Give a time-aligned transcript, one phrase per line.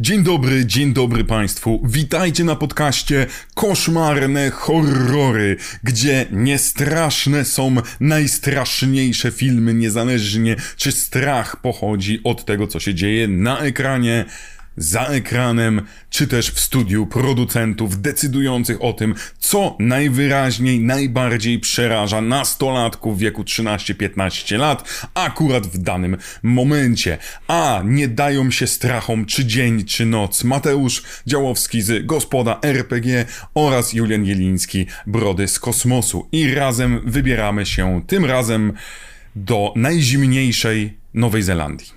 [0.00, 1.80] Dzień dobry, dzień dobry Państwu.
[1.84, 12.44] Witajcie na podcaście Koszmarne Horrory, gdzie niestraszne są najstraszniejsze filmy, niezależnie czy strach pochodzi od
[12.44, 14.24] tego, co się dzieje na ekranie
[14.76, 23.16] za ekranem, czy też w studiu producentów decydujących o tym, co najwyraźniej, najbardziej przeraża nastolatków
[23.16, 27.18] w wieku 13-15 lat, akurat w danym momencie.
[27.48, 30.44] A nie dają się strachom czy dzień, czy noc.
[30.44, 36.28] Mateusz Działowski z Gospoda RPG oraz Julian Jeliński, Brody z Kosmosu.
[36.32, 38.72] I razem wybieramy się tym razem
[39.36, 41.95] do najzimniejszej Nowej Zelandii.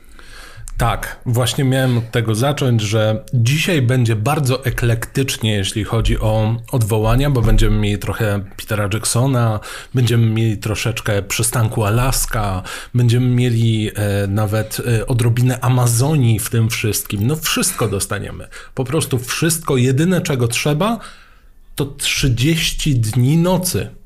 [0.80, 7.30] Tak, właśnie miałem od tego zacząć, że dzisiaj będzie bardzo eklektycznie, jeśli chodzi o odwołania,
[7.30, 9.60] bo będziemy mieli trochę Petera Jacksona,
[9.94, 17.28] będziemy mieli troszeczkę przystanku Alaska, będziemy mieli e, nawet e, odrobinę Amazonii w tym wszystkim.
[17.28, 18.48] No wszystko dostaniemy.
[18.76, 19.78] Po prostu wszystko.
[19.78, 21.00] Jedyne czego trzeba
[21.76, 23.99] to 30 dni nocy.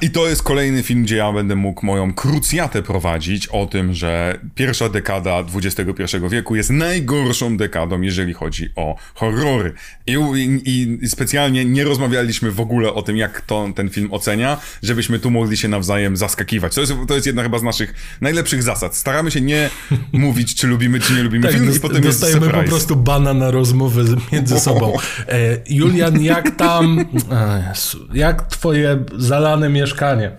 [0.00, 4.38] I to jest kolejny film, gdzie ja będę mógł moją krucjatę prowadzić o tym, że
[4.54, 9.72] pierwsza dekada XXI wieku jest najgorszą dekadą, jeżeli chodzi o horrory.
[10.06, 14.60] I, i, I, specjalnie nie rozmawialiśmy w ogóle o tym, jak to, ten film ocenia,
[14.82, 16.74] żebyśmy tu mogli się nawzajem zaskakiwać.
[16.74, 18.96] To jest, to jest jedna chyba z naszych najlepszych zasad.
[18.96, 19.70] Staramy się nie
[20.12, 23.50] mówić, czy lubimy, czy nie lubimy tak, film, i potem dostajemy po prostu bana na
[23.50, 24.96] rozmowy między sobą.
[25.28, 25.38] E,
[25.70, 27.72] Julian, jak tam, e,
[28.14, 30.32] jak twoje zalane mieszkanie.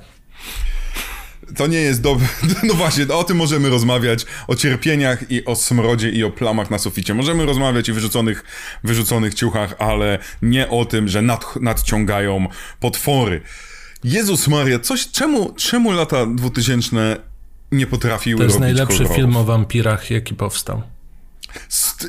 [1.57, 2.27] To nie jest dobre.
[2.63, 4.25] No właśnie, o tym możemy rozmawiać.
[4.47, 7.13] O cierpieniach i o smrodzie i o plamach na suficie.
[7.13, 8.43] Możemy rozmawiać i wyrzuconych,
[8.83, 12.47] wyrzuconych ciuchach, ale nie o tym, że nad, nadciągają
[12.79, 13.41] potwory.
[14.03, 17.17] Jezus Maria, coś, czemu, czemu lata 2000
[17.71, 20.81] nie potrafiły To jest najlepszy film o wampirach, jaki powstał.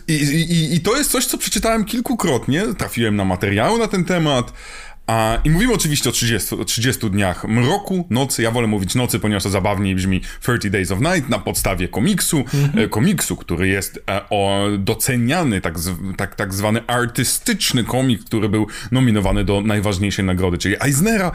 [0.08, 2.62] I, i, I to jest coś, co przeczytałem kilkukrotnie.
[2.78, 4.52] Trafiłem na materiały na ten temat.
[5.10, 8.42] A, I mówimy oczywiście o 30, o 30 dniach mroku, nocy.
[8.42, 12.38] Ja wolę mówić nocy, ponieważ to zabawniej brzmi 30 Days of Night na podstawie komiksu.
[12.38, 12.84] Mhm.
[12.84, 15.74] E, komiksu, który jest e, o, doceniany, tak,
[16.16, 21.32] tak, tak zwany artystyczny komik, który był nominowany do najważniejszej nagrody, czyli Eisnera.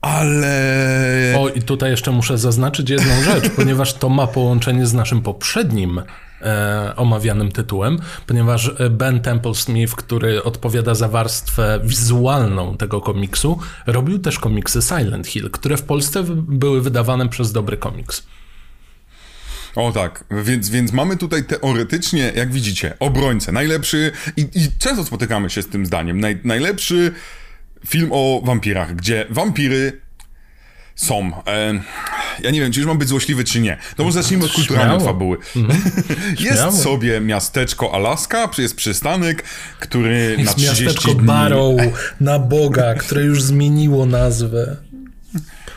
[0.00, 1.34] Ale.
[1.38, 6.00] O, i tutaj jeszcze muszę zaznaczyć jedną rzecz, ponieważ to ma połączenie z naszym poprzednim
[6.42, 13.58] e, omawianym tytułem, ponieważ e, Ben Temple Smith, który odpowiada za warstwę wizualną tego komiksu,
[13.86, 18.26] robił też komiksy Silent Hill, które w Polsce były wydawane przez Dobry Komiks.
[19.76, 25.50] O tak, więc, więc mamy tutaj teoretycznie, jak widzicie, obrońcę, najlepszy, i, i często spotykamy
[25.50, 27.12] się z tym zdaniem, naj, najlepszy
[27.86, 30.00] film o wampirach, gdzie wampiry
[30.98, 31.32] są.
[31.46, 31.80] E,
[32.40, 33.76] ja nie wiem, czy już mam być złośliwy, czy nie.
[33.96, 35.36] To może zacznijmy od kulturalnej fabuły.
[35.56, 35.82] Mhm.
[36.40, 39.44] jest sobie miasteczko Alaska, jest przystanek,
[39.80, 41.26] który jest na 30 miasteczko dni...
[41.26, 41.76] Barrow
[42.20, 44.76] na Boga, które już zmieniło nazwę.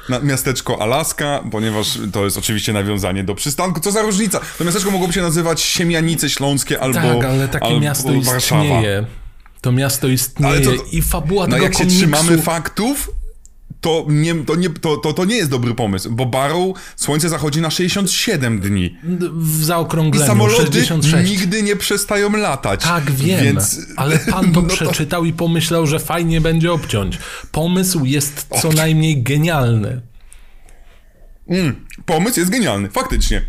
[0.09, 3.79] Na miasteczko Alaska, ponieważ to jest oczywiście nawiązanie do przystanku.
[3.79, 4.39] Co za różnica?
[4.57, 8.63] To miasteczko mogłoby się nazywać Siemianice Śląskie albo Tak, ale takie albo miasto Warszawa.
[8.63, 9.05] istnieje.
[9.61, 11.99] To miasto istnieje to, i fabuła no tego jak komiksu...
[11.99, 13.11] się trzymamy faktów,
[13.81, 17.61] to nie, to, nie, to, to, to nie jest dobry pomysł, bo Barrow słońce zachodzi
[17.61, 18.97] na 67 dni.
[19.33, 21.29] W zaokrągleniu I samoloty 66.
[21.31, 22.83] nigdy nie przestają latać.
[22.83, 23.79] Tak, wiem, więc...
[23.95, 25.27] ale pan to no przeczytał to...
[25.27, 27.19] i pomyślał, że fajnie będzie obciąć.
[27.51, 30.01] Pomysł jest co najmniej genialny.
[31.49, 33.41] Mm, pomysł jest genialny, faktycznie.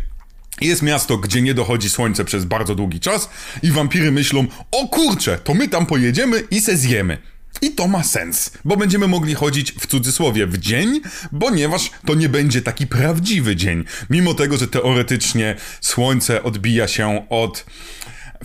[0.61, 3.29] Jest miasto, gdzie nie dochodzi słońce przez bardzo długi czas
[3.63, 7.17] i wampiry myślą, o kurczę, to my tam pojedziemy i se zjemy.
[7.61, 11.01] I to ma sens, bo będziemy mogli chodzić w cudzysłowie w dzień,
[11.39, 13.83] ponieważ to nie będzie taki prawdziwy dzień.
[14.09, 17.65] Mimo tego, że teoretycznie słońce odbija się od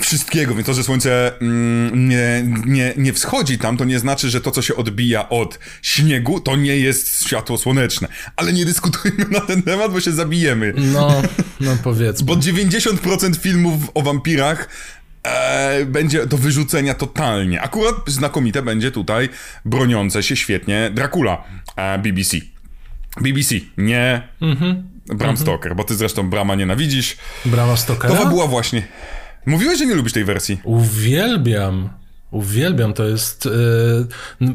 [0.00, 4.40] wszystkiego, więc to, że słońce mm, nie, nie, nie wschodzi tam, to nie znaczy, że
[4.40, 8.08] to, co się odbija od śniegu, to nie jest światło słoneczne.
[8.36, 10.74] Ale nie dyskutujmy na ten temat, bo się zabijemy.
[10.76, 11.22] No,
[11.60, 12.26] no powiedzmy.
[12.26, 14.68] Bo 90% filmów o wampirach
[15.22, 17.62] e, będzie do wyrzucenia totalnie.
[17.62, 19.28] Akurat znakomite będzie tutaj
[19.64, 21.44] broniące się świetnie Dracula
[21.76, 22.36] e, BBC.
[23.20, 24.88] BBC, nie mhm.
[25.06, 25.36] Bram mhm.
[25.36, 27.16] Stoker, bo ty zresztą Brama nienawidzisz.
[27.44, 28.14] Brama Stokera?
[28.14, 28.82] To była właśnie...
[29.46, 30.60] Mówiłeś, że nie lubisz tej wersji.
[30.64, 31.88] Uwielbiam.
[32.30, 33.50] Uwielbiam, to jest y,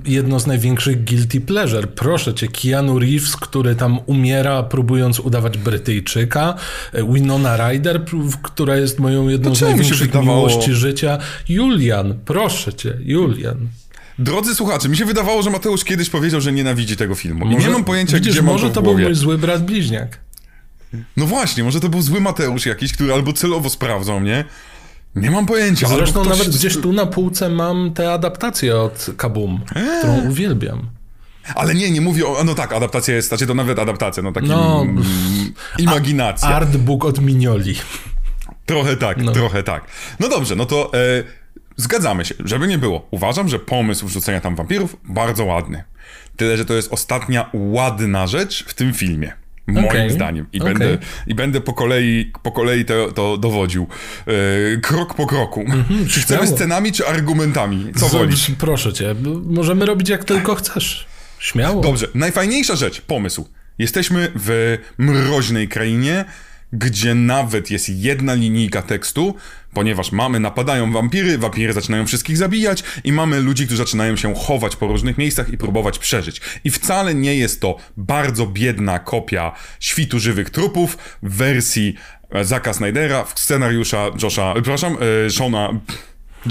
[0.05, 1.87] jedno z największych guilty pleasure.
[1.87, 6.55] Proszę cię, Keanu Reeves, który tam umiera próbując udawać Brytyjczyka,
[6.93, 8.05] e, Winona Ryder,
[8.41, 11.17] która jest moją jedną z największych miłości życia.
[11.49, 13.67] Julian, proszę cię, Julian.
[14.19, 17.45] Drodzy słuchacze, mi się wydawało, że Mateusz kiedyś powiedział, że nienawidzi tego filmu.
[17.45, 20.19] I nie mam pojęcia, widzisz, gdzie może mam to, to był mój zły brat bliźniak.
[21.17, 24.45] No właśnie, może to był zły Mateusz jakiś, który albo celowo sprawdzał mnie.
[25.15, 25.87] Nie mam pojęcia.
[25.87, 26.37] Zresztą ktoś...
[26.37, 29.61] nawet gdzieś tu na półce mam tę adaptację od Kabum,
[29.99, 30.89] którą uwielbiam.
[31.55, 32.43] Ale nie, nie mówię o...
[32.43, 34.47] No tak, adaptacja jest, znaczy to nawet adaptacja, no taki...
[34.47, 35.03] No, mm,
[35.77, 36.49] imaginacja.
[36.49, 37.75] Artbook od Minioli.
[38.65, 39.85] Trochę tak, trochę tak.
[40.19, 41.23] No dobrze, no to e,
[41.77, 43.07] zgadzamy się, żeby nie było.
[43.11, 45.83] Uważam, że pomysł wrzucenia tam wampirów bardzo ładny.
[46.35, 49.33] Tyle, że to jest ostatnia ładna rzecz w tym filmie.
[49.67, 50.45] Moim Okej, zdaniem.
[50.53, 50.73] I, okej.
[50.73, 53.87] będę, I będę po kolei, po kolei to, to dowodził.
[54.27, 55.65] E, krok po kroku.
[56.09, 57.91] czy chcemy scenami, czy argumentami?
[57.95, 58.51] Co wolisz?
[58.57, 59.15] Proszę cię,
[59.45, 61.07] możemy robić jak tylko chcesz.
[61.39, 61.81] Śmiało.
[61.81, 63.49] Dobrze, najfajniejsza rzecz, pomysł.
[63.79, 66.25] Jesteśmy w mroźnej krainie,
[66.73, 69.35] gdzie nawet jest jedna linijka tekstu,
[69.73, 74.75] ponieważ mamy napadają wampiry, wampiry zaczynają wszystkich zabijać i mamy ludzi, którzy zaczynają się chować
[74.75, 76.41] po różnych miejscach i próbować przeżyć.
[76.63, 81.95] I wcale nie jest to bardzo biedna kopia świtu żywych trupów w wersji
[82.29, 85.79] e, Zaka Snydera, w scenariusza Josha, przepraszam, e, Shona...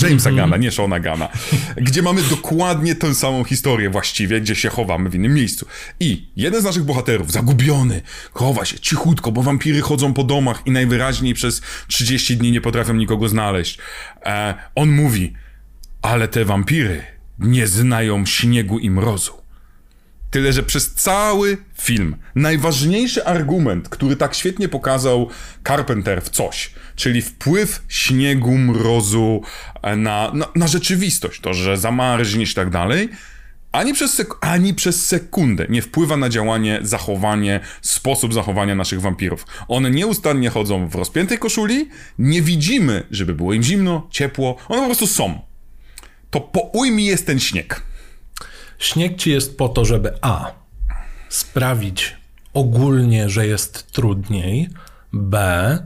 [0.02, 1.28] Jamesa Gana, nie Shona Gana,
[1.76, 5.66] gdzie mamy dokładnie tę samą historię właściwie, gdzie się chowamy w innym miejscu.
[6.00, 8.00] I jeden z naszych bohaterów, zagubiony,
[8.32, 12.94] chowa się cichutko, bo wampiry chodzą po domach i najwyraźniej przez 30 dni nie potrafią
[12.94, 13.78] nikogo znaleźć.
[14.26, 15.32] E, on mówi,
[16.02, 17.02] ale te wampiry
[17.38, 19.41] nie znają śniegu i mrozu.
[20.32, 25.29] Tyle, że przez cały film najważniejszy argument, który tak świetnie pokazał
[25.69, 29.43] Carpenter w coś, czyli wpływ śniegu, mrozu
[29.82, 33.08] e, na, na, na rzeczywistość, to, że zamarzniesz i tak dalej,
[33.73, 39.46] ani przez, ani przez sekundę nie wpływa na działanie, zachowanie, sposób zachowania naszych wampirów.
[39.69, 41.88] One nieustannie chodzą w rozpiętej koszuli,
[42.19, 45.40] nie widzimy, żeby było im zimno, ciepło, one po prostu są.
[46.31, 47.91] To po ujmi jest ten śnieg.
[48.82, 50.52] Śnieg ci jest po to, żeby A.
[51.29, 52.17] sprawić
[52.55, 54.69] ogólnie, że jest trudniej,
[55.12, 55.79] B.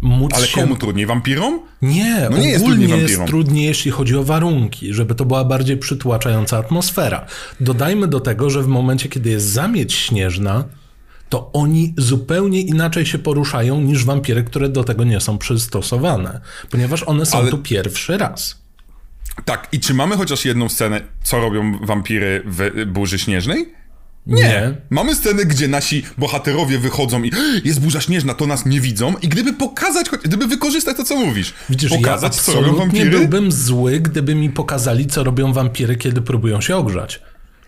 [0.00, 0.60] móc Ale się...
[0.60, 1.06] komu trudniej?
[1.06, 1.60] Wampirom?
[1.82, 5.44] Nie, No nie jest ogólnie trudniej jest trudniej, jeśli chodzi o warunki, żeby to była
[5.44, 7.26] bardziej przytłaczająca atmosfera.
[7.60, 10.64] Dodajmy do tego, że w momencie, kiedy jest zamieć śnieżna,
[11.28, 16.40] to oni zupełnie inaczej się poruszają niż wampiry, które do tego nie są przystosowane,
[16.70, 18.63] ponieważ one są Ale- tu pierwszy raz.
[19.44, 23.72] Tak, i czy mamy chociaż jedną scenę, co robią wampiry w burzy śnieżnej?
[24.26, 24.74] Nie.
[24.90, 27.30] Mamy scenę, gdzie nasi bohaterowie wychodzą i
[27.64, 31.54] jest burza śnieżna, to nas nie widzą i gdyby pokazać, gdyby wykorzystać to, co mówisz,
[31.68, 36.22] Widzisz, pokazać, ja co robią wampiry, byłbym zły, gdyby mi pokazali, co robią wampiry, kiedy
[36.22, 37.20] próbują się ogrzać.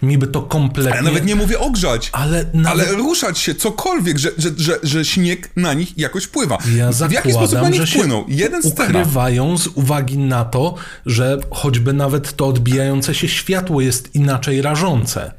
[0.02, 0.96] Mi by to kompletnie...
[0.96, 2.88] ja nawet nie mówię ogrzać, Ale nawet...
[2.88, 6.58] ale ruszać się, cokolwiek, że, że, że, że śnieg na nich jakoś wpływa.
[6.76, 8.24] Ja w jaki sposób na zakładam, nich wpłynął?
[8.28, 8.84] Jeden scena.
[8.84, 10.74] ukrywają z uwagi na to,
[11.06, 15.32] że choćby nawet to odbijające się światło jest inaczej rażące.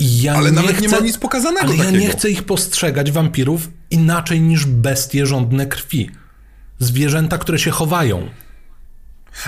[0.00, 2.04] Ja Ale nie nawet chcę, nie ma nic pokazanego Ale ja takiego.
[2.04, 6.10] nie chcę ich postrzegać, wampirów, inaczej niż bestie żądne krwi.
[6.78, 8.28] Zwierzęta, które się chowają.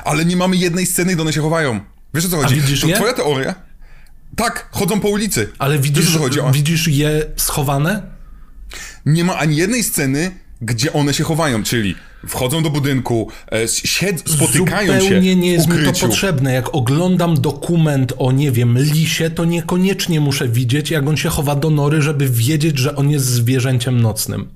[0.04, 1.80] Ale nie mamy jednej sceny, gdy one się chowają.
[2.14, 2.54] Wiesz o co chodzi?
[2.54, 2.96] widzisz to je?
[2.96, 3.69] twoja teoria?
[4.36, 5.48] Tak, chodzą po ulicy.
[5.58, 6.16] Ale Wiesz widzisz?
[6.16, 8.02] O- widzisz je schowane?
[9.06, 10.30] nie ma ani jednej sceny,
[10.62, 11.94] gdzie one się chowają, czyli
[12.28, 16.52] wchodzą do budynku, e, sied, spotykają się Zupełnie nie jest mi to potrzebne.
[16.52, 21.56] Jak oglądam dokument o, nie wiem, lisie, to niekoniecznie muszę widzieć, jak on się chowa
[21.56, 24.48] do nory, żeby wiedzieć, że on jest zwierzęciem nocnym.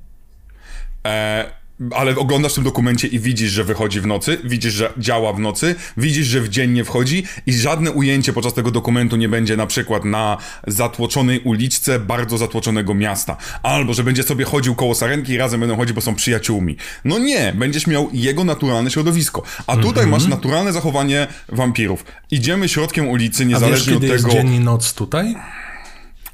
[1.07, 1.64] E,
[1.97, 5.39] ale oglądasz w tym dokumencie i widzisz, że wychodzi w nocy, widzisz, że działa w
[5.41, 9.57] nocy, widzisz, że w dzień nie wchodzi i żadne ujęcie podczas tego dokumentu nie będzie
[9.57, 13.37] na przykład na zatłoczonej uliczce bardzo zatłoczonego miasta.
[13.63, 16.77] Albo, że będzie sobie chodził koło sarenki i razem będą chodzić, bo są przyjaciółmi.
[17.05, 19.43] No nie, będziesz miał jego naturalne środowisko.
[19.67, 20.11] A tutaj Mhm.
[20.11, 22.05] masz naturalne zachowanie wampirów.
[22.31, 24.37] Idziemy środkiem ulicy, A wiesz, niezależnie kiedy od jest tego...
[24.37, 25.35] dzień i noc tutaj?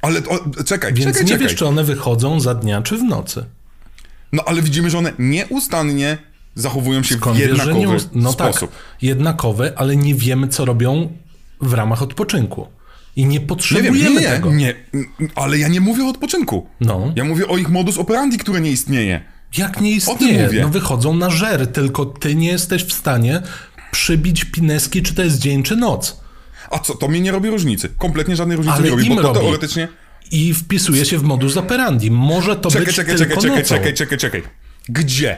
[0.01, 1.47] Ale o, czekaj, Więc czekaj, nie czekaj.
[1.47, 3.45] wiesz, czy one wychodzą za dnia, czy w nocy.
[4.33, 6.17] No ale widzimy, że one nieustannie
[6.55, 7.97] zachowują się Skąd w wiesz, jednakowy nie...
[8.13, 8.71] No sposób.
[8.71, 11.11] tak, jednakowe, ale nie wiemy, co robią
[11.61, 12.67] w ramach odpoczynku.
[13.15, 14.51] I nie Nie wiem, potrzebujemy nie, nie, tego.
[14.53, 14.73] nie,
[15.35, 16.67] ale ja nie mówię o odpoczynku.
[16.81, 17.13] No.
[17.15, 19.21] Ja mówię o ich modus operandi, który nie istnieje.
[19.57, 20.61] Jak nie istnieje?
[20.61, 23.41] No wychodzą na żer, tylko ty nie jesteś w stanie
[23.91, 26.21] przybić pineski, czy to jest dzień, czy noc.
[26.71, 27.89] A co, to mnie nie robi różnicy.
[27.97, 29.39] Kompletnie żadnej różnicy Ale nie robi, im bo to robi.
[29.39, 29.87] teoretycznie...
[30.31, 32.11] I wpisuje się w modus operandi.
[32.11, 33.75] Może to Czekaj, być czekaj, tylko czekaj, czekaj, nocą.
[33.75, 34.43] czekaj, czekaj, czekaj.
[34.89, 35.37] Gdzie?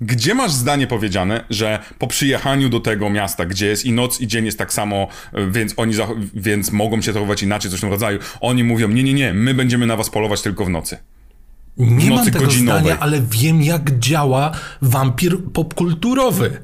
[0.00, 4.26] Gdzie masz zdanie powiedziane, że po przyjechaniu do tego miasta, gdzie jest i noc, i
[4.26, 5.08] dzień jest tak samo,
[5.50, 5.94] więc oni
[6.34, 8.18] więc mogą się zachowywać inaczej, coś w tym rodzaju.
[8.40, 10.96] Oni mówią, nie, nie, nie, my będziemy na was polować tylko w nocy.
[11.76, 12.82] Nie mam nocy tego godzinowej.
[12.82, 16.62] zdania, ale wiem, jak działa wampir popkulturowy.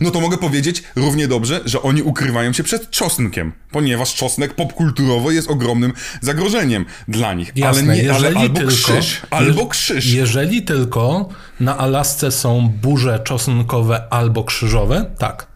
[0.00, 5.30] No to mogę powiedzieć równie dobrze, że oni ukrywają się przed czosnkiem, ponieważ czosnek popkulturowo
[5.30, 7.52] jest ogromnym zagrożeniem dla nich.
[7.56, 10.06] Jasne, ale nie, ale albo tylko, krzyż, albo krzyż.
[10.06, 11.28] Jeżeli tylko
[11.60, 15.48] na Alasce są burze czosnkowe albo krzyżowe, tak.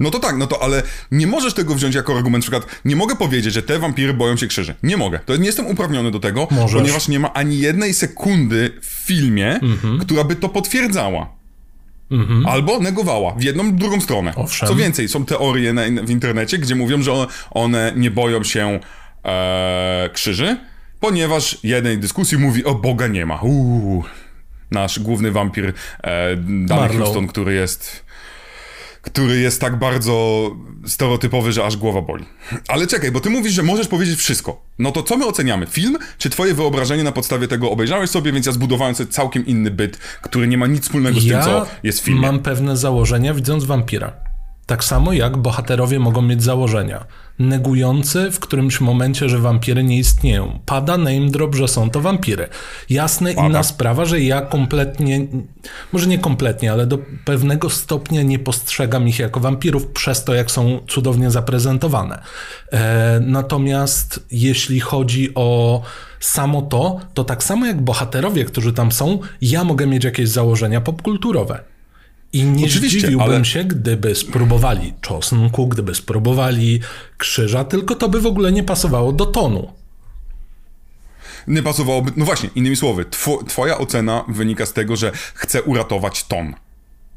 [0.00, 2.44] No to tak, no to ale nie możesz tego wziąć jako argument.
[2.44, 4.74] Na przykład nie mogę powiedzieć, że te wampiry boją się krzyży.
[4.82, 5.18] Nie mogę.
[5.26, 6.80] To nie jestem uprawniony do tego, Możesz.
[6.80, 9.98] ponieważ nie ma ani jednej sekundy w filmie, Mhm.
[9.98, 11.39] która by to potwierdzała.
[12.46, 14.32] Albo negowała w jedną, drugą stronę.
[14.36, 14.68] Owszem.
[14.68, 18.80] Co więcej, są teorie na, w internecie, gdzie mówią, że one, one nie boją się
[19.24, 20.56] e, krzyży,
[21.00, 23.40] ponieważ jednej dyskusji mówi, o Boga nie ma.
[23.40, 24.04] Uuu.
[24.70, 26.36] Nasz główny wampir e,
[26.66, 26.98] Danny.
[26.98, 28.04] Houston, który jest
[29.02, 30.50] który jest tak bardzo
[30.86, 32.24] stereotypowy, że aż głowa boli.
[32.68, 34.62] Ale czekaj, bo ty mówisz, że możesz powiedzieć wszystko.
[34.78, 35.66] No to co my oceniamy?
[35.66, 39.70] Film, czy twoje wyobrażenie na podstawie tego obejrzałeś sobie, więc ja zbudowałem sobie całkiem inny
[39.70, 42.20] byt, który nie ma nic wspólnego z ja tym, co jest w filmie.
[42.20, 44.29] mam pewne założenia widząc wampira.
[44.70, 47.04] Tak samo jak bohaterowie mogą mieć założenia.
[47.38, 50.58] Negujący w którymś momencie, że wampiry nie istnieją.
[50.66, 52.48] Pada name drop, że są to wampiry.
[52.90, 55.26] Jasne, inna sprawa, że ja kompletnie,
[55.92, 60.50] może nie kompletnie, ale do pewnego stopnia nie postrzegam ich jako wampirów przez to, jak
[60.50, 62.22] są cudownie zaprezentowane.
[62.72, 65.82] E, natomiast jeśli chodzi o
[66.20, 70.80] samo to, to tak samo jak bohaterowie, którzy tam są, ja mogę mieć jakieś założenia
[70.80, 71.70] popkulturowe.
[72.32, 76.80] I nie Oczywiście, zdziwiłbym ale- się, gdyby spróbowali czosnku, gdyby spróbowali
[77.18, 79.72] krzyża, tylko to by w ogóle nie pasowało do tonu.
[81.46, 82.12] Nie pasowałoby...
[82.16, 86.54] No właśnie, innymi słowy, two, twoja ocena wynika z tego, że chce uratować ton.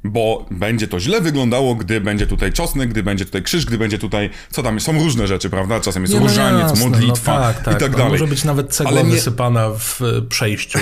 [0.06, 3.98] Bo będzie to źle wyglądało, gdy będzie tutaj czosnek, gdy będzie tutaj krzyż, gdy będzie
[3.98, 4.30] tutaj...
[4.52, 4.86] Co tam jest?
[4.86, 5.80] Są różne rzeczy, prawda?
[5.80, 8.12] Czasem jest Nie, no różaniec, jasne, modlitwa no tak, tak, i tak no, dalej.
[8.12, 10.80] Może być nawet cegła Ale nie- wysypana w e, przejściu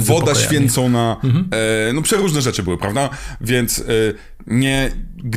[0.00, 0.44] Woda pokojami.
[0.44, 1.48] święcona, Mhm.
[1.88, 3.10] e, no przeróżne rzeczy były, prawda?
[3.40, 3.82] Więc e,
[4.50, 4.90] nie,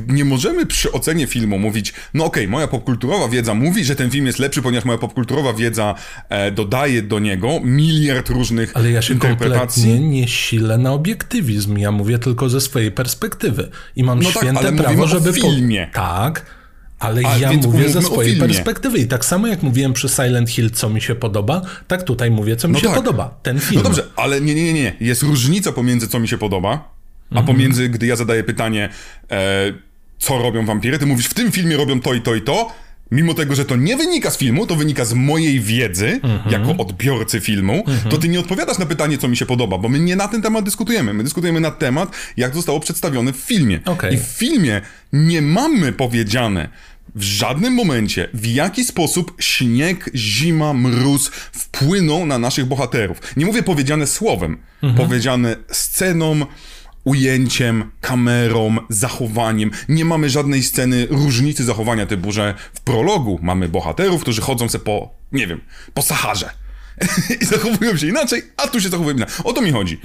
[0.07, 4.25] nie możemy przy ocenie filmu mówić, no okej, moja popkulturowa wiedza mówi, że ten film
[4.25, 5.95] jest lepszy, ponieważ moja popkulturowa wiedza
[6.29, 9.83] e, dodaje do niego miliard różnych Ale ja się interpretacji.
[9.83, 11.77] kompletnie nie silę na obiektywizm.
[11.77, 13.69] Ja mówię tylko ze swojej perspektywy.
[13.95, 15.33] I mam No tak, święte ale prawo, żeby...
[15.33, 15.87] filmie.
[15.93, 16.45] Tak,
[16.99, 18.99] ale A, ja mówię ze swojej perspektywy.
[18.99, 22.55] I tak samo jak mówiłem przy Silent Hill, co mi się podoba, tak tutaj mówię,
[22.55, 22.95] co mi No się tak.
[22.95, 23.39] podoba.
[23.43, 23.75] Ten film.
[23.83, 24.95] No dobrze, ale nie, nie, nie.
[24.99, 26.90] Jest różnica pomiędzy co mi się podoba,
[27.31, 27.45] a Mhm.
[27.47, 28.89] pomiędzy, gdy ja zadaję pytanie,
[29.31, 29.73] e,
[30.19, 32.71] co robią wampiry, ty mówisz, w tym filmie robią to i to i to,
[33.11, 36.51] mimo tego, że to nie wynika z filmu, to wynika z mojej wiedzy, Mhm.
[36.51, 39.99] jako odbiorcy filmu, to ty nie odpowiadasz na pytanie, co mi się podoba, bo my
[39.99, 41.13] nie na ten temat dyskutujemy.
[41.13, 43.79] My dyskutujemy na temat, jak zostało przedstawione w filmie.
[43.85, 44.13] Okej.
[44.15, 44.81] I w filmie
[45.13, 46.69] nie mamy powiedziane
[47.15, 53.17] w żadnym momencie, w jaki sposób śnieg, zima, mróz wpłyną na naszych bohaterów.
[53.37, 54.57] Nie mówię powiedziane słowem,
[54.97, 56.45] powiedziane sceną,
[57.03, 59.71] ujęciem, kamerą, zachowaniem.
[59.89, 64.79] Nie mamy żadnej sceny różnicy zachowania, typu, że w prologu mamy bohaterów, którzy chodzą se
[64.79, 65.61] po, nie wiem,
[65.93, 66.49] po Saharze.
[67.41, 69.35] I zachowują się inaczej, a tu się zachowują inaczej.
[69.43, 69.99] O to mi chodzi.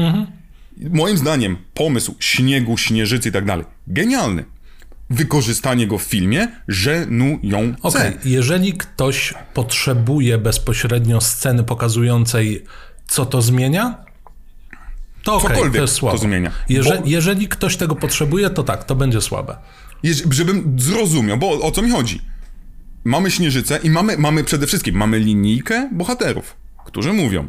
[0.91, 4.45] Moim zdaniem pomysł śniegu, śnieżycy i tak dalej, genialny.
[5.11, 7.83] Wykorzystanie go w filmie żenujące.
[7.83, 12.65] Okej, jeżeli ktoś potrzebuje bezpośrednio sceny pokazującej,
[13.07, 14.06] co to zmienia,
[15.27, 16.51] to okej, Cokolwiek to jest zmienia.
[16.69, 19.57] Jeże, Bo- Jeżeli ktoś tego potrzebuje, to tak, to będzie słabe.
[20.05, 22.21] Jeż- żebym zrozumiał, bo o co mi chodzi?
[23.05, 26.57] Mamy śnieżycę i mamy, mamy przede wszystkim mamy linijkę bohaterów,
[26.87, 27.49] którzy mówią.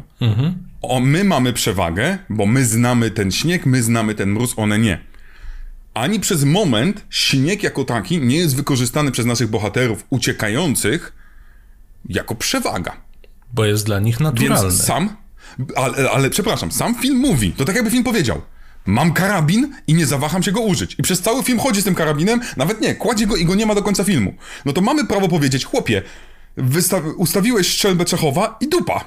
[0.82, 5.00] O, my mamy przewagę, bo my znamy ten śnieg, my znamy ten mróz, one nie.
[5.94, 11.12] Ani przez moment śnieg jako taki nie jest wykorzystany przez naszych bohaterów uciekających
[12.08, 12.92] jako przewaga.
[13.54, 14.68] Bo jest dla nich naturalny.
[14.70, 15.16] Więc sam,
[15.76, 18.40] ale, ale przepraszam, sam film mówi, to tak jakby film powiedział.
[18.86, 20.96] Mam karabin i nie zawaham się go użyć.
[20.98, 23.66] I przez cały film chodzi z tym karabinem, nawet nie, kładzie go i go nie
[23.66, 24.34] ma do końca filmu.
[24.64, 26.02] No to mamy prawo powiedzieć, chłopie,
[27.16, 29.04] ustawiłeś strzelbę Czechowa i dupa.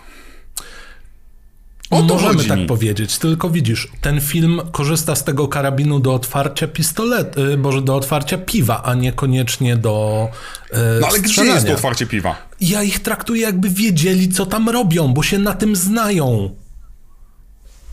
[1.91, 2.65] O to Możemy tak mi.
[2.65, 7.95] powiedzieć, tylko widzisz, ten film korzysta z tego karabinu do otwarcia pistoletu, y, może do
[7.95, 10.27] otwarcia piwa, a niekoniecznie do
[10.73, 12.35] y, No ale gdzie jest to otwarcie piwa?
[12.61, 16.55] Ja ich traktuję jakby wiedzieli, co tam robią, bo się na tym znają.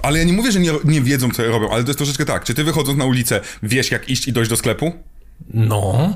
[0.02, 2.45] Ale ja nie mówię, że nie, nie wiedzą, co robią, ale to jest troszeczkę tak.
[2.45, 4.93] Czy ty wychodząc na ulicę wiesz, jak iść i dojść do sklepu?
[5.55, 6.14] No,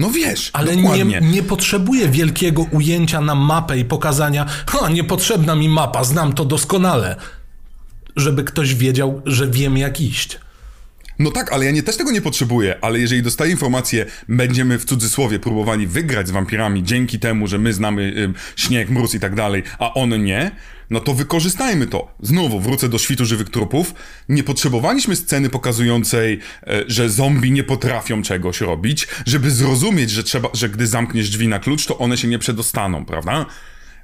[0.00, 1.04] No wiesz, ale dokładnie.
[1.04, 6.44] nie, nie potrzebuję wielkiego ujęcia na mapę i pokazania, ha, niepotrzebna mi mapa, znam to
[6.44, 7.16] doskonale,
[8.16, 10.38] żeby ktoś wiedział, że wiem jak iść.
[11.20, 14.84] No tak, ale ja nie, też tego nie potrzebuję, ale jeżeli dostaję informację, będziemy w
[14.84, 19.34] cudzysłowie próbowali wygrać z wampirami dzięki temu, że my znamy y, śnieg, mróz i tak
[19.34, 20.50] dalej, a one nie,
[20.90, 22.14] no to wykorzystajmy to.
[22.22, 23.94] Znowu wrócę do świtu żywych trupów.
[24.28, 30.48] Nie potrzebowaliśmy sceny pokazującej, e, że zombie nie potrafią czegoś robić, żeby zrozumieć, że trzeba,
[30.54, 33.46] że gdy zamkniesz drzwi na klucz, to one się nie przedostaną, prawda?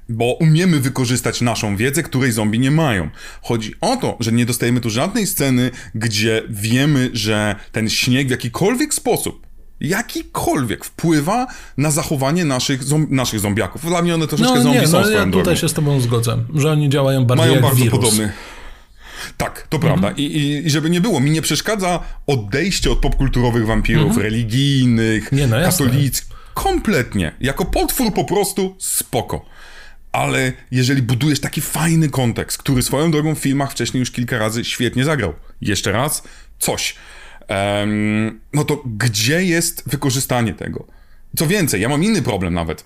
[0.09, 3.09] Bo umiemy wykorzystać naszą wiedzę, której zombie nie mają.
[3.41, 8.31] Chodzi o to, że nie dostajemy tu żadnej sceny, gdzie wiemy, że ten śnieg w
[8.31, 9.47] jakikolwiek sposób
[9.79, 11.47] jakikolwiek wpływa
[11.77, 13.85] na zachowanie naszych, zom naszych zombiaków.
[13.85, 15.55] Dla mnie one troszeczkę no, zombie nie, są no, ja tutaj drogą.
[15.55, 17.99] się z tobą zgodzę, że oni działają bardziej Mają jak bardzo wirus.
[17.99, 18.31] podobny.
[19.37, 20.11] Tak, to prawda.
[20.11, 25.47] I, i, I żeby nie było, mi nie przeszkadza odejście od popkulturowych wampirów, religijnych, Nie,
[25.47, 26.37] no katolickich.
[26.53, 27.31] Kompletnie.
[27.39, 29.45] Jako potwór po prostu spoko.
[30.17, 34.65] Ale jeżeli budujesz taki fajny kontekst, który swoją drogą w filmach wcześniej już kilka razy
[34.65, 36.23] świetnie zagrał, jeszcze raz
[36.59, 36.95] coś,
[37.47, 40.85] em, no to gdzie jest wykorzystanie tego?
[41.37, 42.85] Co więcej, ja mam inny problem nawet.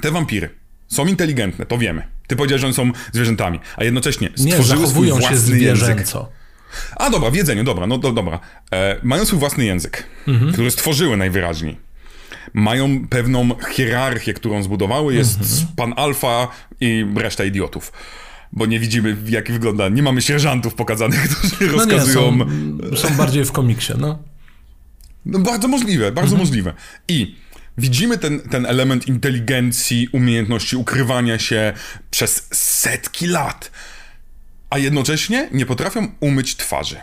[0.00, 0.50] Te wampiry
[0.88, 2.02] są inteligentne, to wiemy.
[2.26, 5.84] Ty powiedziałeś, że one są zwierzętami, a jednocześnie Nie, stworzyły swój zachowują się własny język.
[5.86, 6.28] zwierzęco.
[6.96, 8.40] A dobra, w jedzeniu, dobra, no do, dobra.
[8.72, 10.52] E, mają swój własny język, Mhm.
[10.52, 11.87] który stworzyły najwyraźniej.
[12.54, 15.14] Mają pewną hierarchię, którą zbudowały.
[15.14, 15.66] Jest Mhm.
[15.76, 16.48] pan alfa
[16.80, 17.92] i reszta idiotów.
[18.52, 19.88] Bo nie widzimy, jak wygląda.
[19.88, 22.38] Nie mamy sierżantów pokazanych, którzy No nie, rozkazują.
[22.90, 24.18] są, są bardziej w komiksie, no.
[25.26, 26.40] No bardzo możliwe, bardzo Mhm.
[26.48, 26.72] możliwe.
[27.08, 27.36] I
[27.78, 31.72] widzimy ten, ten element inteligencji, umiejętności ukrywania się
[32.10, 33.70] przez setki lat,
[34.70, 36.96] a jednocześnie nie potrafią umyć twarzy.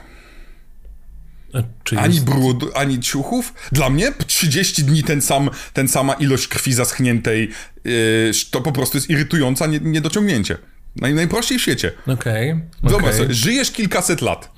[1.83, 2.25] Czy Ani jest...
[2.25, 3.53] brud, ani ciuchów.
[3.71, 7.49] Dla mnie 30 dni ten sam, ten sama ilość krwi zaschniętej,
[7.83, 10.57] yy, to po prostu jest irytująca nie, niedociągnięcie.
[10.95, 11.91] Naj, najprościej w świecie.
[12.07, 13.17] Okej, Zobacz okej.
[13.17, 14.51] sobie, żyjesz kilkaset lat.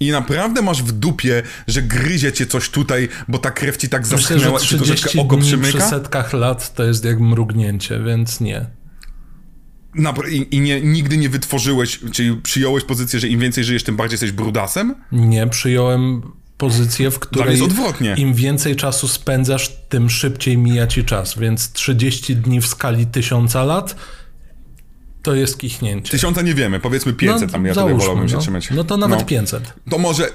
[0.00, 4.02] I naprawdę masz w dupie, że gryzie cię coś tutaj, bo ta krew ci tak
[4.02, 5.90] Myślę, że zaschnęła i ci 30 troszeczkę oko dni przy przymyka.
[5.90, 8.66] setkach lat to jest jak mrugnięcie, więc nie.
[10.30, 14.14] I, i nie, nigdy nie wytworzyłeś, czyli przyjąłeś pozycję, że im więcej żyjesz, tym bardziej
[14.14, 14.94] jesteś brudasem?
[15.12, 16.22] Nie, przyjąłem
[16.58, 18.14] pozycję, w której jest odwrotnie.
[18.18, 23.64] im więcej czasu spędzasz, tym szybciej mija ci czas, więc 30 dni w skali tysiąca
[23.64, 23.96] lat
[25.22, 26.10] to jest kichnięcie.
[26.10, 28.40] Tysiąca nie wiemy, powiedzmy 500, tam ja tutaj załóżmy, wolałbym się no.
[28.40, 28.70] trzymać.
[28.70, 29.24] No to nawet No.
[29.24, 29.72] 500.
[29.90, 30.28] To może,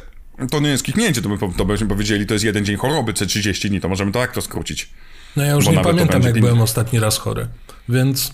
[0.50, 3.28] to nie jest kiknięcie, to, by, to byśmy powiedzieli, to jest jeden dzień choroby, czy
[3.28, 4.90] 30 dni, to możemy tak to skrócić.
[5.36, 7.48] No ja już Bo nie to pamiętam, jak byłem ostatni raz chory,
[7.90, 8.34] więc...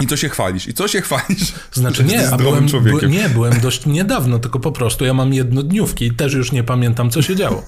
[0.00, 0.68] I co się chwalisz?
[0.68, 1.52] I co się chwalisz?
[1.72, 3.10] Znaczy nie, a byłem, człowiekiem.
[3.10, 6.64] by, nie, byłem dość niedawno, tylko po prostu ja mam jednodniówki i też już nie
[6.64, 7.64] pamiętam, co się działo.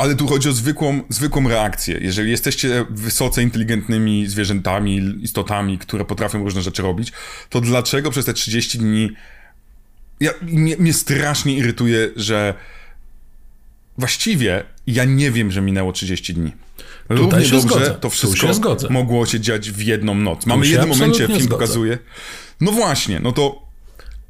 [0.00, 1.98] Ale tu chodzi o zwykłą, zwykłą reakcję.
[2.00, 7.12] Jeżeli jesteście wysoce inteligentnymi zwierzętami, istotami, które potrafią różne rzeczy robić,
[7.48, 9.10] to dlaczego przez te 30 dni.
[10.20, 12.54] Ja, mnie, mnie strasznie irytuje, że
[13.98, 16.52] właściwie ja nie wiem, że minęło 30 dni.
[17.08, 17.90] Równie się dobrze zgodzę.
[18.00, 18.88] to wszystko się zgodzę.
[18.90, 20.46] mogło się dziać w jedną noc.
[20.46, 21.48] Mamy się jeden momencie, film zgodzę.
[21.48, 21.98] pokazuje.
[22.60, 23.62] No właśnie, no to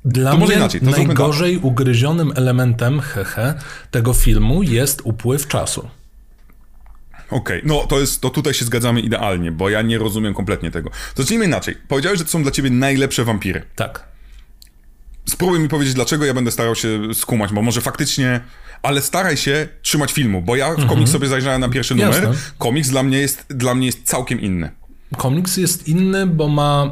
[0.04, 0.96] Dla To mnie inaczej, to tak.
[1.06, 3.54] najgorzej ugryzionym elementem, hehe,
[3.90, 5.88] tego filmu jest upływ czasu.
[7.30, 10.90] Okej, no to jest, to tutaj się zgadzamy idealnie, bo ja nie rozumiem kompletnie tego.
[11.16, 11.76] Zacznijmy inaczej.
[11.88, 13.62] Powiedziałeś, że to są dla ciebie najlepsze wampiry.
[13.76, 14.04] Tak.
[15.28, 18.40] Spróbuj mi powiedzieć, dlaczego ja będę starał się skumać, bo może faktycznie,
[18.82, 22.22] ale staraj się trzymać filmu, bo ja w komiks sobie zajrzałem na pierwszy numer.
[22.22, 22.34] Jasne.
[22.58, 24.70] Komiks dla mnie jest, dla mnie jest całkiem inny.
[25.16, 26.90] Komiks jest inny, bo ma.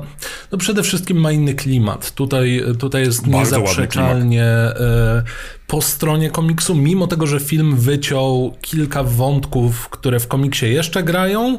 [0.53, 2.11] No przede wszystkim ma inny klimat.
[2.11, 5.23] Tutaj, tutaj jest Bardzo niezaprzeczalnie e,
[5.67, 11.59] po stronie komiksu, mimo tego, że film wyciął kilka wątków, które w komiksie jeszcze grają,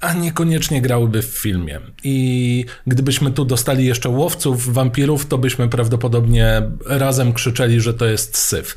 [0.00, 1.80] a niekoniecznie grałyby w filmie.
[2.04, 8.36] I gdybyśmy tu dostali jeszcze łowców wampirów, to byśmy prawdopodobnie razem krzyczeli, że to jest
[8.36, 8.76] syf.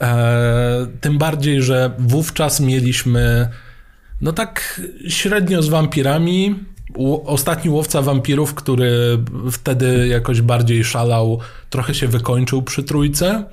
[0.00, 3.48] E, tym bardziej, że wówczas mieliśmy
[4.20, 6.54] no tak średnio z wampirami.
[7.24, 9.18] Ostatni łowca wampirów, który
[9.52, 13.44] wtedy jakoś bardziej szalał, trochę się wykończył przy trójce.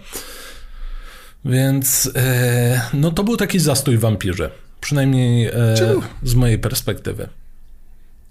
[1.45, 4.51] Więc e, no to był taki zastój wampirze.
[4.81, 5.51] Przynajmniej e,
[6.23, 7.27] z mojej perspektywy.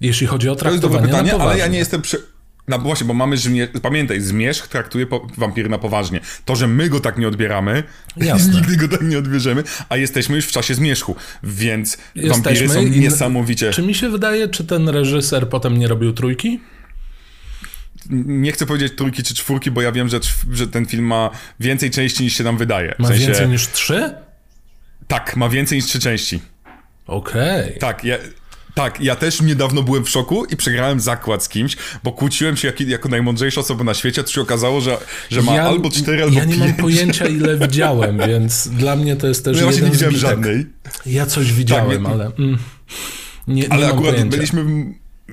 [0.00, 2.22] Jeśli chodzi o To jest dobre traktowanie pytanie, ale ja nie jestem przy...
[2.70, 3.72] No właśnie, bo mamy zmierzch...
[3.82, 5.26] Pamiętaj, zmierzch traktuje po...
[5.36, 6.20] wampiry na poważnie.
[6.44, 7.82] To, że my go tak nie odbieramy,
[8.16, 8.52] Jasne.
[8.60, 12.90] nigdy go tak nie odbierzemy, a jesteśmy już w czasie zmierzchu, więc wampiry są i-
[13.00, 13.70] niesamowicie...
[13.70, 16.60] Czy mi się wydaje, czy ten reżyser potem nie robił trójki?
[18.10, 20.20] Nie chcę powiedzieć trójki czy czwórki, bo ja wiem, że,
[20.52, 21.30] że ten film ma
[21.60, 22.94] więcej części niż się nam wydaje.
[22.98, 24.14] W Ma sensie, więcej niż trzy?
[25.08, 26.40] Tak, ma więcej niż trzy części.
[27.06, 27.78] Okej.
[27.78, 28.16] Tak, ja,
[28.74, 32.68] Tak, ja też niedawno byłem w szoku i przegrałem zakład z kimś, bo kłóciłem się
[32.68, 34.98] jak, jako najmądrzejsza osoba na świecie, to się okazało, że,
[35.30, 36.66] że ma Ja- albo cztery, albo Ja nie pięć.
[36.66, 40.14] mam pojęcia, ile widziałem, więc dla mnie to jest też No ja jeden nie widziałem
[40.16, 40.30] zbitek.
[40.30, 40.66] żadnej.
[41.06, 42.58] Ja coś widziałem, Tak, nie- ale mm,
[43.48, 44.36] nie, nie Ale akurat pojęcia.
[44.36, 44.64] byliśmy,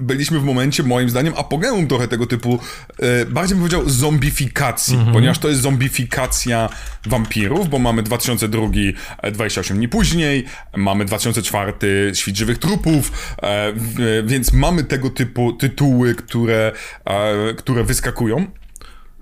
[0.01, 2.59] byliśmy w momencie, moim zdaniem, apogeum trochę tego typu,
[2.99, 5.13] e, bardziej bym powiedział zombifikacji, Mhm.
[5.13, 6.69] ponieważ to jest zombifikacja
[7.05, 10.45] wampirów, bo mamy 2002, e, 28 dni później,
[10.77, 16.71] mamy 2004, Świt żywych trupów, e, w, więc mamy tego typu tytuły, które,
[17.05, 18.45] e, które wyskakują.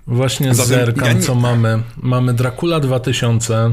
[0.06, 1.82] Właśnie Zatem zerkam, ja nie- co mamy.
[1.96, 3.70] Mamy Dracula 2000,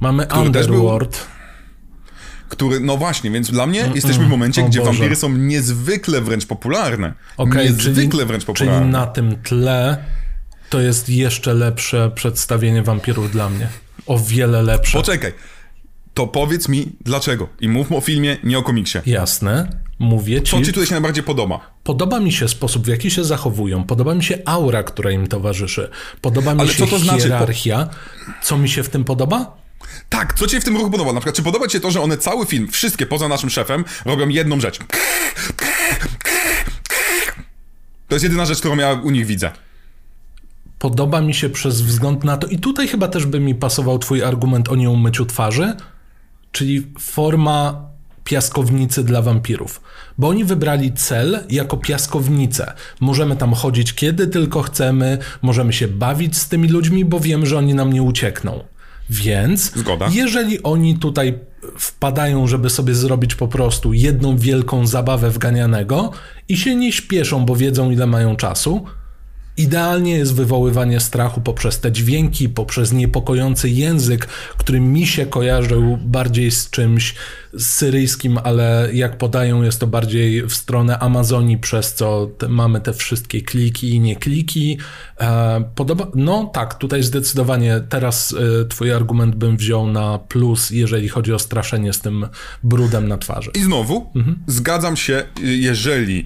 [0.00, 1.26] mamy Który Underworld.
[2.48, 4.90] Który, no właśnie, więc dla mnie jesteśmy w momencie, o gdzie Boże.
[4.92, 7.14] wampiry są niezwykle wręcz popularne.
[7.36, 8.86] Okej, niezwykle czyli, wręcz czyli popularne.
[8.86, 10.04] na tym tle
[10.70, 13.68] to jest jeszcze lepsze przedstawienie wampirów dla mnie.
[14.06, 14.98] O wiele lepsze.
[14.98, 15.32] Poczekaj.
[16.14, 17.48] To powiedz mi dlaczego.
[17.60, 18.98] I mówmy o filmie, nie o komiksie.
[19.06, 20.50] Jasne, mówię ci.
[20.50, 21.60] Co ci tutaj się najbardziej podoba?
[21.84, 25.90] Podoba mi się sposób, w jaki się zachowują, podoba mi się aura, która im towarzyszy,
[26.20, 27.22] podoba mi Ale się co to znaczy?
[27.22, 27.88] hierarchia.
[28.42, 29.57] Co mi się w tym podoba?
[30.08, 31.12] Tak, co ci się w tym ruchu podoba?
[31.12, 33.84] Na przykład, czy podoba ci się to, że one cały film, wszystkie poza naszym szefem,
[34.04, 34.78] robią jedną rzecz?
[38.08, 39.50] To jest jedyna rzecz, którą ja u nich widzę.
[40.78, 44.22] Podoba mi się przez wzgląd na to, i tutaj chyba też by mi pasował Twój
[44.22, 45.72] argument o nieumyciu twarzy,
[46.52, 47.88] czyli forma
[48.24, 49.80] piaskownicy dla wampirów.
[50.18, 52.72] Bo oni wybrali cel jako piaskownicę.
[53.00, 57.58] Możemy tam chodzić kiedy tylko chcemy, możemy się bawić z tymi ludźmi, bo wiemy, że
[57.58, 58.64] oni nam nie uciekną.
[59.10, 60.08] Więc Zgoda.
[60.12, 61.38] jeżeli oni tutaj
[61.78, 66.12] wpadają, żeby sobie zrobić po prostu jedną wielką zabawę wganianego
[66.48, 68.84] i się nie śpieszą, bo wiedzą ile mają czasu,
[69.58, 76.50] Idealnie jest wywoływanie strachu poprzez te dźwięki, poprzez niepokojący język, który mi się kojarzył bardziej
[76.50, 77.14] z czymś
[77.58, 82.92] syryjskim, ale jak podają, jest to bardziej w stronę Amazonii, przez co te, mamy te
[82.92, 84.78] wszystkie kliki i nie kliki.
[85.20, 91.08] E, podoba, no tak, tutaj zdecydowanie teraz e, twój argument bym wziął na plus, jeżeli
[91.08, 92.26] chodzi o straszenie z tym
[92.62, 93.50] brudem na twarzy.
[93.54, 94.12] I znowu,
[94.46, 96.24] zgadzam się, jeżeli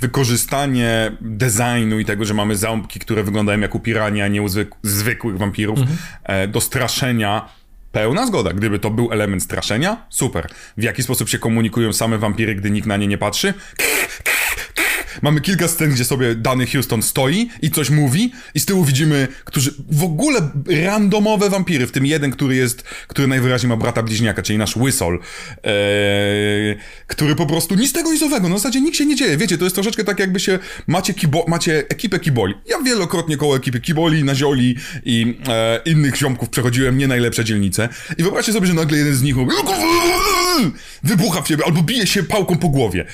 [0.00, 4.46] wykorzystanie designu i tego, że mamy ząbki, które wyglądają jak u pirania, a nie u
[4.46, 5.78] zwyk- zwykłych wampirów,
[6.24, 7.48] e, do straszenia,
[7.92, 8.52] pełna zgoda.
[8.52, 10.48] Gdyby to był element straszenia, super.
[10.76, 13.54] W jaki sposób się komunikują same wampiry, gdy nikt na nie nie patrzy?
[15.22, 19.28] Mamy kilka scen, gdzie sobie dany Houston stoi i coś mówi i z tyłu widzimy,
[19.44, 20.50] którzy w ogóle
[20.84, 25.18] randomowe wampiry, w tym jeden, który jest, który najwyraźniej ma brata bliźniaka, czyli nasz Whistle,
[25.62, 29.36] eee, który po prostu nic tego nic owego, na zasadzie nikt się nie dzieje.
[29.36, 32.54] Wiecie, to jest troszeczkę tak jakby się, macie, kibo, macie ekipę kiboli.
[32.66, 38.22] Ja wielokrotnie koło ekipy kiboli, nazioli i e, innych ziomków przechodziłem nie najlepsze dzielnice i
[38.22, 39.36] wyobraźcie sobie, że nagle jeden z nich
[41.02, 43.06] wybucha w ciebie albo bije się pałką po głowie.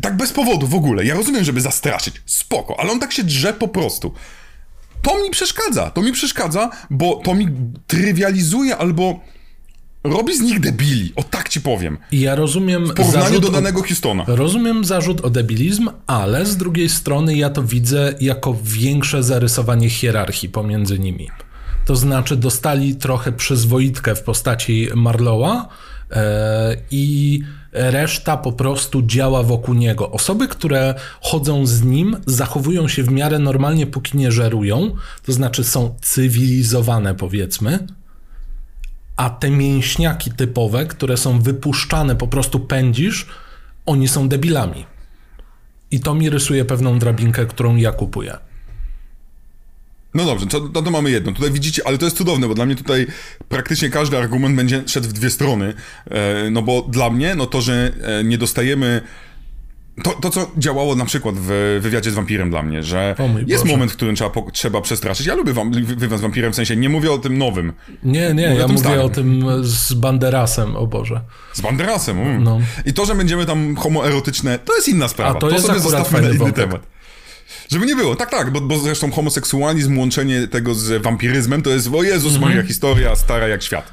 [0.00, 1.04] Tak bez powodu w ogóle.
[1.04, 2.22] Ja rozumiem, żeby zastraszyć.
[2.26, 4.12] Spoko, ale on tak się drze po prostu.
[5.02, 5.90] To mi przeszkadza.
[5.90, 7.48] To mi przeszkadza, bo to mi
[7.86, 9.20] trywializuje albo
[10.04, 11.12] robi z nich debili.
[11.16, 11.98] O tak ci powiem.
[12.12, 14.24] Ja rozumiem W porównaniu do o- danego Houstona.
[14.26, 20.48] Rozumiem zarzut o debilizm, ale z drugiej strony ja to widzę jako większe zarysowanie hierarchii
[20.48, 21.28] pomiędzy nimi.
[21.84, 25.68] To znaczy dostali trochę przyzwoitkę w postaci Marlowa
[26.10, 27.40] e, i
[27.72, 30.10] reszta po prostu działa wokół niego.
[30.10, 34.94] Osoby, które chodzą z nim, zachowują się w miarę normalnie, póki nie żerują,
[35.26, 37.86] to znaczy są cywilizowane, powiedzmy,
[39.16, 43.26] a te mięśniaki typowe, które są wypuszczane, po prostu pędzisz,
[43.86, 44.86] oni są debilami.
[45.90, 48.38] I to mi rysuje pewną drabinkę, którą ja kupuję.
[50.14, 51.32] No dobrze, to, to, to mamy jedno.
[51.32, 53.06] Tutaj widzicie, ale to jest cudowne, bo dla mnie tutaj
[53.48, 55.74] praktycznie każdy argument będzie szedł w dwie strony.
[56.10, 59.00] E, no bo dla mnie, no to, że e, nie dostajemy.
[60.02, 63.14] To, to, co działało na przykład w wywiadzie z wampirem dla mnie, że
[63.46, 63.74] jest Boże.
[63.74, 65.26] moment, w którym trzeba, po- trzeba przestraszyć.
[65.26, 67.72] Ja lubię wam, wywiad z wampirem, w sensie nie mówię o tym nowym.
[68.02, 69.00] Nie, nie, Mówię ja mówię starym.
[69.00, 71.20] o tym z Banderasem, o Boże.
[71.52, 72.18] Z Banderasem.
[72.20, 72.44] Mm.
[72.44, 72.60] No.
[72.86, 75.36] I to, że będziemy tam homoerotyczne, to jest inna sprawa.
[75.38, 76.66] A to jest sobie zostawmy na inny wątek.
[76.68, 76.86] temat.
[77.70, 81.88] Żeby nie było, tak, tak, bo, bo zresztą homoseksualizm, łączenie tego z wampiryzmem, to jest,
[81.94, 82.50] o Jezus Mhm.
[82.50, 83.92] Maria, historia stara jak świat.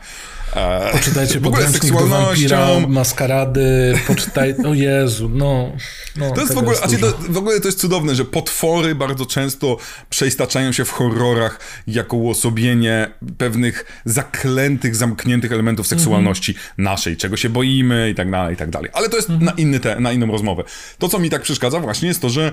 [0.55, 4.55] E, Poczytajcie podręcznik do wampira, maskarady, poczytaj...
[4.65, 5.71] O Jezu, no.
[6.15, 9.25] no To jest w ogóle, a to, w ogóle to jest cudowne, że potwory bardzo
[9.25, 9.77] często
[10.09, 18.09] przeistaczają się w horrorach jako uosobienie pewnych zaklętych, zamkniętych elementów seksualności naszej, czego się boimy
[18.09, 18.89] i tak dalej, i tak dalej.
[18.93, 20.63] Ale to jest na, inny te, na inną rozmowę.
[20.97, 22.51] To, co mi tak przeszkadza właśnie jest to, że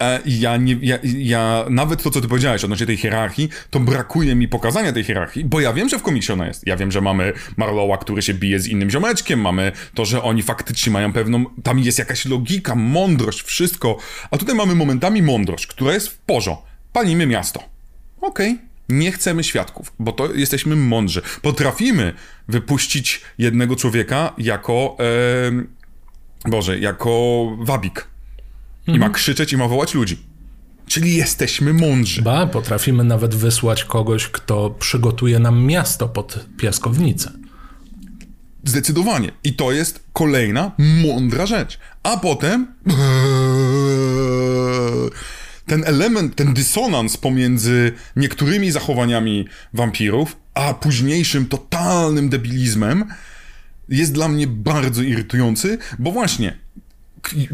[0.00, 4.34] e, ja, nie, ja, ja nawet to, co ty powiedziałeś odnośnie tej hierarchii, to brakuje
[4.34, 6.66] mi pokazania tej hierarchii, bo ja wiem, że w komiksie ona jest.
[6.66, 10.42] Ja wiem, że mamy Marlowa, który się bije z innym ziomeczkiem, mamy to, że oni
[10.42, 13.98] faktycznie mają pewną, tam jest jakaś logika, mądrość, wszystko,
[14.30, 16.66] a tutaj mamy momentami mądrość, która jest w porządku.
[16.92, 17.60] Palimy miasto.
[18.20, 18.52] Okej.
[18.52, 18.66] Okay.
[18.88, 21.22] Nie chcemy świadków, bo to jesteśmy mądrzy.
[21.42, 22.12] Potrafimy
[22.48, 24.96] wypuścić jednego człowieka jako,
[26.44, 28.06] e, Boże, jako wabik.
[28.86, 30.18] I ma krzyczeć i ma wołać ludzi.
[30.86, 32.22] Czyli jesteśmy mądrzy.
[32.22, 37.32] Ba, potrafimy nawet wysłać kogoś, kto przygotuje nam miasto pod piaskownicę.
[38.64, 39.32] Zdecydowanie.
[39.44, 41.78] I to jest kolejna mądra rzecz.
[42.02, 42.66] A potem.
[45.66, 53.04] Ten element, ten dysonans pomiędzy niektórymi zachowaniami wampirów, a późniejszym totalnym debilizmem
[53.88, 56.65] jest dla mnie bardzo irytujący, bo właśnie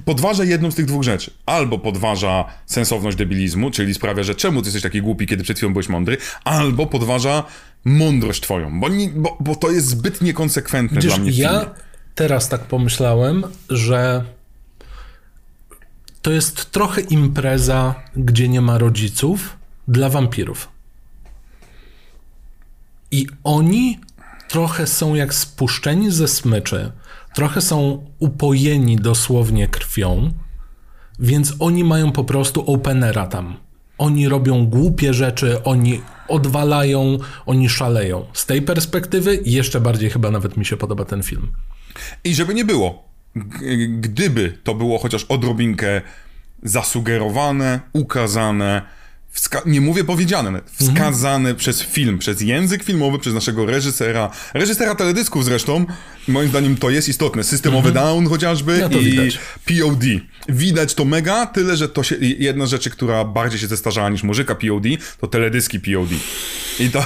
[0.04, 1.30] podważa jedną z tych dwóch rzeczy.
[1.46, 5.72] Albo podważa sensowność debilizmu, czyli sprawia, że czemu ty jesteś taki głupi, kiedy przed chwilą
[5.72, 7.44] byłeś mądry, albo podważa
[7.85, 11.32] mądrość twoją, bo, bo, bo to jest zbyt niekonsekwentne Widzisz, dla mnie.
[11.32, 11.70] Ja
[12.14, 14.24] teraz tak pomyślałem, że
[16.22, 19.56] to jest trochę impreza, gdzie nie ma rodziców
[19.88, 20.68] dla wampirów.
[23.11, 24.00] I oni
[24.48, 26.92] trochę są jak spuszczeni ze smyczy
[27.35, 30.33] trochę są upojeni dosłownie krwią,
[31.18, 33.57] więc oni mają po prostu openera tam.
[33.99, 38.25] Oni robią głupie rzeczy, oni odwalają, oni szaleją.
[38.33, 41.53] Z tej perspektywy jeszcze bardziej chyba nawet mi się podoba ten film.
[42.25, 43.05] I żeby nie było,
[44.01, 46.03] gdyby to było chociaż odrobinkę
[46.62, 48.83] zasugerowane, ukazane,
[49.35, 51.57] Wska- nie mówię powiedziane, wskazane mhm.
[51.57, 55.87] przez film, przez język filmowy, przez naszego reżysera, reżysera teledysków zresztą,
[56.28, 58.06] moim zdaniem to jest istotne, systemowy mhm.
[58.06, 59.38] down chociażby no i widać.
[59.66, 60.04] POD.
[60.48, 64.22] Widać to mega, tyle, że to się, jedna z rzeczy, która bardziej się zestarzała niż
[64.22, 64.85] muzyka POD,
[65.20, 66.11] to teledyski POD.
[66.78, 67.04] I to,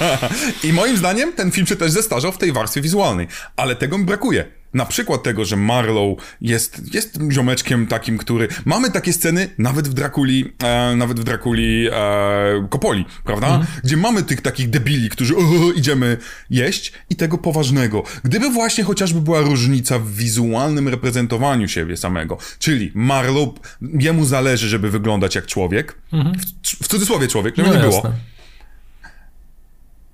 [0.68, 4.04] i moim zdaniem ten film się też zestarzał w tej warstwie wizualnej, ale tego mi
[4.04, 8.48] brakuje na przykład tego, że Marlow jest, jest ziomeczkiem takim, który...
[8.64, 13.46] Mamy takie sceny nawet w Drakuli, e, nawet w Drakuli e, Kopoli, prawda?
[13.46, 13.66] Mm.
[13.84, 15.34] Gdzie mamy tych takich debili, którzy
[15.76, 16.16] idziemy
[16.50, 18.02] jeść i tego poważnego.
[18.24, 23.48] Gdyby właśnie chociażby była różnica w wizualnym reprezentowaniu siebie samego, czyli Marlow,
[23.82, 26.38] jemu zależy, żeby wyglądać jak człowiek, -hmm.
[26.62, 28.02] w, w, cudzysłowie człowiek, żeby no nie było.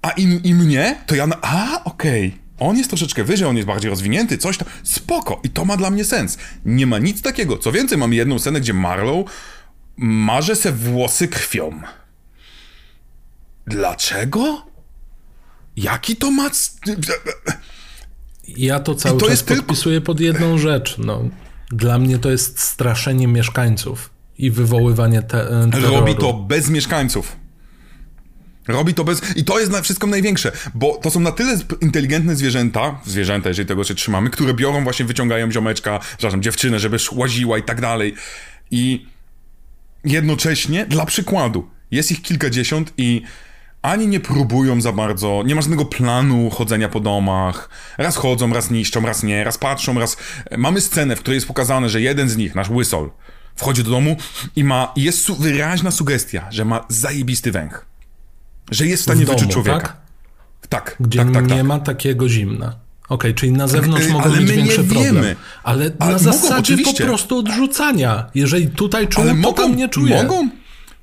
[0.03, 1.37] A i, i mnie, to ja na...
[1.43, 2.27] A, okej.
[2.29, 4.69] Okay on jest troszeczkę wyżej, on jest bardziej rozwinięty, coś tam.
[4.83, 5.41] Spoko.
[5.45, 6.39] I to ma dla mnie sens.
[6.65, 7.59] Nie ma nic takiego.
[7.59, 9.31] Co więcej, mamy jedną scenę, gdzie Marlow
[9.97, 11.81] marze se włosy krwią.
[13.67, 14.67] Dlaczego?
[15.77, 16.51] Jaki to ma...
[18.57, 20.07] Ja to cały to czas podpisuję tylko...
[20.07, 20.97] pod jedną rzecz.
[20.99, 21.29] No,
[21.71, 25.95] dla mnie to jest straszenie mieszkańców i wywoływanie te, terroru.
[25.95, 27.37] Robi to bez mieszkańców.
[28.69, 29.37] Robi to bez...
[29.37, 33.69] I to jest na wszystko największe, bo to są na tyle inteligentne zwierzęta, zwierzęta, jeżeli
[33.69, 38.15] tego się trzymamy, które biorą właśnie, wyciągają ziomeczka, przepraszam, dziewczynę, żeby łaziła i tak dalej.
[38.71, 39.07] I
[40.05, 43.23] jednocześnie, dla przykładu, jest ich kilkadziesiąt i
[43.89, 47.69] ani nie próbują za bardzo, nie ma żadnego planu chodzenia po domach.
[47.99, 50.17] Raz chodzą, raz niszczą, raz nie, raz patrzą, raz...
[50.59, 53.09] Mamy scenę, w której jest pokazane, że jeden z nich, nasz Whistle,
[53.57, 54.17] wchodzi do domu
[54.57, 57.87] i ma, jest wyraźna sugestia, że ma zajebisty węch.
[58.71, 59.81] Że jest w stanie w wyczuć człowieka.
[59.81, 59.97] Tak?
[60.69, 61.67] Tak, Gdzie tak, tak, nie tak.
[61.67, 62.67] ma takiego zimna.
[62.67, 65.25] Okej, okay, czyli na zewnątrz tak, mogą mieć większy problem.
[65.63, 68.31] Ale, ale na zasadzie po prostu odrzucania.
[68.35, 70.23] Jeżeli tutaj czują, ale mogą, to tam nie czuję.
[70.23, 70.49] Mogą,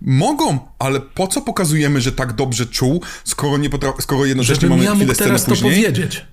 [0.06, 4.84] Mogą, ale po co pokazujemy, że tak dobrze czuł, skoro, nie potra- skoro jednocześnie mamy
[4.84, 6.26] ja chwilę sceny później, powiedzieć.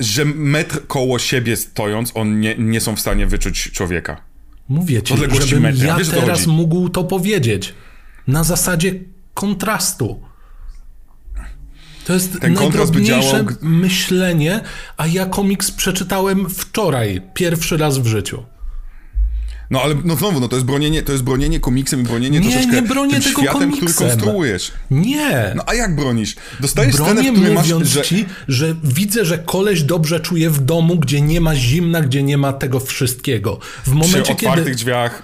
[0.00, 4.20] że metr koło siebie stojąc, on nie, nie są w stanie wyczuć człowieka.
[4.68, 5.86] Mówię ci, żebym metra.
[5.86, 7.74] ja Wiesz, teraz mógł to powiedzieć.
[8.26, 8.94] Na zasadzie
[9.34, 10.20] kontrastu.
[12.04, 14.60] To jest Ten najdrobniejsze myślenie,
[14.96, 18.44] a ja komiks przeczytałem wczoraj, pierwszy raz w życiu.
[19.70, 22.50] No ale no znowu, no to jest bronienie, to jest bronienie komiksem i bronienie nie,
[22.50, 23.88] troszeczkę nie bronię tym tego światem, komiksem.
[23.88, 24.72] który konstruujesz.
[24.90, 25.52] Nie.
[25.56, 26.36] No a jak bronisz?
[26.60, 27.92] Dostajesz Bronię scenę, w której mówiąc masz...
[27.92, 28.02] Że...
[28.02, 32.38] ci, że widzę, że koleś dobrze czuje w domu, gdzie nie ma zimna, gdzie nie
[32.38, 33.58] ma tego wszystkiego.
[33.86, 34.76] W momencie, Przy otwartych kiedy...
[34.76, 35.22] drzwiach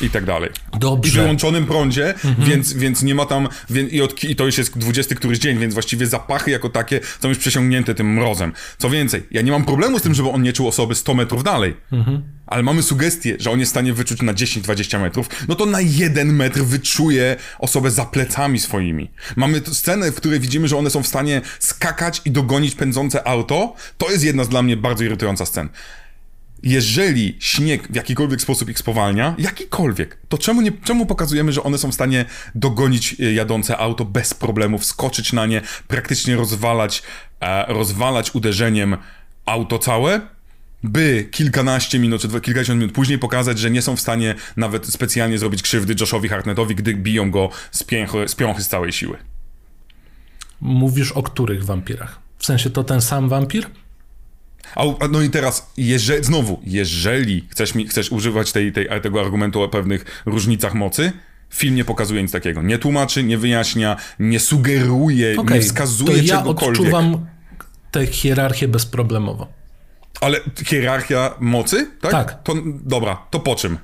[0.00, 0.50] i tak dalej.
[0.78, 1.10] Dobrze.
[1.10, 2.48] I wyłączonym prądzie, mhm.
[2.48, 3.48] więc, więc nie ma tam,
[3.90, 7.28] i, od, i to już jest 20 któryś dzień, więc właściwie zapachy jako takie są
[7.28, 8.52] już przesiągnięte tym mrozem.
[8.78, 11.44] Co więcej, ja nie mam problemu z tym, żeby on nie czuł osoby 100 metrów
[11.44, 12.22] dalej, mhm.
[12.46, 15.80] ale mamy sugestię, że on jest w stanie wyczuć na 10-20 metrów, no to na
[15.80, 19.10] jeden metr wyczuje osobę za plecami swoimi.
[19.36, 23.74] Mamy scenę, w której widzimy, że one są w stanie skakać i dogonić pędzące auto.
[23.98, 25.68] To jest jedna z dla mnie bardzo irytująca scen
[26.66, 31.78] jeżeli śnieg w jakikolwiek sposób ich spowalnia, jakikolwiek, to czemu, nie, czemu pokazujemy, że one
[31.78, 32.24] są w stanie
[32.54, 37.02] dogonić e, jadące auto bez problemów, skoczyć na nie, praktycznie rozwalać,
[37.40, 38.96] e, rozwalać uderzeniem
[39.46, 40.20] auto całe,
[40.82, 45.38] by kilkanaście minut czy kilkadziesiąt minut później pokazać, że nie są w stanie nawet specjalnie
[45.38, 49.16] zrobić krzywdy Joshowi Hartnetowi, gdy biją go z, pięchy, z piąchy z całej siły.
[50.60, 52.18] Mówisz o których wampirach?
[52.38, 53.66] W sensie to ten sam wampir?
[54.74, 59.62] A, no i teraz, jeżeli, znowu, jeżeli chcesz, mi, chcesz używać tej, tej, tego argumentu
[59.62, 61.12] o pewnych różnicach mocy,
[61.50, 62.62] film nie pokazuje nic takiego.
[62.62, 66.80] Nie tłumaczy, nie wyjaśnia, nie sugeruje, okay, nie wskazuje to ja czegokolwiek.
[66.80, 67.26] odczuwam
[67.90, 69.48] tę hierarchię bezproblemowo.
[70.20, 71.90] Ale hierarchia mocy?
[72.00, 72.12] Tak.
[72.12, 72.42] tak.
[72.42, 73.78] To, dobra, to po czym?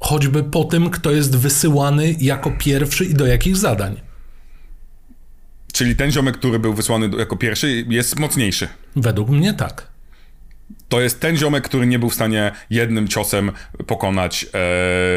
[0.00, 4.07] Choćby po tym, kto jest wysyłany jako pierwszy i do jakich zadań.
[5.72, 8.68] Czyli ten ziomek, który był wysłany jako pierwszy, jest mocniejszy.
[8.96, 9.86] Według mnie tak.
[10.88, 13.52] To jest ten ziomek, który nie był w stanie jednym ciosem
[13.86, 14.46] pokonać,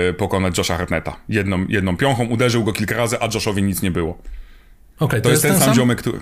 [0.10, 1.16] e, pokonać Josha Hartneta.
[1.30, 4.18] Jedną, jedną piąchą uderzył go kilka razy, a Joshowi nic nie było.
[5.00, 6.20] Okay, to, to jest, jest ten, ten sam ziomek, który...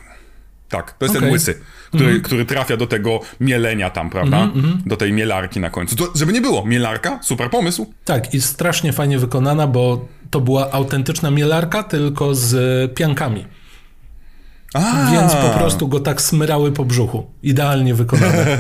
[0.69, 1.21] Tak, to jest okay.
[1.21, 2.21] ten łysy, który, mm -hmm.
[2.21, 4.37] który trafia do tego mielenia tam, prawda?
[4.37, 4.77] Mm -hmm.
[4.85, 5.95] Do tej mielarki na końcu.
[5.95, 7.93] To, żeby nie było, mielarka, super pomysł.
[8.05, 12.53] Tak, i strasznie fajnie wykonana, bo to była autentyczna mielarka, tylko z
[12.95, 13.45] piankami.
[14.73, 15.11] A.
[15.11, 17.27] Więc po prostu go tak smyrały po brzuchu.
[17.43, 18.57] Idealnie wykonane.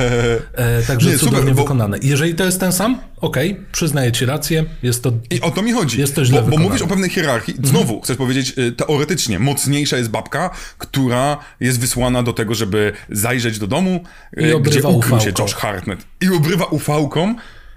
[0.53, 1.61] E, także Nie, cudownie super, bo...
[1.61, 1.97] wykonane.
[2.01, 5.61] Jeżeli to jest ten sam, okej, okay, przyznaję ci rację, jest to I o to
[5.61, 5.99] mi chodzi.
[5.99, 7.53] Jest to źle bo, bo mówisz o pewnej hierarchii.
[7.53, 7.69] Mhm.
[7.69, 8.03] Znowu, mm.
[8.03, 13.67] chcesz powiedzieć, y, teoretycznie, mocniejsza jest babka, która jest wysłana do tego, żeby zajrzeć do
[13.67, 14.03] domu,
[14.37, 15.99] I y, gdzie ukrył się Josh Hartnett.
[16.21, 17.35] I obrywa ufałką,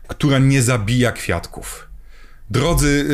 [0.08, 1.88] która nie zabija kwiatków.
[2.50, 3.06] Drodzy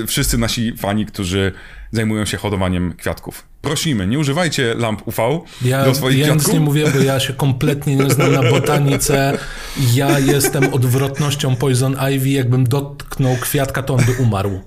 [0.00, 1.52] yy, wszyscy nasi fani, którzy
[1.92, 3.53] zajmują się hodowaniem kwiatków.
[3.64, 6.46] Prosimy, nie używajcie lamp UV ja, do swoich ja kwiatków.
[6.46, 9.38] Ja nic nie mówię, bo ja się kompletnie nie znam na botanice.
[9.94, 12.28] Ja jestem odwrotnością Poison Ivy.
[12.28, 14.60] Jakbym dotknął kwiatka, to on by umarł.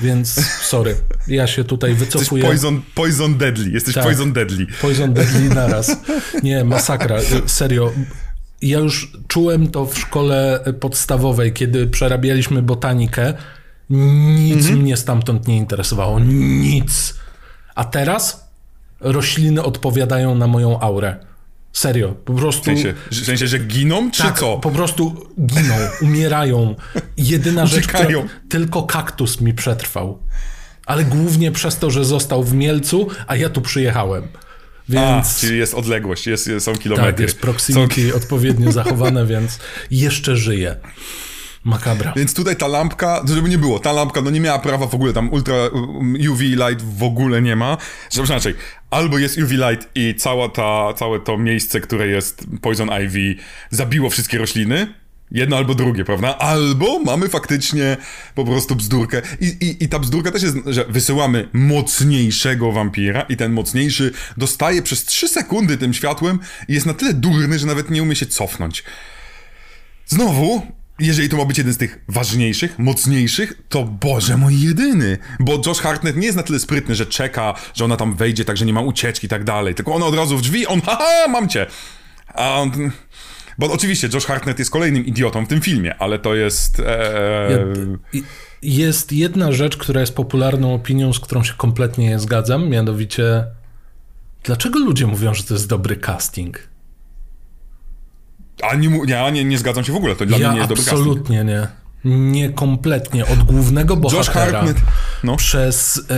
[0.00, 0.94] Więc sorry,
[1.28, 2.42] ja się tutaj wycofuję.
[2.42, 4.66] Jesteś poison, poison deadly, jesteś tak, poison deadly.
[4.82, 5.96] Poison deadly naraz.
[6.42, 7.92] Nie, masakra, serio.
[8.62, 13.34] Ja już czułem to w szkole podstawowej, kiedy przerabialiśmy botanikę.
[13.90, 14.78] Nic mhm.
[14.78, 16.20] mnie stamtąd nie interesowało.
[16.20, 17.14] Nic.
[17.78, 18.50] A teraz
[19.00, 21.16] rośliny odpowiadają na moją aurę.
[21.72, 22.62] Serio, po prostu.
[22.62, 24.58] W sensie, w sensie że giną, czy tak, co?
[24.58, 26.74] Po prostu giną, umierają.
[27.16, 28.08] Jedyna rzecz, która,
[28.48, 30.18] tylko kaktus mi przetrwał.
[30.86, 34.28] Ale głównie przez to, że został w Mielcu, a ja tu przyjechałem.
[34.88, 35.36] Więc...
[35.36, 37.12] A, czyli jest odległość, jest, są kilometry.
[37.12, 38.16] Tak, jest proximity są...
[38.16, 39.58] odpowiednio zachowane, więc
[39.90, 40.76] jeszcze żyje.
[41.68, 42.12] Makabra.
[42.16, 45.12] Więc tutaj ta lampka, żeby nie było, ta lampka no nie miała prawa w ogóle,
[45.12, 45.54] tam ultra
[46.30, 47.76] UV light w ogóle nie ma.
[48.10, 48.54] Znaczy inaczej,
[48.90, 53.36] albo jest UV light i cała ta, całe to miejsce, które jest Poison Ivy
[53.70, 54.94] zabiło wszystkie rośliny,
[55.30, 56.38] Jedno albo drugie, prawda?
[56.38, 57.96] Albo mamy faktycznie
[58.34, 59.22] po prostu bzdurkę.
[59.40, 64.82] I, i, I ta bzdurka też jest, że wysyłamy mocniejszego wampira i ten mocniejszy dostaje
[64.82, 68.26] przez 3 sekundy tym światłem i jest na tyle durny, że nawet nie umie się
[68.26, 68.84] cofnąć.
[70.06, 70.62] Znowu,
[71.00, 75.18] jeżeli to ma być jeden z tych ważniejszych, mocniejszych, to Boże mój jedyny.
[75.40, 78.56] Bo Josh Hartnett nie jest na tyle sprytny, że czeka, że ona tam wejdzie, tak
[78.56, 79.74] że nie ma ucieczki i tak dalej.
[79.74, 81.66] Tylko ona od razu w drzwi, on haha, mam cię.
[82.34, 82.90] A on...
[83.58, 86.80] Bo oczywiście Josh Hartnett jest kolejnym idiotą w tym filmie, ale to jest...
[86.80, 87.48] E...
[88.62, 93.44] Jest jedna rzecz, która jest popularną opinią, z którą się kompletnie nie zgadzam, mianowicie
[94.42, 96.67] dlaczego ludzie mówią, że to jest dobry casting?
[98.62, 100.68] A nie, ja nie, nie zgadzam się w ogóle, to dla ja mnie nie jest
[100.68, 100.84] dobry.
[100.90, 101.66] Absolutnie nie.
[102.04, 103.26] Nie kompletnie.
[103.26, 104.64] Od głównego bohatera
[105.24, 105.36] no.
[105.36, 106.14] przez e,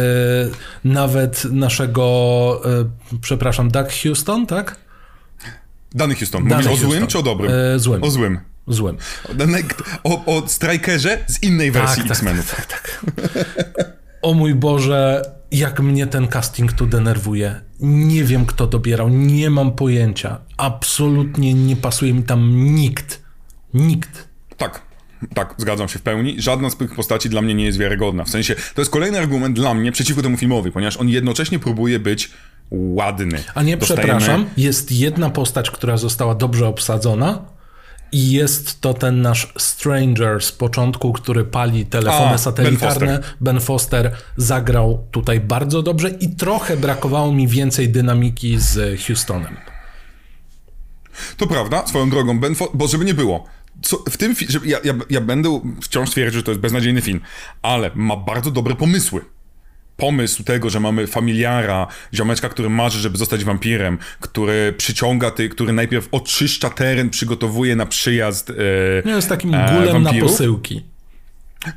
[0.85, 4.77] nawet naszego, e, przepraszam, Doug Houston, tak?
[5.95, 6.43] Dany Houston.
[6.43, 6.89] Mówisz Houston.
[6.89, 7.53] o złym czy o dobrym?
[7.53, 8.05] E, złym.
[8.05, 8.41] O złym.
[8.67, 8.97] Złym.
[10.05, 12.55] O, o Strikerze z innej wersji tak, tak X-Menów.
[12.57, 13.01] Tak, tak,
[13.77, 13.91] tak.
[14.23, 17.61] O mój Boże, jak mnie ten casting tu denerwuje.
[17.81, 20.39] Nie wiem, kto dobierał, nie mam pojęcia.
[20.57, 23.23] Absolutnie nie pasuje mi tam nikt.
[23.75, 24.29] Nikt.
[24.57, 24.83] Tak,
[25.35, 26.43] tak, zgadzam się w pełni.
[26.43, 28.25] Żadna z tych postaci dla mnie nie jest wiarygodna.
[28.25, 31.99] W sensie, to jest kolejny argument dla mnie przeciwko temu filmowi, ponieważ on jednocześnie próbuje
[31.99, 32.31] być
[32.71, 33.43] ładny.
[33.55, 34.03] A nie, Dostajemy...
[34.03, 37.45] przepraszam, jest jedna postać, która została dobrze obsadzona,
[38.13, 43.07] i jest to ten nasz Stranger z początku, który pali telefony A, satelitarne.
[43.07, 43.37] Ben Foster.
[43.41, 44.17] ben Foster.
[44.37, 49.57] zagrał tutaj bardzo dobrze i trochę brakowało mi więcej dynamiki z Houstonem.
[51.37, 53.45] To prawda, swoją drogą, Ben Foster, bo żeby nie było.
[53.83, 57.21] Co, w tym filmie, ja, ja, ja będę wciąż twierdził, że to jest beznadziejny film,
[57.63, 59.25] ale ma bardzo dobre pomysły
[60.01, 65.73] pomysł tego, że mamy familiara, ziomeczka, który marzy, żeby zostać wampirem, który przyciąga tych, który
[65.73, 68.51] najpierw oczyszcza teren, przygotowuje na przyjazd.
[68.51, 68.55] E,
[69.05, 70.83] no jest takim gulem na posyłki.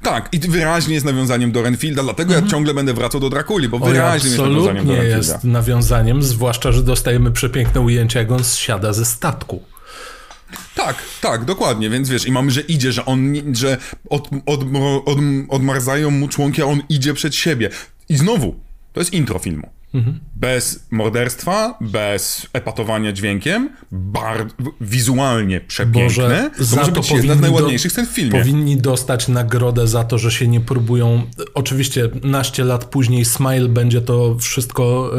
[0.01, 2.45] Tak, i wyraźnie jest nawiązaniem do Renfielda, dlatego mhm.
[2.45, 5.17] ja ciągle będę wracał do Drakuli, bo wyraźnie jest nawiązaniem do Renfielda.
[5.17, 9.63] jest nawiązaniem, zwłaszcza, że dostajemy przepiękne ujęcia, jak on zsiada ze statku.
[10.75, 13.77] Tak, tak, dokładnie, więc wiesz, i mamy, że idzie, że on, że
[14.09, 14.61] od, od,
[15.05, 15.17] od,
[15.49, 17.69] odmarzają mu członki, a on idzie przed siebie.
[18.09, 18.55] I znowu,
[18.93, 19.69] to jest intro filmu.
[19.93, 20.19] Mhm.
[20.35, 24.47] Bez morderstwa, bez epatowania dźwiękiem, bar
[24.81, 26.03] wizualnie przepiękne.
[26.03, 28.39] Boże, to może to być jedna z najładniejszych scen w filmie.
[28.39, 31.23] Powinni dostać nagrodę za to, że się nie próbują...
[31.53, 35.11] Oczywiście naście lat później Smile będzie to wszystko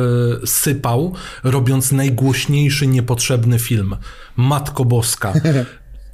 [0.42, 1.14] y, sypał,
[1.44, 3.96] robiąc najgłośniejszy, niepotrzebny film.
[4.36, 5.32] Matko Boska.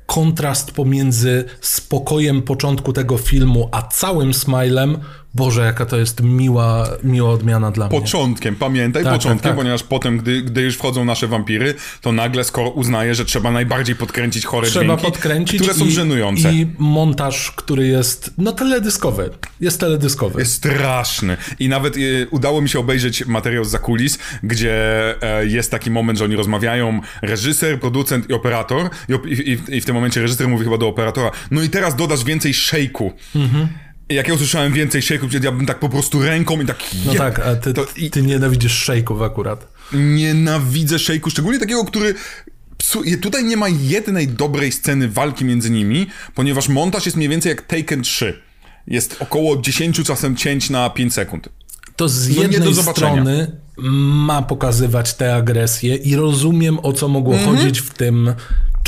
[0.07, 4.99] Kontrast pomiędzy spokojem początku tego filmu, a całym smilem
[5.35, 8.01] Boże, jaka to jest miła, miła odmiana dla mnie.
[8.01, 9.57] Początkiem, pamiętaj, tak, początkiem, tak, tak.
[9.57, 13.97] ponieważ potem, gdy, gdy już wchodzą nasze wampiry, to nagle skoro uznaje, że trzeba najbardziej
[13.97, 16.53] podkręcić chore trzeba dźwięki, podkręcić które są i, żenujące.
[16.53, 19.31] I montaż, który jest, no teledyskowy.
[19.61, 20.41] Jest teledyskowy.
[20.41, 21.37] Jest straszny.
[21.59, 24.75] I nawet y, udało mi się obejrzeć materiał z zakulis, gdzie
[25.23, 29.85] e, jest taki moment, że oni rozmawiają, reżyser, producent i operator i, i, i w
[29.85, 33.13] tym momencie reżyser mówi chyba do operatora, no i teraz dodasz więcej szejku.
[33.37, 33.69] Mhm
[34.11, 36.77] jak ja usłyszałem więcej shake'ów, ja bym tak po prostu ręką i tak...
[37.07, 38.11] No tak, a ty, to, i...
[38.11, 39.69] ty nienawidzisz shake'ów akurat.
[39.93, 42.15] Nienawidzę shake'u, szczególnie takiego, który...
[42.79, 43.17] Psuje.
[43.17, 47.63] Tutaj nie ma jednej dobrej sceny walki między nimi, ponieważ montaż jest mniej więcej jak
[47.63, 48.43] Taken 3.
[48.87, 51.49] Jest około 10 czasem cięć na 5 sekund.
[51.97, 53.57] To z no jednej strony
[54.27, 57.59] ma pokazywać tę agresję i rozumiem o co mogło mm -hmm.
[57.59, 58.35] chodzić w tym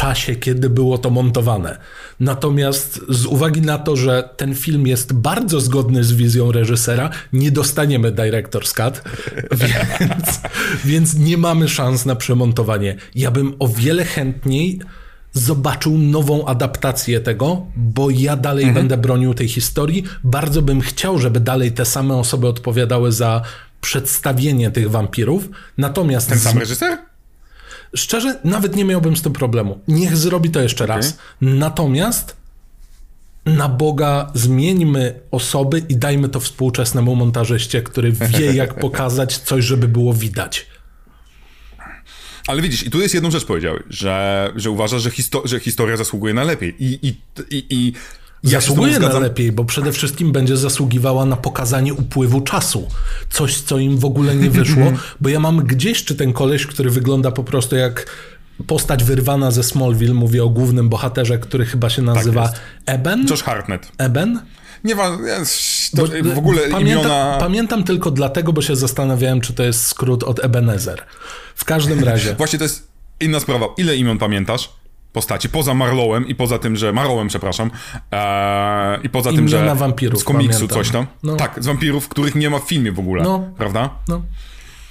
[0.03, 1.79] czasie, kiedy było to montowane.
[2.21, 7.51] Natomiast z uwagi na to, że ten film jest bardzo zgodny z wizją reżysera, nie
[7.51, 9.03] dostaniemy Director's Cut,
[9.63, 10.41] więc,
[10.85, 12.97] więc nie mamy szans na przemontowanie.
[13.15, 14.81] Ja bym o wiele chętniej
[15.33, 18.75] zobaczył nową adaptację tego, bo ja dalej mhm.
[18.75, 20.05] będę bronił tej historii.
[20.25, 23.43] Bardzo bym chciał, żeby dalej te same osoby odpowiadały za
[23.81, 25.49] przedstawienie tych wampirów.
[25.79, 26.29] Natomiast.
[26.29, 27.12] Ten sam reżyser?
[27.97, 29.79] Szczerze, nawet nie miałbym z tym problemu.
[29.89, 30.97] Niech zrobi to jeszcze okay.
[30.97, 31.19] raz.
[31.41, 32.37] Natomiast
[33.47, 39.89] na Boga zmieńmy osoby i dajmy to współczesnemu montażyście, który wie, jak pokazać coś, żeby
[39.89, 40.67] było widać.
[42.47, 45.97] Ale widzisz, i tu jest jedną rzecz powiedziałeś, że, że uważasz, że, histo że historia
[45.97, 46.75] zasługuje na lepiej.
[46.79, 47.09] I, i,
[47.51, 47.93] i, i
[48.43, 52.89] Zasługuje na lepiej, bo przede wszystkim będzie zasługiwała na pokazanie upływu czasu.
[53.31, 56.91] Coś, co im w ogóle nie wyszło, bo ja mam gdzieś, czy ten koleś, który
[56.91, 58.07] wygląda po prostu jak
[58.67, 63.27] postać wyrwana ze Smallville, mówię o głównym bohaterze, który chyba się nazywa tak Eben.
[63.31, 63.93] Josh Hartnett.
[63.99, 64.41] Eben?
[64.85, 65.19] Nie ma,
[65.97, 67.37] to w ogóle pamiętam, imiona...
[67.41, 71.03] Pamiętam tylko dlatego, bo się zastanawiałem, czy to jest skrót od Ebenezer.
[71.55, 72.35] W każdym razie.
[72.39, 72.89] Właśnie to jest
[73.21, 73.67] inna sprawa.
[73.77, 74.71] Ile imion pamiętasz?
[75.13, 76.93] Postaci, poza Marlowem i poza tym, że...
[76.93, 77.71] Marlowem, przepraszam.
[78.13, 79.75] E, I poza tym, że...
[79.75, 80.79] wampirów, Z komiksu pamiętam.
[80.79, 81.07] coś tam.
[81.23, 81.37] No.
[81.37, 83.51] Tak, z wampirów, których nie ma w filmie w ogóle, no.
[83.59, 83.91] prawda?
[84.09, 84.23] No.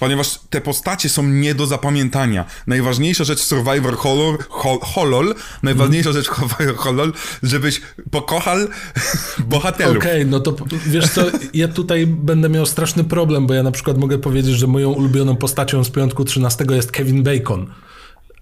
[0.01, 2.45] Ponieważ te postacie są nie do zapamiętania.
[2.67, 4.45] Najważniejsza rzecz Survivor Horror,
[4.81, 6.23] Holol, najważniejsza mm.
[6.23, 7.13] rzecz Survivor Holol,
[7.43, 8.57] żebyś pokochał
[9.49, 9.97] bohaterów.
[9.97, 10.55] Okej, okay, no to
[10.87, 11.21] wiesz co,
[11.53, 15.35] ja tutaj będę miał straszny problem, bo ja na przykład mogę powiedzieć, że moją ulubioną
[15.35, 17.67] postacią z piątku 13 jest Kevin Bacon.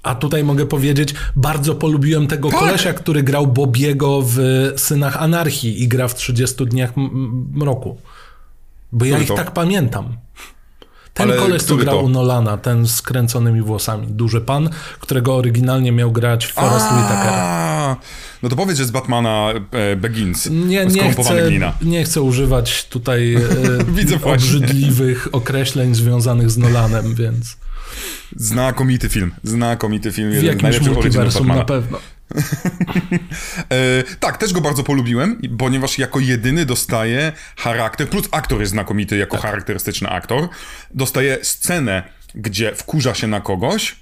[0.03, 2.59] A tutaj mogę powiedzieć, bardzo polubiłem tego tak.
[2.59, 4.37] kolesia, który grał Bobiego w
[4.77, 6.93] Synach Anarchii i gra w 30 dniach
[7.53, 7.97] mroku.
[8.91, 10.17] Bo ja ich tak pamiętam.
[11.13, 12.01] Ten Ale koleś, co grał to?
[12.01, 14.07] u Nolana, ten z kręconymi włosami.
[14.07, 14.69] Duży pan,
[14.99, 17.33] którego oryginalnie miał grać Forrest Whitaker.
[18.43, 20.49] No to powiedz, że z Batmana e, Begins.
[20.51, 27.57] Nie, nie chcę, nie chcę używać tutaj e, obrzydliwych określeń związanych z Nolanem, więc...
[28.35, 29.31] Znakomity film.
[29.43, 30.31] Znakomity film.
[30.31, 31.99] W jakimś multiversum na pewno.
[33.71, 39.17] e, tak, też go bardzo polubiłem, ponieważ jako jedyny dostaje charakter, plus aktor jest znakomity
[39.17, 39.45] jako tak.
[39.45, 40.49] charakterystyczny aktor,
[40.93, 42.03] dostaje scenę,
[42.35, 43.95] gdzie wkurza się na kogoś,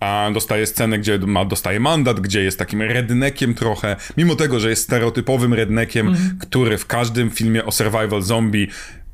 [0.00, 4.70] a dostaje scenę, gdzie ma, dostaje mandat, gdzie jest takim rednekiem trochę, mimo tego, że
[4.70, 6.38] jest stereotypowym rednekiem, mm.
[6.40, 8.68] który w każdym filmie o survival zombie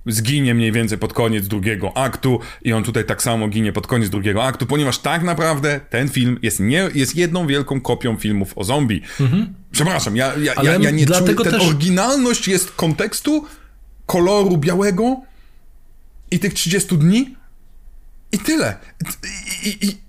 [0.07, 4.11] zginie mniej więcej pod koniec drugiego aktu i on tutaj tak samo ginie pod koniec
[4.11, 8.65] drugiego aktu, ponieważ tak naprawdę ten film jest, nie, jest jedną wielką kopią filmów o
[8.65, 9.03] zombie.
[9.21, 9.55] Mhm.
[9.73, 11.63] Przepraszam, ja, ja, ja, ja nie czuję, ten też...
[11.63, 13.47] oryginalność jest kontekstu,
[14.07, 15.21] koloru białego
[16.31, 17.37] i tych 30 dni
[18.33, 18.77] i tyle.
[19.65, 20.05] I, i, i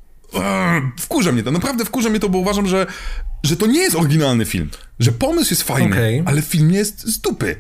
[0.99, 2.87] wkurza mnie to, naprawdę wkurza mnie to, bo uważam, że,
[3.43, 4.69] że to nie jest oryginalny film.
[4.99, 6.23] Że pomysł jest fajny, okay.
[6.25, 7.55] ale film jest z dupy.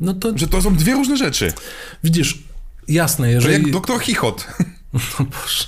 [0.00, 0.38] No to...
[0.38, 1.52] Że to są dwie różne rzeczy.
[2.04, 2.38] Widzisz,
[2.88, 3.52] Jasne, To jeżeli...
[3.54, 4.46] jak doktor Chichot.
[4.92, 5.64] No Boże.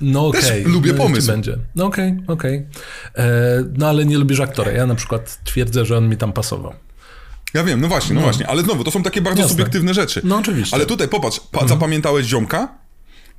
[0.00, 0.42] No okej.
[0.42, 1.26] Też lubię no, pomysł.
[1.26, 1.58] będzie.
[1.74, 2.66] No okej, okej.
[3.16, 3.24] E,
[3.76, 4.72] No ale nie lubisz aktora.
[4.72, 6.74] Ja na przykład twierdzę, że on mi tam pasował.
[7.54, 8.46] Ja wiem, no właśnie, no, właśnie.
[8.46, 9.52] Ale znowu, to są takie bardzo Jasne.
[9.52, 10.20] subiektywne rzeczy.
[10.24, 10.76] No oczywiście.
[10.76, 12.68] Ale tutaj popatrz, pa, zapamiętałeś ziomka,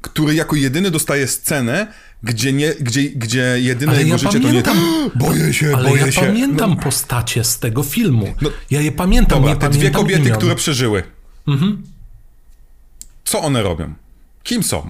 [0.01, 1.93] który jako jedyny dostaje scenę,
[2.23, 5.09] gdzie, nie, gdzie, gdzie jedyne Ale jego ja życie pamiętam- to nie...
[5.27, 6.21] Boję się, Ale boję ja się.
[6.21, 8.33] pamiętam postacie z tego filmu.
[8.71, 10.37] ja je pamiętam, Dobra, te dwie pamiętam kobiety, imion.
[10.37, 11.03] które przeżyły.
[13.25, 13.93] Co one robią?
[14.43, 14.89] Kim są?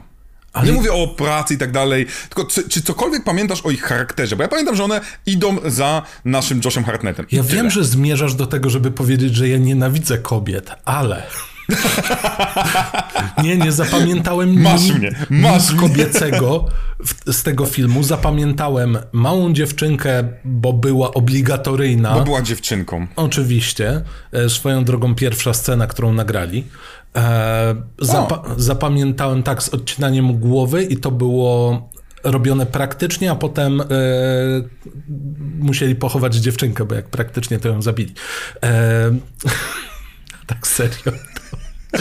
[0.53, 3.81] Ale- Nie mówię o pracy i tak dalej, tylko czy, czy cokolwiek pamiętasz o ich
[3.83, 4.35] charakterze?
[4.35, 7.25] Bo ja pamiętam, że one idą za naszym Joshem Hartnettem.
[7.31, 7.55] Ja tyle.
[7.55, 11.27] wiem, że zmierzasz do tego, żeby powiedzieć, że ja nienawidzę kobiet, ale...
[13.43, 16.65] nie, nie zapamiętałem Masz nic, mnie, masz nic kobiecego
[17.05, 18.03] w, z tego filmu.
[18.03, 22.13] Zapamiętałem małą dziewczynkę, bo była obligatoryjna.
[22.13, 23.07] Bo była dziewczynką.
[23.15, 24.01] Oczywiście.
[24.31, 26.63] E, Swoją drogą pierwsza scena, którą nagrali.
[27.15, 31.89] E, zapa- zapamiętałem tak z odcinaniem głowy i to było
[32.23, 33.85] robione praktycznie, a potem e,
[35.59, 38.13] musieli pochować dziewczynkę, bo jak praktycznie to ją zabili.
[38.63, 39.11] E,
[40.47, 41.11] tak serio.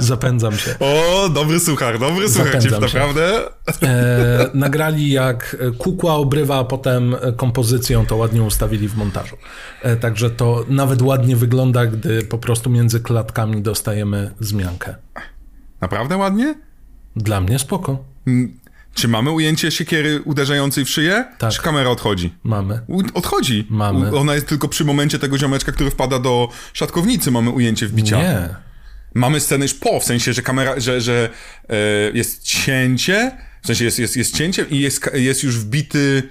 [0.00, 0.74] Zapędzam się.
[0.80, 3.40] O, dobry suchar, dobry suchar, ci naprawdę.
[3.82, 9.36] E, nagrali jak kukła obrywa, a potem kompozycją to ładnie ustawili w montażu.
[9.82, 14.94] E, także to nawet ładnie wygląda, gdy po prostu między klatkami dostajemy zmiankę.
[15.80, 16.54] Naprawdę ładnie?
[17.16, 18.04] Dla mnie spoko.
[18.96, 21.24] Czy mamy ujęcie siekiery uderzającej w szyję?
[21.38, 21.52] Tak.
[21.52, 22.34] Czy kamera odchodzi?
[22.44, 22.80] Mamy.
[22.86, 23.66] U- Odchodzi.
[23.70, 24.12] Mamy.
[24.12, 28.16] U- Ona jest tylko przy momencie tego ziomeczka, który wpada do szatkownicy, mamy ujęcie wbicia.
[28.16, 28.48] Nie.
[29.14, 31.30] Mamy scenę już po, w sensie, że kamera, że, że
[31.68, 31.74] e,
[32.14, 36.22] jest cięcie, w sensie jest, jest, jest cięcie i jest, jest już wbity,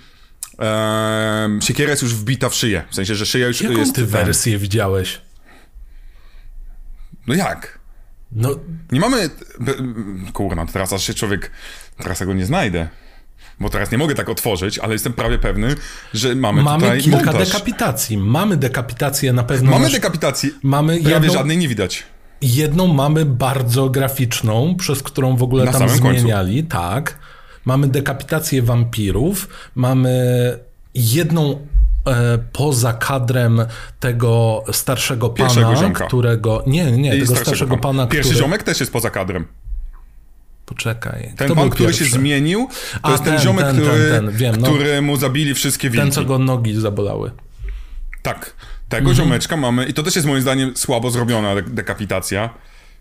[0.60, 2.84] e, siekiera jest już wbita w szyję.
[2.92, 3.96] W sensie, że szyja już Jaką jest...
[3.96, 5.22] ty ten- wersję widziałeś?
[7.28, 7.80] No jak?
[8.32, 8.50] No,
[8.92, 9.30] Nie mamy...
[10.34, 11.52] Kurna, teraz aż się człowiek...
[11.98, 12.88] Teraz ja go nie znajdę.
[13.60, 15.76] Bo teraz nie mogę tak otworzyć, ale jestem prawie pewny,
[16.14, 17.48] że mamy, mamy tutaj kilka montaż.
[17.48, 18.18] dekapitacji.
[18.18, 19.72] Mamy dekapitację na pewno.
[19.72, 20.54] Mamy nasz- dekapitacji.
[20.64, 22.04] Mamy Prawie jedną- żadnej nie widać.
[22.42, 26.20] Jedną mamy bardzo graficzną, przez którą w ogóle Na tam samym końcu.
[26.22, 27.20] zmieniali, tak.
[27.66, 30.20] Mamy dekapitację wampirów, mamy
[30.96, 31.68] jedną
[32.08, 33.66] e, poza kadrem
[34.00, 36.64] tego starszego pana, którego...
[36.68, 38.44] Nie, nie, I tego starszego pana, Pierwszy który...
[38.46, 39.46] ziomek też jest poza kadrem.
[40.66, 41.34] Poczekaj.
[41.38, 42.06] Ten był który pierwszy?
[42.06, 42.68] się zmienił,
[43.02, 44.68] to A, jest ten, ten, ziomek, ten, który, ten, wiem, no.
[44.68, 46.04] któremu zabili wszystkie wilki.
[46.06, 47.32] Ten, co go nogi zabolały.
[48.22, 48.54] Tak.
[48.90, 49.16] Tego Mhm.
[49.28, 52.50] ziomeczka mamy, i to też jest moim zdaniem słabo zrobiona dek- dekapitacja.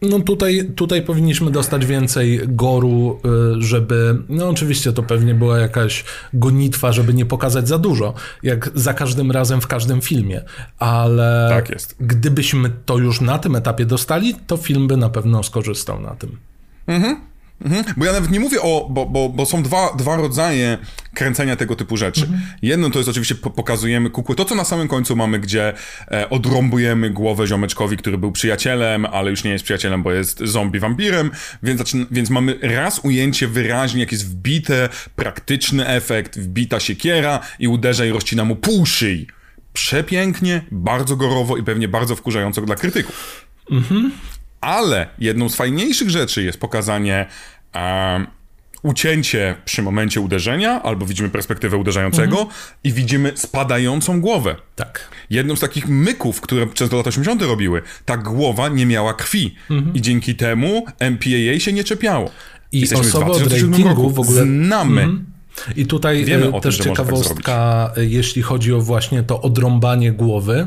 [0.02, 3.20] No tutaj, tutaj powinniśmy dostać więcej goru,
[3.58, 4.16] y, żeby...
[4.28, 6.04] No oczywiście to pewnie była jakaś
[6.34, 10.42] gonitwa, żeby nie pokazać za dużo, jak za każdym razem w każdym filmie,
[10.78, 11.96] ale Tak jest.
[12.00, 16.36] gdybyśmy to już na tym etapie dostali, to film by na pewno skorzystał na tym.
[17.96, 20.78] Bo ja nawet nie mówię o, bo, bo, bo są dwa, dwa rodzaje
[21.14, 22.22] kręcenia tego typu rzeczy.
[22.22, 22.42] Mhm.
[22.62, 25.72] Jedno to jest oczywiście po, pokazujemy kukłę, to co na samym końcu mamy, gdzie
[26.11, 30.80] e, odrąbujemy głowę ziomeczkowi, który był przyjacielem, ale już nie jest przyjacielem, bo jest zombie
[30.80, 31.30] wampirem,
[31.62, 38.07] więc, więc mamy raz ujęcie wyraźnie, jak jest wbite, praktyczny efekt, wbita siekiera i uderza
[38.07, 39.26] i rozcina mu pół szyi.
[39.72, 43.46] Przepięknie, bardzo gorowo i pewnie bardzo wkurzająco dla krytyków.
[44.64, 47.26] Ale jedną z fajniejszych rzeczy jest pokazanie
[47.72, 48.26] em,
[48.82, 52.46] ucięcie przy momencie uderzenia, albo widzimy perspektywę uderzającego
[52.84, 54.56] i widzimy spadającą głowę.
[54.76, 55.08] Tak.
[55.30, 57.42] Jedną z takich myków, które przez lata 80.
[57.42, 59.54] robiły, ta głowa nie miała krwi
[59.94, 62.30] i dzięki temu MPAA się nie czepiało.
[62.72, 65.08] I Jesteśmy osoby od 2007 ratingu w ogóle- Znamy.
[65.76, 69.42] I tutaj Wiemy e, tym, też można tak ciekawostka, e, jeśli chodzi o właśnie to
[69.42, 70.66] odrąbanie głowy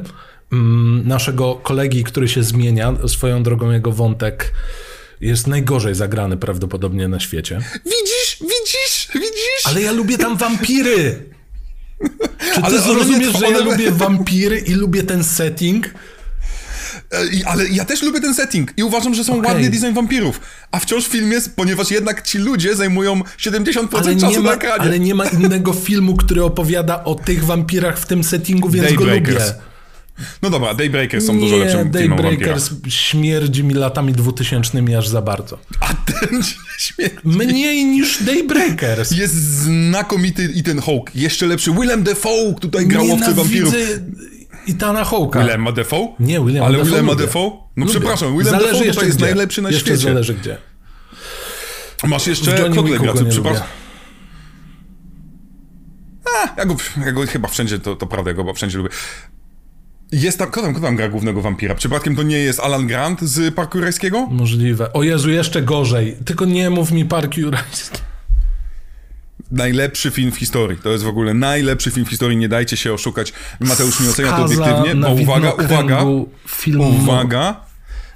[1.06, 4.54] naszego kolegi, który się zmienia, swoją drogą jego wątek
[5.22, 7.60] jest najgorzej zagrany prawdopodobnie na świecie.
[7.86, 9.64] Widzisz, widzisz, widzisz?
[9.66, 11.24] Ale ja lubię tam wampiry!
[12.40, 15.88] Czy ty Ale one zrozumiesz, trwa- że ja one- lubię wampiry i lubię ten setting?
[17.14, 20.42] E, Ale ja też lubię ten setting i uważam, że są ładny design wampirów.
[20.72, 24.54] A wciąż w filmie, ponieważ jednak ci ludzie zajmują 70% Ale czasu nie, na ma,
[24.54, 24.82] ekranie.
[24.82, 29.06] ale nie ma innego filmu, który opowiada o tych wampirach w tym settingu, więc go
[29.06, 29.38] lubię.
[30.42, 35.08] No dobra, Daybreakers są dużo Nie, lepszym filmem o Daybreakers śmierdzi mi latami dwutysięcznymi aż
[35.08, 35.58] za bardzo.
[35.80, 36.44] A ten
[36.80, 37.26] śmiech.
[37.26, 39.12] Mniej niż Daybreakers.
[39.12, 41.16] Jest znakomity i ten Hawk.
[41.16, 41.72] Jeszcze lepszy.
[41.72, 43.74] Willem Dafoe tutaj grał łowcę wampirów.
[43.74, 44.02] Nienawidzę
[44.68, 45.42] Itana Hawke'a.
[45.42, 46.16] Willem Dafoe?
[46.20, 47.08] Nie, William Ale Willem.
[47.18, 47.50] Dafoe?
[47.78, 47.92] No Lubię.
[47.92, 49.26] przepraszam, Willem Zależy jeszcze tutaj jest gdzie.
[49.26, 50.04] najlepszy na jeszcze świecie.
[50.04, 50.58] zależy gdzie.
[52.04, 53.68] Masz jeszcze nie przepraszam.
[56.26, 58.90] A, ja go, ja go chyba wszędzie, to, to prawda, ja go chyba wszędzie lubię.
[60.12, 61.76] Jest tam, kto tam, kto tam gra głównego wampira?
[61.76, 64.28] Przypadkiem to nie jest Alan Grant z Parku Jurajskiego?
[64.32, 64.94] Możliwe.
[64.94, 66.18] O Jezu, jeszcze gorzej.
[66.26, 68.00] Tylko nie mów mi Park Jurajski.
[69.52, 70.78] Najlepszy film w historii.
[70.78, 72.38] To jest w ogóle najlepszy film w historii.
[72.38, 73.34] Nie dajcie się oszukać.
[73.60, 76.06] Mateusz nie ocenia to obiektywnie, bo uwaga, uwaga,
[76.78, 77.68] uwaga.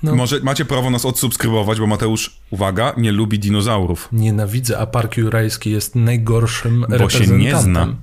[0.03, 0.15] No.
[0.15, 4.09] Może macie prawo nas odsubskrybować, bo Mateusz, uwaga, nie lubi dinozaurów.
[4.11, 7.95] Nienawidzę, a Park Jurajski jest najgorszym bo się nie zna.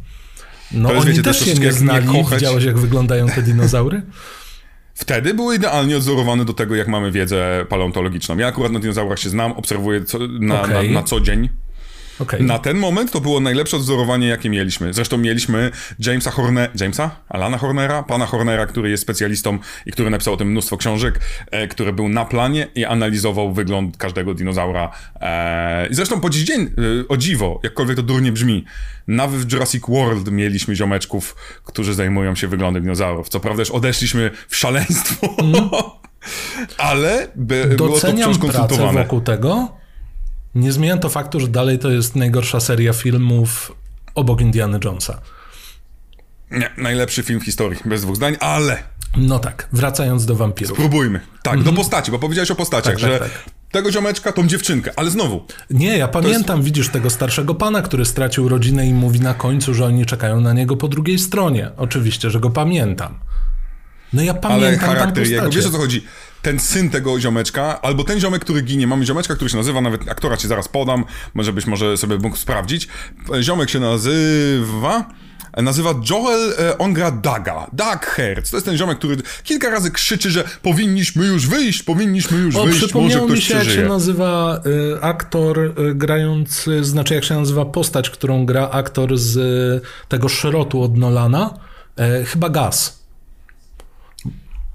[0.73, 2.09] No oni wiecie, też się nie znali.
[2.09, 2.41] Nie kochać.
[2.41, 4.03] Widziałeś, jak wyglądają te dinozaury?
[4.95, 8.39] Wtedy były idealnie odzorowane do tego, jak mamy wiedzę paleontologiczną.
[8.39, 10.89] Ja akurat na dinozaurach się znam, obserwuję co, na, okay.
[10.89, 11.49] na, na co dzień.
[12.21, 12.43] Okay.
[12.43, 14.93] Na ten moment to było najlepsze odzorowanie, jakie mieliśmy.
[14.93, 17.11] Zresztą mieliśmy Jamesa Hornera, Jamesa?
[17.29, 18.03] Alana Hornera?
[18.03, 22.09] Pana Hornera, który jest specjalistą i który napisał o tym mnóstwo książek, e, który był
[22.09, 24.91] na planie i analizował wygląd każdego dinozaura.
[25.21, 28.65] E, I zresztą po dziś dzień, e, o dziwo, jakkolwiek to durnie brzmi,
[29.07, 33.29] nawet w Jurassic World mieliśmy ziomeczków, którzy zajmują się wyglądem dinozaurów.
[33.29, 35.37] Co prawda już odeszliśmy w szaleństwo.
[35.39, 35.69] Mm.
[36.79, 39.03] Ale by, było to wciąż konsultowane.
[39.03, 39.78] wokół tego,
[40.55, 43.73] nie zmienia to faktu, że dalej to jest najgorsza seria filmów
[44.15, 45.21] obok Indiana Jonesa.
[46.51, 48.83] Nie, najlepszy film w historii, bez dwóch zdań, ale...
[49.17, 50.79] No tak, wracając do wampirów.
[50.79, 51.21] Spróbujmy.
[51.43, 53.45] Tak, do postaci, bo powiedziałeś o postaciach, tak, że tak, tak.
[53.71, 55.47] tego ziomeczka, tą dziewczynkę, ale znowu...
[55.71, 56.67] Nie, ja pamiętam, jest...
[56.67, 60.53] widzisz, tego starszego pana, który stracił rodzinę i mówi na końcu, że oni czekają na
[60.53, 61.71] niego po drugiej stronie.
[61.77, 63.19] Oczywiście, że go pamiętam.
[64.13, 66.05] No ja pamiętam Ale charakter jego, wiesz o co chodzi?
[66.43, 68.87] Ten syn tego ziomeczka, albo ten ziomek, który ginie.
[68.87, 72.37] Mamy ziomeczka, który się nazywa, nawet aktora ci zaraz podam, może byś może sobie mógł
[72.37, 72.89] sprawdzić.
[73.43, 75.05] Ziomek się nazywa...
[75.57, 77.67] Nazywa Joel e, Ongra Daga.
[77.73, 78.51] Dag Hertz.
[78.51, 82.65] To jest ten ziomek, który kilka razy krzyczy, że powinniśmy już wyjść, powinniśmy już o,
[82.65, 87.35] wyjść, może ktoś mi się, jak się nazywa y, aktor y, grający, znaczy jak się
[87.35, 91.55] nazywa postać, którą gra aktor z y, tego szrotu od Nolana.
[92.27, 92.98] chyba Gaz.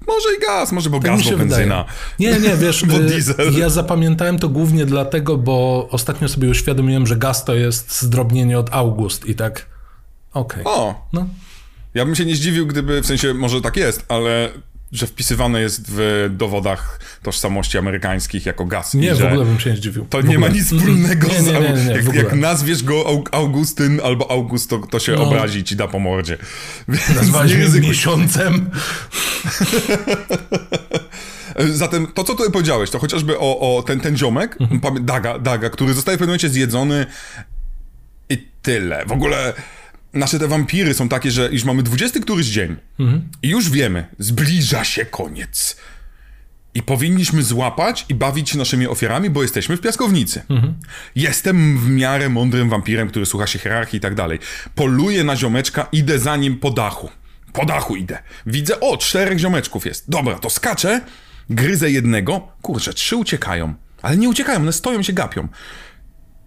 [0.06, 1.84] Może i gaz, może bo tak gaz, bo benzyna.
[2.18, 3.58] Nie, nie, wiesz, bo y, diesel.
[3.58, 8.74] ja zapamiętałem to głównie dlatego, bo ostatnio sobie uświadomiłem, że gaz to jest zdrobnienie od
[8.74, 9.66] August i tak,
[10.32, 10.64] okej.
[10.64, 10.74] Okay.
[10.74, 11.26] O, no.
[11.94, 14.50] Ja bym się nie zdziwił, gdyby, w sensie, może tak jest, ale
[14.94, 18.94] że wpisywane jest w dowodach tożsamości amerykańskich jako gaz.
[18.94, 20.06] Nie, w ogóle bym się nie zdziwił.
[20.10, 21.86] To nie ma nic wspólnego nie, nie, nie, z...
[22.06, 25.22] Jak, jak, nazwiesz go Augustyn albo August, to, to się no.
[25.22, 26.38] obrazi i ci da po mordzie.
[27.16, 28.70] Nazwałeś mnie miesiącem.
[31.72, 35.04] Zatem to, co tutaj powiedziałeś, to chociażby o, o ten, ten ziomek, mhm.
[35.04, 37.06] Daga, Daga, który zostaje w pewnym momencie zjedzony
[38.28, 39.06] i tyle.
[39.06, 39.52] W ogóle
[40.14, 43.28] nasze te wampiry są takie, że już mamy 20 któryś dzień mhm.
[43.42, 45.76] i już wiemy, zbliża się koniec.
[46.74, 50.42] I powinniśmy złapać i bawić się naszymi ofiarami, bo jesteśmy w piaskownicy.
[50.48, 50.74] Mhm.
[51.16, 54.38] Jestem w miarę mądrym wampirem, który słucha się hierarchii i tak dalej.
[54.74, 57.10] Poluję na ziomeczka, idę za nim po dachu.
[57.52, 58.18] Po dachu idę.
[58.46, 60.10] Widzę, o, czterech ziomeczków jest.
[60.10, 61.00] Dobra, to skaczę,
[61.50, 62.48] gryzę jednego.
[62.62, 63.74] Kurczę, trzy uciekają.
[64.02, 65.48] Ale nie uciekają, one stoją się gapią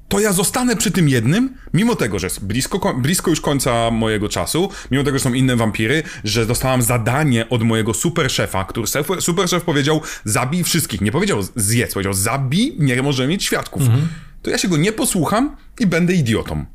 [0.08, 4.30] to ja zostanę przy tym jednym, mimo tego, że jest blisko, blisko już końca mojego
[4.30, 8.88] czasu, mimo tego, że są inne wampiry, że dostałam zadanie od mojego super szefa, który
[9.20, 11.01] super szef powiedział, zabij wszystkich.
[11.01, 13.82] Nie powiedział zjedz, powiedział zabij, nie może mieć świadków.
[13.82, 14.08] Mhm.
[14.41, 16.66] To ja się go nie posłucham i będę idiotą.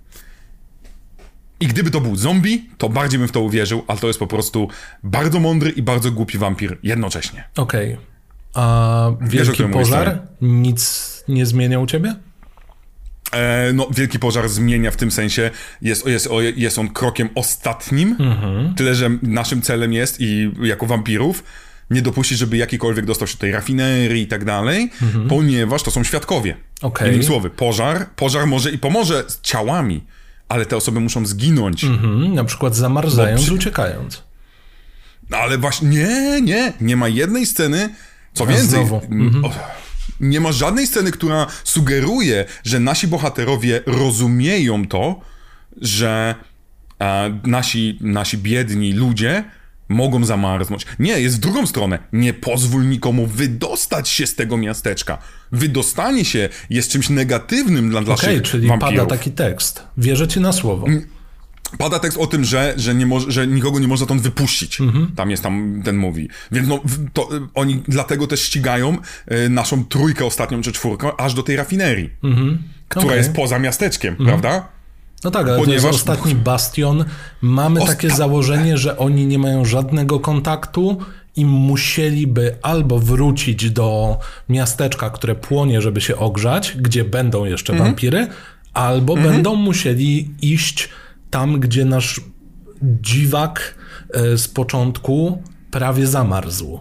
[1.61, 4.27] I gdyby to był zombie, to bardziej bym w to uwierzył, ale to jest po
[4.27, 4.69] prostu
[5.03, 7.45] bardzo mądry i bardzo głupi wampir jednocześnie.
[7.57, 7.93] Okej.
[7.93, 8.05] Okay.
[8.55, 12.15] A wielki Wiesz, pożar nic nie zmienia u ciebie?
[13.33, 15.51] E, no, Wielki Pożar zmienia w tym sensie,
[15.83, 18.75] jest, jest, jest on krokiem ostatnim, mhm.
[18.75, 21.45] tyle że naszym celem jest i jako wampirów
[21.91, 25.29] nie dopuścić, żeby jakikolwiek dostał się do tej rafinerii i tak dalej, mhm.
[25.29, 26.57] ponieważ to są świadkowie.
[26.83, 27.09] Okay.
[27.09, 30.05] Innymi słowy, pożar, pożar może i pomoże z ciałami,
[30.49, 31.85] ale te osoby muszą zginąć.
[31.85, 32.35] Mhm.
[32.35, 33.55] Na przykład zamarzając, przy...
[33.55, 34.23] uciekając.
[35.31, 37.95] No, ale właśnie, nie, nie, nie ma jednej sceny,
[38.33, 38.81] co więcej...
[38.81, 39.43] Mhm
[40.23, 45.21] nie ma żadnej sceny, która sugeruje, że nasi bohaterowie rozumieją to,
[45.81, 46.35] że
[47.01, 49.45] e, nasi, nasi biedni ludzie
[49.89, 50.87] mogą zamarznąć.
[50.99, 51.99] Nie, jest w drugą stronę.
[52.13, 55.19] Nie pozwól nikomu wydostać się z tego miasteczka.
[55.53, 58.95] Wydostanie się jest czymś negatywnym dla okay, naszych czyli wampirów.
[58.95, 59.83] pada taki tekst.
[59.97, 60.87] Wierzę ci na słowo
[61.79, 64.81] pada tekst o tym, że, że, nie mo- że nikogo nie można stąd wypuścić.
[64.81, 65.13] Mhm.
[65.17, 66.29] Tam jest tam ten mówi.
[66.53, 66.81] Więc no,
[67.13, 68.97] to, y, oni dlatego też ścigają
[69.33, 72.63] y, naszą trójkę ostatnią czy czwórkę aż do tej rafinerii, mhm.
[72.89, 73.17] która okay.
[73.17, 74.29] jest poza miasteczkiem, mhm.
[74.29, 74.69] prawda?
[75.25, 75.83] No tak, ale Ponieważ...
[75.83, 77.05] to jest ostatni bastion.
[77.41, 77.95] Mamy Osta...
[77.95, 80.99] takie założenie, że oni nie mają żadnego kontaktu
[81.37, 84.19] i musieliby albo wrócić do
[84.49, 87.91] miasteczka, które płonie, żeby się ogrzać, gdzie będą jeszcze mhm.
[87.91, 88.27] wampiry,
[88.75, 89.33] albo mhm.
[89.33, 90.89] będą musieli iść
[91.33, 92.21] tam, gdzie nasz
[92.83, 93.75] dziwak
[94.15, 96.81] e, z początku prawie zamarzł.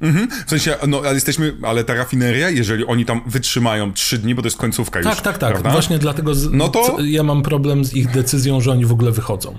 [0.00, 0.28] Mhm.
[0.46, 4.42] W sensie, no ale jesteśmy, ale ta rafineria, jeżeli oni tam wytrzymają trzy dni, bo
[4.42, 5.22] to jest końcówka tak, już.
[5.22, 5.72] Tak, tak, tak.
[5.72, 6.96] Właśnie dlatego z, no to...
[7.00, 9.58] ja mam problem z ich decyzją, że oni w ogóle wychodzą.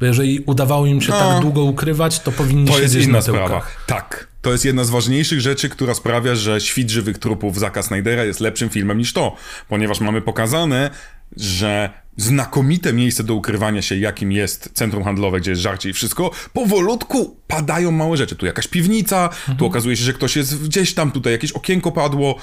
[0.00, 1.18] Bo jeżeli udawało im się no.
[1.18, 3.62] tak długo ukrywać, to powinni to jest inna na sprawa.
[3.86, 4.28] Tak.
[4.42, 8.40] To jest jedna z ważniejszych rzeczy, która sprawia, że Świt żywych trupów Zaka Snydera jest
[8.40, 9.36] lepszym filmem niż to,
[9.68, 10.90] ponieważ mamy pokazane,
[11.36, 16.30] że znakomite miejsce do ukrywania się, jakim jest centrum handlowe, gdzie jest żarcie i wszystko,
[16.52, 18.36] powolutku padają małe rzeczy.
[18.36, 19.58] Tu jakaś piwnica, mhm.
[19.58, 22.36] tu okazuje się, że ktoś jest gdzieś tam, tutaj jakieś okienko padło.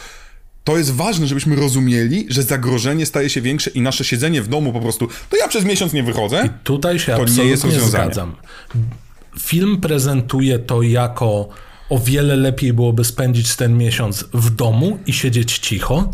[0.63, 4.73] To jest ważne, żebyśmy rozumieli, że zagrożenie staje się większe i nasze siedzenie w domu
[4.73, 6.43] po prostu, to ja przez miesiąc nie wychodzę.
[6.45, 8.35] I tutaj się to absolutnie nie jest zgadzam.
[9.39, 11.49] Film prezentuje to jako
[11.89, 16.13] o wiele lepiej byłoby spędzić ten miesiąc w domu i siedzieć cicho,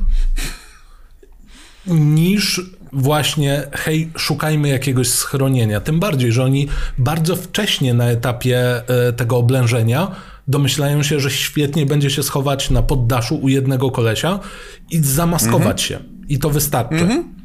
[1.88, 2.62] niż
[2.94, 5.82] właśnie, hej, szukajmy jakiegoś schronienia.
[5.82, 6.68] Tym bardziej, że oni
[6.98, 10.12] bardzo wcześnie na etapie e, tego oblężenia
[10.48, 14.40] domyślają się, że świetnie będzie się schować na poddaszu u jednego kolesia
[14.92, 15.78] i zamaskować mhm.
[15.78, 16.00] się.
[16.30, 16.96] I to wystarczy.
[16.96, 17.38] Mhm.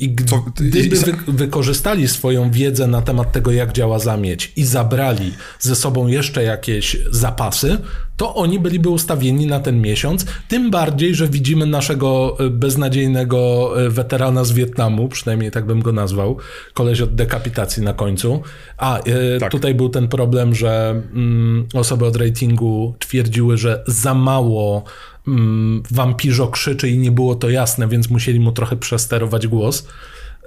[0.00, 5.76] I gdyby wy, wykorzystali swoją wiedzę na temat tego, jak działa zamieć i zabrali ze
[5.76, 7.78] sobą jeszcze jakieś zapasy,
[8.20, 10.26] to oni byliby ustawieni na ten miesiąc.
[10.48, 15.92] Tym bardziej, że widzimy naszego e, beznadziejnego e, weterana z Wietnamu, przynajmniej tak bym go
[15.92, 16.36] nazwał,
[16.74, 18.42] koleś od dekapitacji na końcu.
[18.78, 19.52] A e, tak.
[19.52, 24.84] tutaj był ten problem, że mm, osoby od ratingu twierdziły, że za mało
[25.28, 29.86] mm, wampirzo krzyczy i nie było to jasne, więc musieli mu trochę przesterować głos,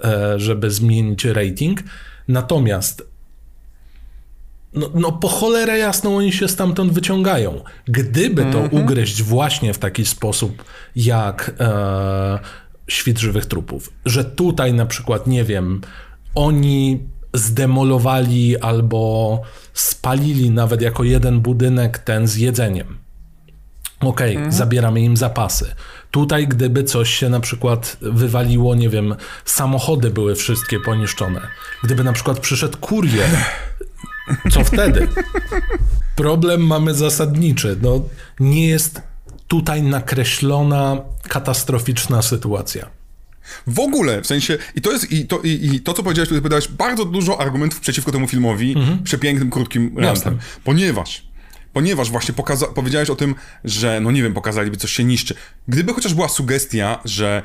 [0.04, 1.82] e, żeby zmienić rating.
[2.28, 3.14] Natomiast
[4.74, 7.60] no, no po cholerę jasną oni się stamtąd wyciągają.
[7.84, 8.82] Gdyby to mm -hmm.
[8.82, 10.64] ugryźć właśnie w taki sposób
[10.96, 12.38] jak e,
[12.88, 15.80] świt żywych trupów, że tutaj na przykład, nie wiem,
[16.34, 17.00] oni
[17.34, 19.42] zdemolowali albo
[19.74, 23.03] spalili nawet jako jeden budynek ten z jedzeniem
[24.06, 24.52] Okej, okay, mhm.
[24.52, 25.74] zabieramy im zapasy.
[26.10, 31.40] Tutaj, gdyby coś się na przykład wywaliło, nie wiem, samochody były wszystkie poniszczone.
[31.82, 33.30] Gdyby na przykład przyszedł kurier,
[34.52, 35.08] co wtedy?
[36.16, 37.76] Problem mamy zasadniczy.
[37.82, 38.02] No,
[38.40, 39.00] nie jest
[39.48, 40.96] tutaj nakreślona
[41.28, 42.90] katastroficzna sytuacja.
[43.66, 46.34] W ogóle, w sensie, i to jest, i to, i, i to co powiedziałeś, to
[46.34, 49.02] powiedziałeś bardzo dużo argumentów przeciwko temu filmowi, mhm.
[49.02, 50.38] przepięknym, krótkim rantem.
[50.64, 51.22] Ponieważ
[51.74, 55.34] Ponieważ właśnie pokaza- powiedziałeś o tym, że, no nie wiem, pokazaliby coś się niszczy.
[55.68, 57.42] Gdyby chociaż była sugestia, że.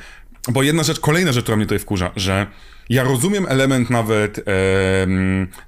[0.52, 2.48] Bo jedna rzecz, kolejna rzecz, która mnie tutaj wkurza, że
[2.90, 4.44] ja rozumiem element nawet e,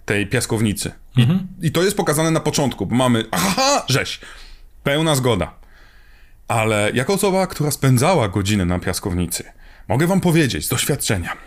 [0.06, 0.92] tej piaskownicy.
[1.18, 1.48] Mhm.
[1.62, 3.26] I, I, to jest pokazane na początku, bo mamy.
[3.32, 4.20] Aha, rzeź!
[4.84, 5.54] Pełna zgoda.
[6.48, 9.44] Ale jako osoba, która spędzała godzinę na piaskownicy,
[9.88, 11.38] mogę wam powiedzieć z doświadczenia.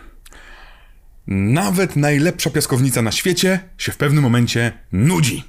[1.26, 5.44] Nawet najlepsza piaskownica na świecie się w pewnym momencie nudzi.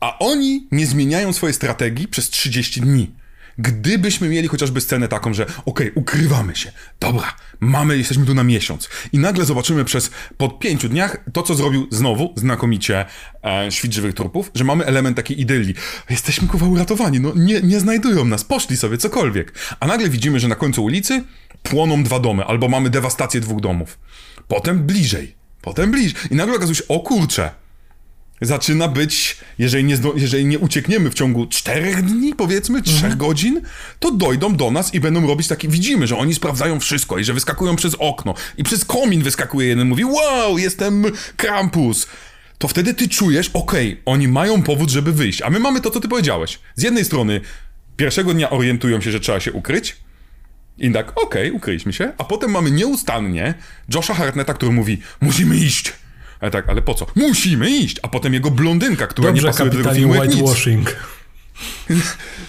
[0.00, 3.10] A oni nie zmieniają swojej strategii przez 30 dni.
[3.58, 8.44] Gdybyśmy mieli chociażby scenę taką, że okej, okay, ukrywamy się, dobra, mamy, jesteśmy tu na
[8.44, 13.04] miesiąc i nagle zobaczymy przez po pięciu dniach to, co zrobił znowu znakomicie
[13.44, 15.74] e, Świt Żywych Trupów, że mamy element takiej idylii.
[16.10, 19.52] Jesteśmy kuwa uratowani, no nie, nie znajdują nas, poszli sobie, cokolwiek.
[19.80, 21.24] A nagle widzimy, że na końcu ulicy
[21.62, 23.98] płoną dwa domy, albo mamy dewastację dwóch domów.
[24.48, 26.14] Potem bliżej, potem bliżej.
[26.30, 27.50] I nagle okazuje się, o kurczę,
[28.40, 33.18] zaczyna być, jeżeli nie, jeżeli nie uciekniemy w ciągu czterech dni, powiedzmy, trzech mhm.
[33.18, 33.60] godzin,
[33.98, 37.34] to dojdą do nas i będą robić taki, widzimy, że oni sprawdzają wszystko i że
[37.34, 41.04] wyskakują przez okno i przez komin wyskakuje jeden, mówi, wow, jestem
[41.36, 42.06] Krampus.
[42.58, 45.90] To wtedy ty czujesz, okej, okay, oni mają powód, żeby wyjść, a my mamy to,
[45.90, 46.58] co ty powiedziałeś.
[46.74, 47.40] Z jednej strony,
[47.96, 49.96] pierwszego dnia orientują się, że trzeba się ukryć,
[50.78, 53.54] i tak, okej, okay, ukryliśmy się, a potem mamy nieustannie
[53.94, 55.92] Josha Hartnetta, który mówi, musimy iść.
[56.40, 57.06] Ale tak, ale po co?
[57.16, 57.96] Musimy iść!
[58.02, 60.96] A potem jego blondynka, która Dobrze, nie pasuje do tego filmu whitewashing.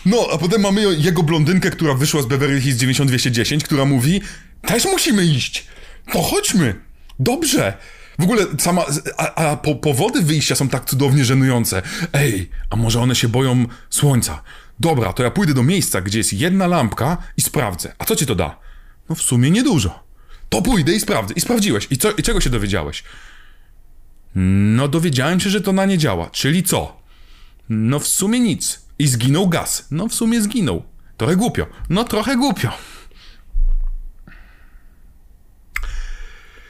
[0.05, 4.21] No, a potem mamy jego blondynkę, która wyszła z Beverly Hills 9210, która mówi,
[4.61, 5.67] też musimy iść!
[6.13, 6.75] To chodźmy!
[7.19, 7.77] Dobrze!
[8.19, 8.85] W ogóle sama,
[9.17, 11.81] a, a po, powody wyjścia są tak cudownie żenujące.
[12.13, 14.43] Ej, a może one się boją słońca?
[14.79, 17.93] Dobra, to ja pójdę do miejsca, gdzie jest jedna lampka i sprawdzę.
[17.97, 18.59] A co ci to da?
[19.09, 20.03] No w sumie niedużo.
[20.49, 21.33] To pójdę i sprawdzę.
[21.33, 21.87] I sprawdziłeś.
[21.89, 23.03] I, co, i czego się dowiedziałeś?
[24.36, 26.29] No dowiedziałem się, że to na nie działa.
[26.29, 27.01] Czyli co?
[27.69, 28.82] No w sumie nic.
[28.99, 29.88] I zginął gaz.
[29.91, 30.84] No w sumie zginął.
[31.17, 31.67] Trochę głupio.
[31.89, 32.69] No trochę głupio.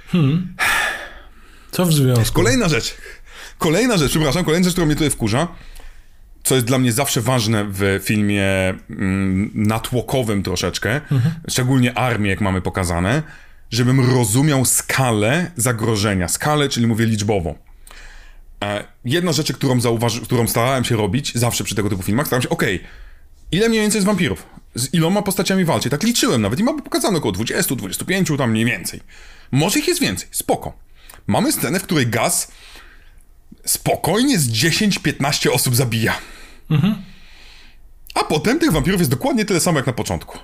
[0.08, 0.56] Hmm.
[1.72, 2.36] Co w związku?
[2.36, 2.96] Kolejna rzecz.
[3.58, 5.48] Kolejna rzecz, przepraszam, kolejna rzecz, która mnie tutaj wkurza,
[6.44, 8.46] co jest dla mnie zawsze ważne w filmie
[8.90, 11.36] mm, natłokowym troszeczkę, mhm.
[11.50, 13.24] szczególnie armię, jak mamy pokazane,
[13.72, 16.28] żebym rozumiał skalę zagrożenia.
[16.28, 17.56] Skalę, czyli mówię liczbowo.
[18.64, 22.42] E, jedna rzecz, którą, zauważy, którą starałem się robić zawsze przy tego typu filmach, starałem
[22.42, 22.88] się, okej, okay,
[23.52, 24.46] ile mniej więcej jest wampirów?
[24.76, 25.90] Z iloma postaciami walczy?
[25.90, 29.00] Tak liczyłem nawet i mamy pokazane około 20, 25, tam mniej więcej.
[29.52, 30.74] Może ich jest więcej, spoko.
[31.28, 32.52] Mamy scenę, w której Gaz
[33.66, 36.14] spokojnie z 10-15 osób zabija.
[36.70, 36.96] Mhm.
[38.14, 40.38] A potem tych wampirów jest dokładnie tyle samo jak na początku.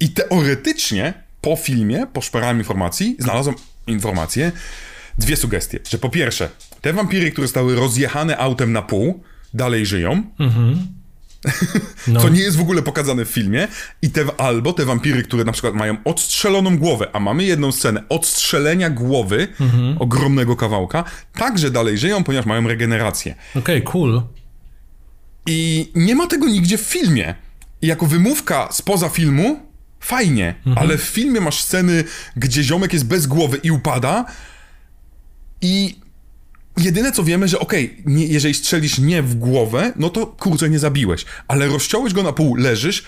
[0.00, 4.52] I teoretycznie po filmie, po szperaniu informacji, znalazłem informację,
[5.18, 5.78] dwie sugestie.
[5.88, 6.48] Że po pierwsze,
[6.80, 9.22] te wampiry, które zostały rozjechane autem na pół,
[9.54, 10.22] dalej żyją.
[10.38, 10.86] Mhm.
[12.08, 12.20] No.
[12.20, 13.68] Co nie jest w ogóle pokazane w filmie.
[14.02, 18.02] I te, albo te wampiry, które na przykład mają odstrzeloną głowę, a mamy jedną scenę
[18.08, 19.96] odstrzelenia głowy, mhm.
[19.98, 23.34] ogromnego kawałka, także dalej żyją, ponieważ mają regenerację.
[23.50, 24.22] Okej, okay, cool.
[25.46, 27.34] I nie ma tego nigdzie w filmie.
[27.82, 29.60] I jako wymówka spoza filmu,
[30.04, 30.78] fajnie, mhm.
[30.78, 32.04] ale w filmie masz sceny,
[32.36, 34.24] gdzie ziomek jest bez głowy i upada.
[35.60, 35.98] I
[36.76, 40.78] jedyne co wiemy, że okej, okay, jeżeli strzelisz nie w głowę, no to kurczę, nie
[40.78, 41.24] zabiłeś.
[41.48, 43.04] Ale rozciąłeś go na pół, leżysz,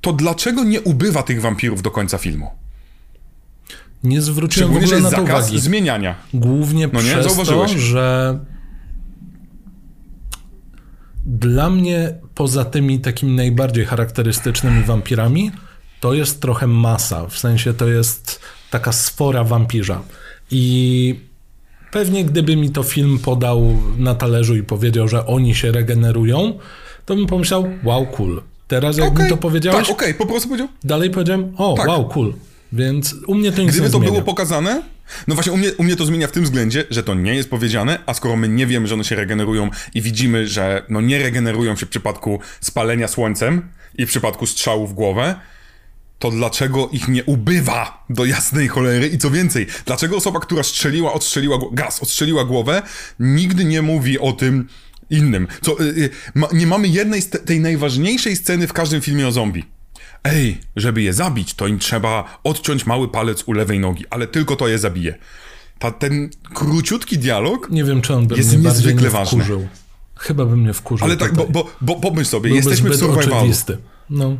[0.00, 2.50] to dlaczego nie ubywa tych wampirów do końca filmu?
[4.04, 5.60] Nie zwróciłem w ogóle na to uwagi.
[5.60, 6.14] zmieniania.
[6.34, 7.10] Głównie no nie?
[7.10, 8.38] przez to, że
[11.26, 15.50] dla mnie, poza tymi takimi najbardziej charakterystycznymi wampirami,
[16.02, 17.26] to jest trochę masa.
[17.26, 18.40] W sensie to jest
[18.70, 20.02] taka sfora wampirza.
[20.50, 21.14] I
[21.92, 26.58] pewnie gdyby mi to film podał na talerzu i powiedział, że oni się regenerują,
[27.06, 28.42] to bym pomyślał, wow, cool.
[28.68, 29.86] Teraz jak okay, mi to powiedziałeś...
[29.86, 30.68] Tak, okej, okay, po prostu powiedział.
[30.84, 31.88] Dalej powiedziałem, o, tak.
[31.88, 32.34] wow, cool.
[32.72, 34.12] Więc u mnie to nic Gdyby to zmienia.
[34.12, 34.82] było pokazane,
[35.28, 37.50] no właśnie u mnie, u mnie to zmienia w tym względzie, że to nie jest
[37.50, 41.18] powiedziane, a skoro my nie wiemy, że one się regenerują i widzimy, że no nie
[41.18, 45.34] regenerują się w przypadku spalenia słońcem i w przypadku strzału w głowę,
[46.22, 51.12] to dlaczego ich nie ubywa do jasnej cholery i co więcej, dlaczego osoba, która strzeliła,
[51.12, 52.82] odstrzeliła gaz, odstrzeliła głowę,
[53.18, 54.68] nigdy nie mówi o tym
[55.10, 55.48] innym.
[55.62, 59.28] Co, y, y, ma, nie mamy jednej z te, tej najważniejszej sceny w każdym filmie
[59.28, 59.64] o zombie
[60.24, 64.56] Ej, żeby je zabić, to im trzeba odciąć mały palec u lewej nogi, ale tylko
[64.56, 65.18] to je zabije.
[65.78, 69.44] Ta, ten króciutki dialog Nie wiem, czy on by jest mnie niezwykle ważny.
[70.16, 71.04] Chyba bym mnie wkurzył.
[71.06, 73.36] Ale tak, bo, bo, bo pomyśl sobie, Byłby jesteśmy w survivalu.
[73.36, 73.78] Oczywisty.
[74.10, 74.36] No.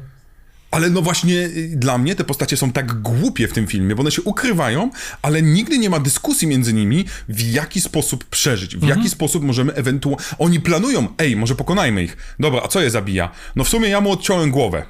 [0.73, 4.01] Ale no właśnie y, dla mnie te postacie są tak głupie w tym filmie, bo
[4.01, 4.91] one się ukrywają,
[5.23, 8.99] ale nigdy nie ma dyskusji między nimi, w jaki sposób przeżyć, w mhm.
[8.99, 10.25] jaki sposób możemy ewentualnie...
[10.39, 12.17] Oni planują, ej, może pokonajmy ich.
[12.41, 13.31] Dobra, a co je zabija?
[13.57, 14.83] No w sumie ja mu odciąłem głowę.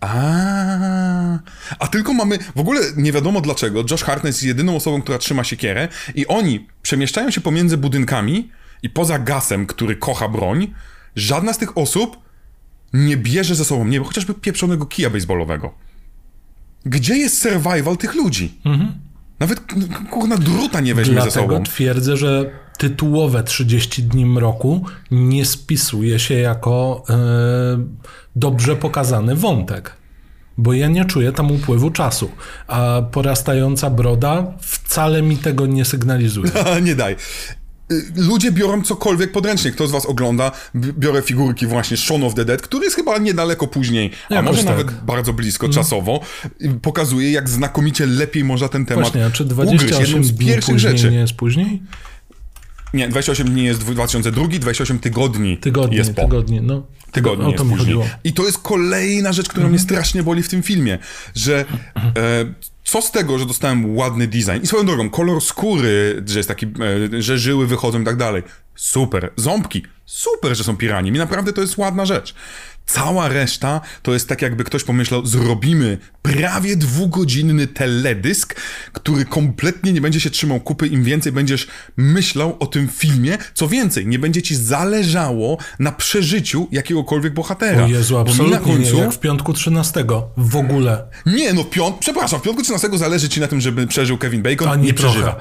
[0.00, 1.38] A,
[1.78, 5.44] a tylko mamy, w ogóle nie wiadomo dlaczego, Josh Hartnett jest jedyną osobą, która trzyma
[5.44, 8.50] siekierę i oni przemieszczają się pomiędzy budynkami
[8.82, 10.74] i poza gasem, który kocha broń,
[11.16, 12.21] żadna z tych osób
[12.92, 15.74] nie bierze ze sobą, nie wiem, chociażby pieprzonego kija baseballowego.
[16.84, 18.54] Gdzie jest survival tych ludzi?
[18.64, 18.92] Mhm.
[19.40, 19.60] Nawet
[20.10, 21.48] kurna druta nie weźmie Dlatego ze sobą.
[21.48, 27.14] Dlatego twierdzę, że tytułowe 30 dni mroku nie spisuje się jako e,
[28.36, 29.96] dobrze pokazany wątek.
[30.58, 32.30] Bo ja nie czuję tam upływu czasu.
[32.66, 36.50] A porastająca broda wcale mi tego nie sygnalizuje.
[36.82, 37.16] nie daj.
[37.92, 39.70] Y, ludzie biorą cokolwiek podręcznie.
[39.70, 43.66] Kto z was ogląda, biorę figurki właśnie Shaun of the Dead, który jest chyba niedaleko
[43.66, 44.66] później, a może tak.
[44.66, 45.74] nawet bardzo blisko mm.
[45.74, 46.20] czasowo,
[46.82, 50.34] pokazuje, jak znakomicie lepiej można ten temat Właśnie, a czy 28 ugryźć.
[50.34, 51.10] z pierwszych rzeczy.
[51.10, 51.82] nie jest później?
[52.94, 56.22] Nie, 28 dni jest 2002, 28 tygodni, tygodni jest po.
[56.22, 56.86] Tygodni, no.
[57.12, 57.98] Tygodni jest później.
[58.24, 59.72] I to jest kolejna rzecz, która mhm.
[59.72, 60.98] mnie strasznie boli w tym filmie,
[61.34, 61.64] że
[61.96, 66.48] e, co z tego, że dostałem ładny design i swoją drogą, kolor skóry, że jest
[66.48, 68.42] taki, e, że żyły wychodzą i tak dalej.
[68.74, 69.32] Super.
[69.36, 69.82] Ząbki.
[70.06, 71.12] Super, że są pirani.
[71.12, 72.34] Mi naprawdę to jest ładna rzecz.
[72.86, 78.60] Cała reszta to jest tak, jakby ktoś pomyślał, zrobimy prawie dwugodzinny teledysk,
[78.92, 81.66] który kompletnie nie będzie się trzymał kupy, im więcej będziesz
[81.96, 83.38] myślał o tym filmie.
[83.54, 87.84] Co więcej, nie będzie ci zależało na przeżyciu jakiegokolwiek bohatera.
[87.84, 88.94] O Jezu, absolutnie na końcu...
[88.94, 90.04] nie, jak w piątku 13.
[90.36, 91.04] W ogóle.
[91.26, 91.96] Nie, no piąt...
[91.98, 94.68] przepraszam, w piątku 13 zależy ci na tym, żeby przeżył Kevin Bacon.
[94.68, 95.12] Ani nie trochę.
[95.12, 95.40] przeżywa.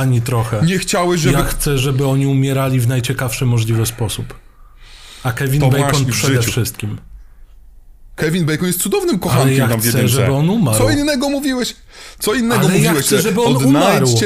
[0.00, 0.62] Ani trochę.
[0.66, 1.38] nie chciałeś, żeby...
[1.38, 4.49] Ja chcę, żeby oni umierali w najciekawszy możliwy sposób.
[5.22, 6.98] A Kevin to Bacon przede wszystkim.
[8.16, 10.08] Kevin Bacon jest cudownym kochankiem ja tam w jedynce.
[10.08, 10.78] żeby on umarł.
[10.78, 11.76] Co innego mówiłeś?
[12.18, 12.96] Co innego Ale mówiłeś?
[12.96, 14.08] Ja chcę, żeby on umarł.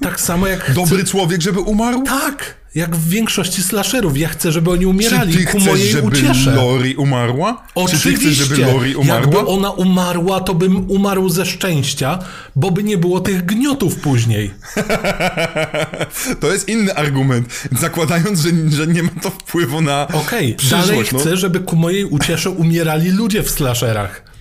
[0.00, 1.06] Tak samo jak Dobry chcę...
[1.06, 2.02] człowiek, żeby umarł?
[2.02, 2.61] Tak!
[2.74, 4.18] Jak w większości slasherów.
[4.18, 5.32] Ja chcę, żeby oni umierali.
[5.32, 6.54] Czy ty ku chcesz, mojej żeby uciesze.
[6.54, 7.64] Lori umarła?
[7.74, 8.10] Oczywiście.
[8.10, 9.20] Czy ty chcesz, żeby Lori umarła?
[9.20, 12.18] Jakby ona umarła, to bym umarł ze szczęścia,
[12.56, 14.50] bo by nie było tych gniotów później.
[16.40, 17.68] to jest inny argument.
[17.80, 21.18] Zakładając, że, że nie ma to wpływu na Okej, okay, dalej no.
[21.18, 24.32] chcę, żeby ku mojej uciesze umierali ludzie w slasherach.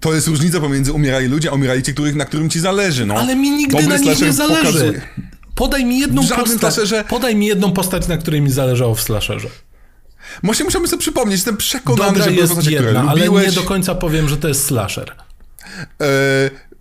[0.00, 3.06] To jest różnica pomiędzy umierali ludzie, a umierali ci, których, na którym ci zależy.
[3.06, 3.14] No.
[3.14, 4.62] Ale mi nigdy Dobry na nich nie zależy.
[4.66, 5.02] Pokazuje
[5.56, 6.48] Podaj mi jedną postać.
[6.74, 9.48] slasherze- Podaj mi jedną postać, na której mi zależało w slasherze.
[10.42, 13.46] Może musimy sobie przypomnieć, jestem przekonany, Dobra że jest postacie, jedna, ale lubiłeś.
[13.46, 15.12] nie do końca powiem, że to jest slasher.
[16.00, 16.04] E,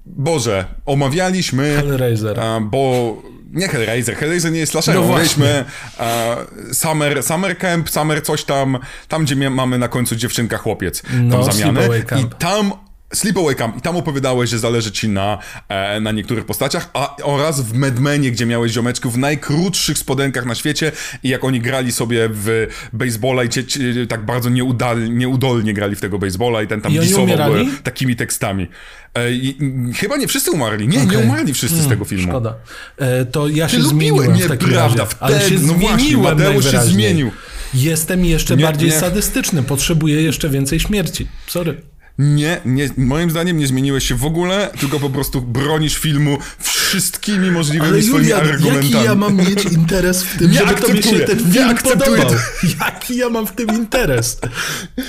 [0.05, 1.75] Boże, omawialiśmy...
[1.75, 2.39] Hellraiser.
[2.39, 3.15] A, bo
[3.53, 5.01] nie Hellraiser, Hellraiser nie jest slasherem.
[5.01, 5.65] No Omawialiśmy
[5.99, 6.37] e,
[6.73, 11.85] Summer, Summer Camp, Summer coś tam, tam gdzie mamy na końcu dziewczynka chłopiec, No, zamianę.
[11.85, 12.71] Sleepaway I tam
[13.13, 13.77] Sleepaway Camp.
[13.77, 15.37] I tam opowiadałeś, że zależy ci na,
[15.69, 20.55] e, na niektórych postaciach, a oraz w Medmenie, gdzie miałeś ziomeczków w najkrótszych spodenkach na
[20.55, 20.91] świecie
[21.23, 23.63] i jak oni grali sobie w baseballa i cie,
[24.09, 27.51] tak bardzo nieudal, nieudolnie grali w tego baseballa i ten tam disował
[27.83, 28.67] takimi tekstami.
[29.15, 30.87] E, i, i, chyba nie wszyscy umarli.
[30.87, 31.23] Nie, nie Okej.
[31.23, 32.27] umarli wszyscy z tego filmu.
[32.27, 32.55] Szkoda.
[32.97, 35.15] E, to ja się lubiłeś- zmieniłem w takim nieprawda, razie.
[35.19, 37.31] Ale wtedy- się no właśnie, Mateusz się zmienił.
[37.73, 38.99] Jestem jeszcze Nie, bardziej nie.
[38.99, 39.63] sadystyczny.
[39.63, 41.27] Potrzebuję jeszcze więcej śmierci.
[41.47, 41.81] Sorry.
[42.17, 47.51] Nie, nie, moim zdaniem nie zmieniłeś się w ogóle, tylko po prostu bronisz filmu wszystkimi
[47.51, 48.91] możliwymi Ale swoimi Julian, argumentami.
[48.91, 51.53] jaki ja mam mieć interes w tym, Nie żeby to mi się akceptuję, ten nie
[51.53, 52.39] film akceptuję podobał?
[52.81, 54.39] Jaki ja mam w tym interes?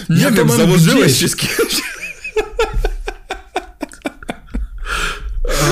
[0.09, 1.19] Nie ja to wiem, mam założyłeś gdzieś.
[1.21, 1.83] się z kimś.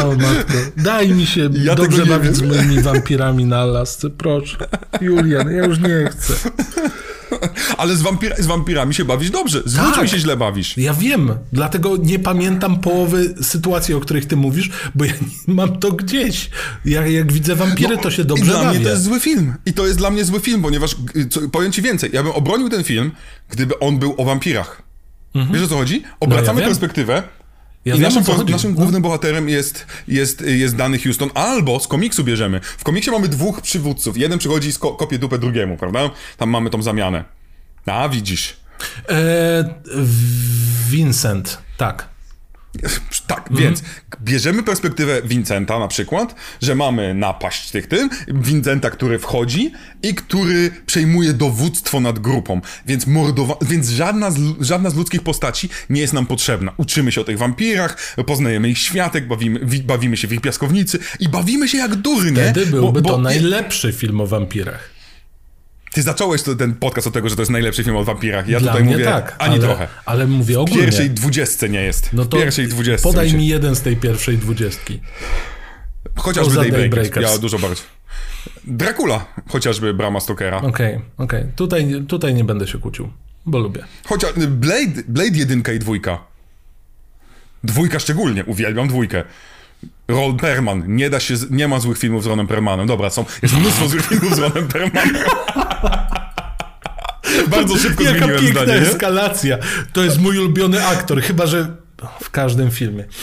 [0.04, 4.56] O matko, daj mi się Ja dobrze nie bawić z moimi wampirami na lasce, proszę.
[5.00, 6.34] Julian, ja już nie chcę.
[7.78, 9.86] Ale z, wampira, z wampirami się bawisz dobrze, z Tak.
[9.88, 10.76] ludźmi się źle bawisz.
[10.76, 15.12] Ja wiem, dlatego nie pamiętam połowy sytuacji, o których ty mówisz, bo ja
[15.46, 16.50] nie mam to gdzieś.
[16.84, 18.74] Ja jak widzę wampiry, to się No, I dobrze dla bawię.
[18.78, 19.54] mnie to jest zły film.
[19.66, 22.32] I to jest dla mnie zły film, ponieważ, y, co, powiem ci więcej, ja bym
[22.32, 23.10] obronił ten film,
[23.48, 24.82] gdyby on był o wampirach.
[25.52, 26.02] Wiesz o co chodzi?
[26.20, 26.56] Obracamy Mhm.
[26.56, 26.70] No wiem.
[26.70, 27.22] perspektywę
[27.84, 28.72] Ja I naszym, po- No.
[28.72, 32.60] głównym bohaterem jest, jest, jest dany Houston, albo z komiksu bierzemy.
[32.60, 34.16] W komiksie mamy dwóch przywódców.
[34.18, 36.10] Jeden przychodzi i kopie dupę drugiemu, prawda?
[36.36, 37.24] Tam mamy tą zamianę.
[37.86, 38.56] A, widzisz.
[39.08, 39.74] E,
[40.90, 42.13] Vincent, tak.
[43.26, 43.82] Tak, więc
[44.22, 49.72] bierzemy perspektywę Vincenta na przykład, że mamy napaść tych tym, Vincenta, który wchodzi
[50.02, 55.68] i który przejmuje dowództwo nad grupą, więc mordowa- więc żadna z, żadna z ludzkich postaci
[55.90, 56.72] nie jest nam potrzebna.
[56.76, 60.98] Uczymy się o tych wampirach, poznajemy ich światek, bawimy, wi- bawimy się w ich piaskownicy
[61.20, 62.42] i bawimy się jak durnie.
[62.42, 64.93] Wtedy byłby bo- to bo- najlepszy film o wampirach.
[65.94, 68.48] Ty zacząłeś to, ten podcast od tego, że to jest najlepszy film o wampirach.
[68.48, 69.88] Ja Dla tutaj mówię tak, ani ale, trochę.
[70.06, 70.82] ale mówię W ogólnie.
[70.82, 72.10] pierwszej dwudziestce nie jest.
[72.12, 73.08] no w to pierwszej dwudziestce.
[73.08, 75.00] podaj mi jeden z tej pierwszej dwudziestki.
[76.16, 76.90] Chociażby Daybreakers.
[76.94, 77.32] Daybreakers.
[77.32, 77.84] Ja dużo bardziej.
[78.64, 80.56] Dracula, chociażby Brama Stokera.
[80.62, 81.44] Okej, okej.
[81.56, 83.08] Tutaj, tutaj nie będę się kłócił,
[83.46, 83.84] bo lubię.
[84.06, 86.18] Chociaż Blade, Blade jedynka i dwójka.
[87.64, 89.24] Dwójka szczególnie, uwielbiam dwójkę.
[90.08, 92.86] Ron Perman, nie da się, nie ma złych filmów z Ronem Permanem.
[92.86, 95.14] Dobra, są, jest mnóstwo złych filmów z Ronem Permanem.
[97.56, 98.88] Bardzo szybko Jaka zmieniłem piękna zdanie, nie?
[98.88, 99.58] eskalacja.
[99.92, 101.76] To jest mój ulubiony aktor, chyba że
[102.20, 103.04] w każdym filmie.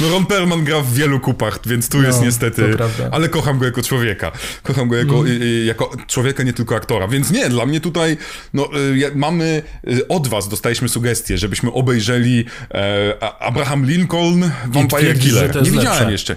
[0.00, 2.70] No Ron Perlman gra w wielu kupach, więc tu jest No, niestety...
[2.70, 3.08] to prawda.
[3.10, 4.32] Ale kocham go jako człowieka.
[4.62, 7.08] Kocham go jako, y, jako człowieka, nie tylko aktora.
[7.08, 8.16] Więc nie, dla mnie tutaj
[8.54, 9.62] no, y, mamy...
[9.88, 12.44] Y, od was dostaliśmy sugestie, żebyśmy obejrzeli
[12.74, 15.54] e, Abraham Lincoln, Vampire Killer.
[15.54, 16.12] Nie jest widziałem lepsze.
[16.12, 16.36] jeszcze.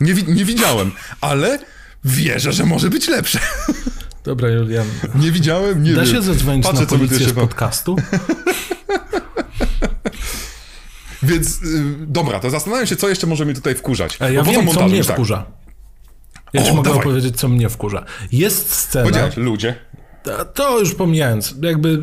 [0.00, 1.58] Nie, nie widziałem, ale
[2.04, 3.38] wierzę, że może być lepsze.
[4.28, 4.86] Dobra, Julian.
[5.14, 6.14] Nie widziałem, nie Da wiem.
[6.14, 7.96] się zadzwonić Patrzę, na policję z podcastu?
[11.22, 14.16] Więc y, dobra, to zastanawiam się, co jeszcze może mnie tutaj wkurzać.
[14.20, 15.16] A ja Bo poza wiem, co mnie tak.
[15.16, 15.44] wkurza.
[16.52, 17.04] Ja ci O, mogę dawaj.
[17.06, 18.04] opowiedzieć, co mnie wkurza.
[18.32, 19.04] Jest scena...
[19.04, 19.74] Powiedziałeś, ludzie.
[20.22, 21.98] To- To już pomijając, jakby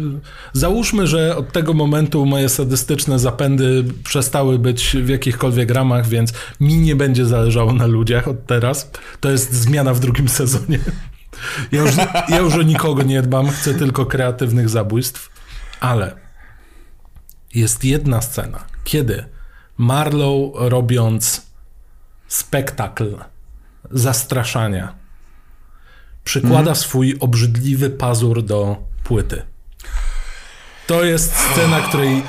[0.53, 6.78] załóżmy, że od tego momentu moje sadystyczne zapędy przestały być w jakichkolwiek ramach, więc mi
[6.78, 8.91] nie będzie zależało na ludziach od teraz.
[9.19, 10.80] To jest zmiana w drugim sezonie.
[11.71, 11.91] Ja już,
[12.29, 15.29] ja już o nikogo nie dbam, chcę tylko kreatywnych zabójstw,
[15.79, 16.15] ale
[17.55, 19.25] jest jedna scena, kiedy
[19.77, 21.41] Marlow robiąc
[22.27, 23.17] spektakl
[23.91, 24.95] zastraszania
[26.23, 29.41] przykłada swój obrzydliwy pazur do płyty.
[30.88, 32.23] To jest scena, której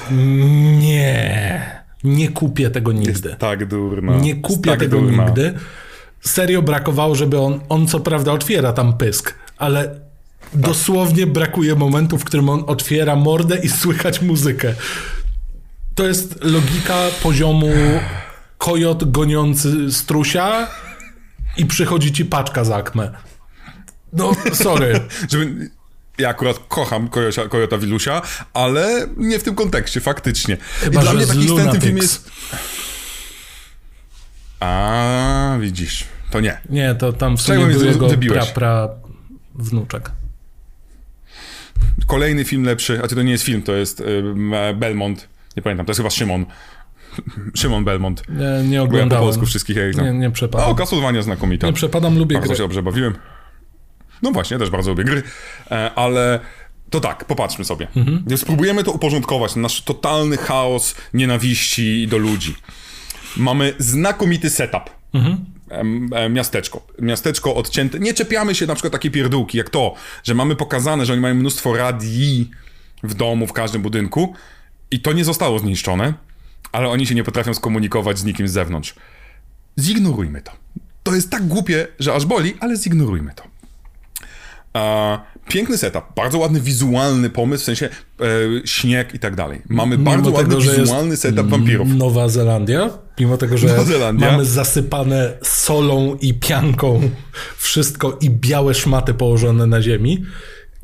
[0.80, 1.61] nie,
[2.04, 3.36] nie kupię tego nigdy.
[3.38, 4.16] Tak durna.
[4.16, 5.24] Nie Jest kupię tak tego durna.
[5.24, 5.54] nigdy.
[6.27, 10.01] Serio brakowało, żeby on, on co prawda otwiera tam pysk, ale
[10.53, 14.74] dosłownie brakuje momentu, w którym on otwiera mordę i słychać muzykę.
[15.95, 17.70] To jest logika poziomu
[18.59, 20.68] kojot goniący strusia
[21.57, 23.12] i przychodzi ci paczka za akmę.
[24.12, 25.01] No, sorry.
[25.31, 25.70] Żeby...
[26.18, 28.22] Ja akurat kocham Kojosia, Kojota Wilusia,
[28.55, 30.57] ale nie w tym kontekście, faktycznie.
[30.81, 31.85] Chyba, I dla mnie taki Lunatics.
[31.85, 32.31] filmie jest...
[34.61, 36.61] A, widzisz, to nie.
[36.70, 38.45] Nie, to tam w Czego sumie mnie był jego wybiłeś?
[38.51, 38.55] pra,
[38.89, 38.89] pra
[39.55, 40.11] wnuczek.
[42.07, 44.22] Kolejny film lepszy, a to nie jest film, to jest y,
[44.77, 46.47] Belmont, nie pamiętam, to jest chyba Szymon.
[47.61, 48.22] Szymon Belmont.
[48.29, 48.37] Nie,
[48.68, 49.24] nie Bo ja po oglądałem.
[49.24, 50.70] polsku wszystkich jak Nie, nie przepadam.
[50.70, 51.66] O, Castlevania znakomita.
[51.66, 52.57] Nie przepadam, lubię Bardzo gry.
[52.57, 53.14] się dobrze bawiłem.
[54.22, 55.22] No właśnie, też bardzo lubię gry,
[55.70, 56.41] e, ale
[56.91, 57.89] to tak, popatrzmy sobie.
[57.97, 58.39] Mhm.
[58.39, 62.55] Spróbujemy to uporządkować, nasz totalny chaos nienawiści do ludzi.
[63.37, 64.83] Mamy znakomity setup.
[65.14, 65.45] Mhm.
[66.30, 66.86] Miasteczko.
[66.98, 67.98] Miasteczko odcięte.
[67.98, 69.94] Nie czepiamy się na przykład takiej pierdółki jak to,
[70.24, 72.50] że mamy pokazane, że oni mają mnóstwo radii
[73.02, 74.34] w domu, w każdym budynku
[74.90, 76.14] i to nie zostało zniszczone,
[76.72, 78.94] ale oni się nie potrafią skomunikować z nikim z zewnątrz.
[79.78, 80.52] Zignorujmy to.
[81.02, 83.44] To jest tak głupie, że aż boli, ale zignorujmy to.
[84.76, 85.18] E,
[85.49, 87.88] piękny setup, bardzo ładny wizualny pomysł, w sensie
[88.20, 88.24] e,
[88.64, 89.62] śnieg i tak dalej.
[89.68, 91.88] Mamy bardzo Mimo ładny tego, że jest wizualny setup wampirów.
[91.88, 92.90] Nowa Zelandia,
[93.20, 93.68] mimo tego, że
[94.12, 97.11] mamy zasypane solą i pianką
[97.57, 100.24] wszystko i białe szmaty położone na ziemi.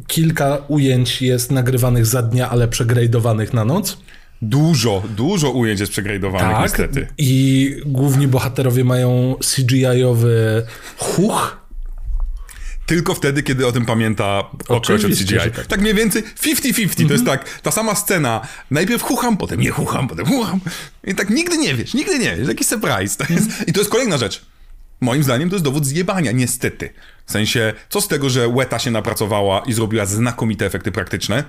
[0.07, 3.99] Kilka ujęć jest nagrywanych za dnia, ale przegradowanych na noc.
[4.43, 7.01] Dużo, dużo ujęć jest przegradowanych niestety.
[7.01, 7.15] Tak.
[7.19, 10.63] I główni bohaterowie mają CGI-owy
[10.97, 11.62] huch.
[12.87, 15.37] Tylko wtedy, kiedy o tym pamięta okroć od CGI.
[15.55, 15.67] Tak.
[15.67, 15.81] tak.
[15.81, 18.41] mniej więcej 50-50, to jest tak, ta sama scena.
[18.71, 20.61] Najpierw chucham, potem nie chucham, potem chucham.
[21.05, 23.17] I tak nigdy nie wiesz, nigdy nie wiesz, taki surprise.
[23.67, 24.45] I to jest kolejna rzecz.
[25.01, 26.91] Moim zdaniem to jest dowód zjebania, niestety.
[27.27, 31.45] W sensie, co z tego, że Łeta się napracowała i zrobiła znakomite efekty praktyczne,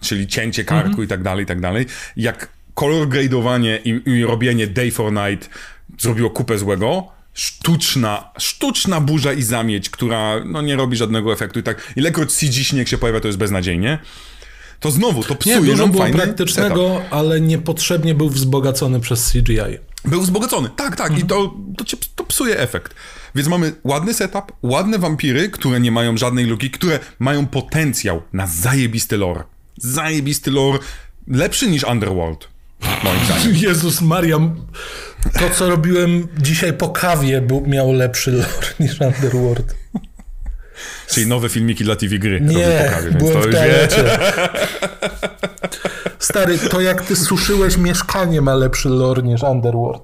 [0.00, 4.66] czyli cięcie karku i tak dalej, i tak dalej, jak kolor gradowanie i, i robienie
[4.66, 5.50] day for night
[5.98, 11.62] zrobiło kupę złego, sztuczna, sztuczna burza i zamieć, która no, nie robi żadnego efektu i
[11.62, 13.98] tak, ilekroć CG śnieg się pojawia, to jest beznadziejnie,
[14.80, 19.78] to znowu, to psuje Nie, dużo nam było praktycznego, ale niepotrzebnie był wzbogacony przez CGI.
[20.04, 22.94] Był wzbogacony, tak, tak, i to, to, cię, to psuje efekt.
[23.34, 28.46] Więc mamy ładny setup, ładne wampiry, które nie mają żadnej logiki, które mają potencjał na
[28.46, 29.44] zajebisty lore.
[29.76, 30.78] Zajebisty lore,
[31.28, 32.48] lepszy niż Underworld,
[33.04, 33.56] moim zdaniem.
[33.68, 34.38] Jezus Maria,
[35.32, 39.74] to co robiłem dzisiaj po kawie był, miał lepszy lore niż Underworld.
[41.08, 42.40] Czyli nowe filmiki dla TV gry.
[42.40, 44.04] Nie, pokazy, więc byłem to w już toalecie.
[46.18, 50.02] Stary, to jak ty suszyłeś mieszkanie ma lepszy lore niż Underworld.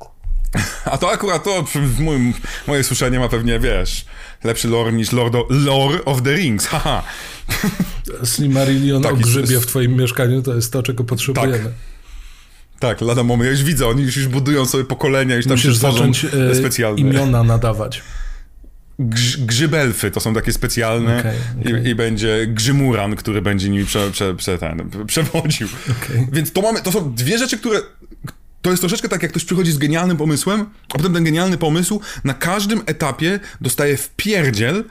[0.84, 1.64] A to akurat to,
[2.00, 2.32] moim,
[2.66, 4.04] moje suszenie ma pewnie, wiesz,
[4.44, 7.02] lepszy lore niż Lord o, Lore of the Rings, haha.
[8.24, 11.58] Slimarillion Taki grzybie w twoim mieszkaniu to jest to, czego potrzebujemy.
[11.58, 11.72] Tak,
[13.00, 15.78] lada moment, ja już widzę, oni już, już budują sobie pokolenia, już tam Musisz się
[15.78, 17.00] zacząć e, specjalne.
[17.00, 18.02] imiona nadawać.
[18.98, 21.36] Grz, grzybelfy to są takie specjalne Okej,
[21.72, 21.84] okej.
[21.84, 25.68] I, i będzie grzymuran, który będzie nimi prze, prze, prze, ten, przewodził.
[25.90, 26.26] Okej.
[26.32, 27.80] Więc to mamy, to są dwie rzeczy, które
[28.62, 30.60] to jest troszeczkę tak, jak ktoś przychodzi z genialnym pomysłem,
[30.94, 34.84] a potem ten genialny pomysł na każdym etapie dostaje w pierdziel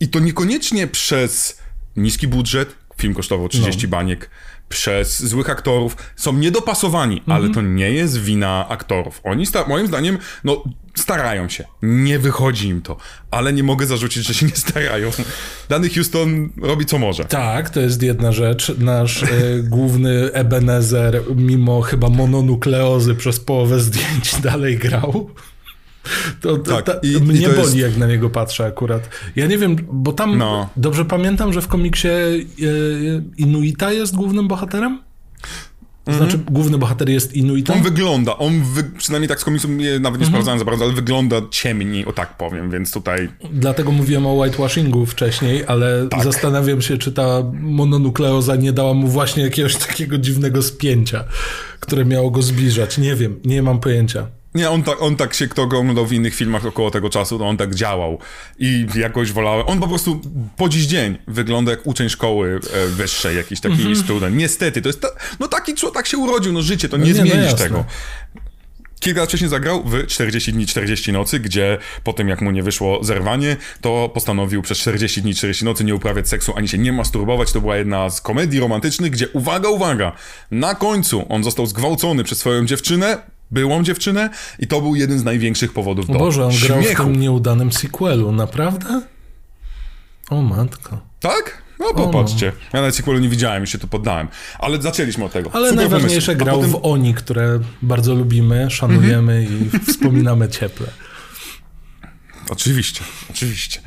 [0.00, 1.58] i to niekoniecznie przez
[1.96, 3.90] niski budżet, film kosztował 30 No.
[3.90, 4.30] baniek,
[4.68, 7.54] przez złych aktorów, są niedopasowani, ale Mhm.
[7.54, 9.20] to nie jest wina aktorów.
[9.24, 10.64] Oni, moim zdaniem, no,
[10.96, 11.64] starają się.
[11.82, 12.96] Nie wychodzi im to,
[13.30, 15.10] ale nie mogę zarzucić, że się nie starają.
[15.68, 17.24] Dany Houston robi co może.
[17.24, 18.72] Tak, to jest jedna rzecz.
[18.78, 19.28] Nasz e,
[19.62, 25.30] główny Ebenezer, mimo chyba mononukleozy przez połowę zdjęć dalej grał.
[26.40, 29.08] To, to Tak, ta, i- i mnie to boli, jest- jak na niego patrzę akurat.
[29.36, 30.68] Ja nie wiem, bo tam No.
[30.76, 32.42] dobrze pamiętam, że w komiksie e,
[33.36, 34.98] Inuita jest głównym bohaterem?
[36.16, 37.74] Znaczy, główny bohater jest Inuitą?
[37.74, 40.94] On wygląda, on wy, przynajmniej tak z komiksu nie, nawet nie sprawdzałem za bardzo, ale
[40.94, 46.24] wygląda ciemniej, o tak powiem, więc tutaj Dlatego mówiłem o whitewashingu wcześniej, ale Tak.
[46.24, 51.24] zastanawiam się, czy ta mononukleoza nie dała mu właśnie jakiegoś takiego dziwnego spięcia,
[51.80, 52.98] które miało go zbliżać.
[52.98, 54.26] Nie wiem, nie mam pojęcia.
[54.54, 57.38] Nie, on tak, on tak się, kto go oglądał w innych filmach około tego czasu,
[57.38, 58.18] to on tak działał.
[58.58, 59.66] I jakoś wolałem.
[59.66, 60.20] On po prostu
[60.56, 63.96] po dziś dzień wygląda jak uczeń szkoły e, wyższej, jakiś taki Mhm.
[63.96, 64.36] student.
[64.36, 65.00] Niestety, to jest.
[65.00, 65.08] Ta,
[65.40, 67.58] no taki człowiek tak się urodził, no życie, to nie, nie, no zmienisz jasne.
[67.58, 67.84] tego.
[69.00, 72.62] Kilka lat wcześniej zagrał w 40 dni, 40 nocy, gdzie po tym jak mu nie
[72.62, 76.92] wyszło zerwanie, to postanowił przez 40 dni, 40 nocy nie uprawiać seksu ani się nie
[76.92, 77.52] masturbować.
[77.52, 80.12] To była jedna z komedii romantycznych, gdzie uwaga, uwaga,
[80.50, 83.18] na końcu on został zgwałcony przez swoją dziewczynę,
[83.50, 87.20] byłą dziewczynę i to był jeden z największych powodów do Boże, on grał w tym
[87.20, 89.02] nieudanym sequelu, naprawdę?
[90.30, 91.00] O matko.
[91.20, 91.62] Tak?
[91.80, 92.46] No popatrzcie.
[92.46, 94.28] Ja nawet sequelu nie widziałem, już się tu poddałem.
[94.58, 95.50] Ale zaczęliśmy od tego.
[95.52, 96.44] Ale Super najważniejsze pomysł.
[96.44, 100.86] Grał potem- w Oni, które bardzo lubimy, szanujemy i wspominamy cieple.
[102.50, 103.00] Oczywiście,
[103.30, 103.80] oczywiście.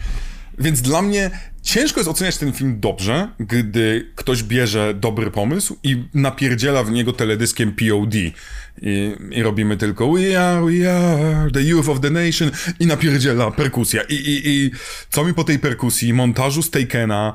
[0.60, 1.32] Więc dla mnie
[1.64, 7.14] ciężko jest oceniać ten film dobrze, gdy ktoś bierze dobry pomysł i napierdziela w niego
[7.14, 8.16] teledyskiem POD.
[8.16, 8.34] I,
[9.32, 14.02] i robimy tylko We are, we are, the youth of the nation i napierdziela perkusja.
[14.10, 14.72] I, i, i
[15.10, 17.34] co mi po tej perkusji, montażu z Takena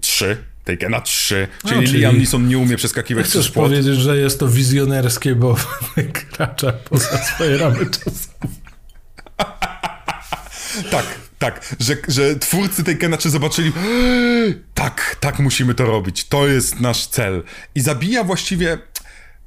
[0.00, 3.66] 3, Takena 3, czyli, No, czyli- Liam Neeson nie umie przeskakiwać przez płot.
[3.68, 5.56] powiedzieć, że jest to wizjonerskie, bo
[5.96, 8.28] wykracza poza swoje ramy czasu.
[10.90, 11.04] Tak,
[11.38, 13.72] tak, że, że twórcy tej Kenaczy zobaczyli,
[14.74, 17.42] tak, tak musimy to robić, to jest nasz cel.
[17.74, 18.78] I zabija właściwie,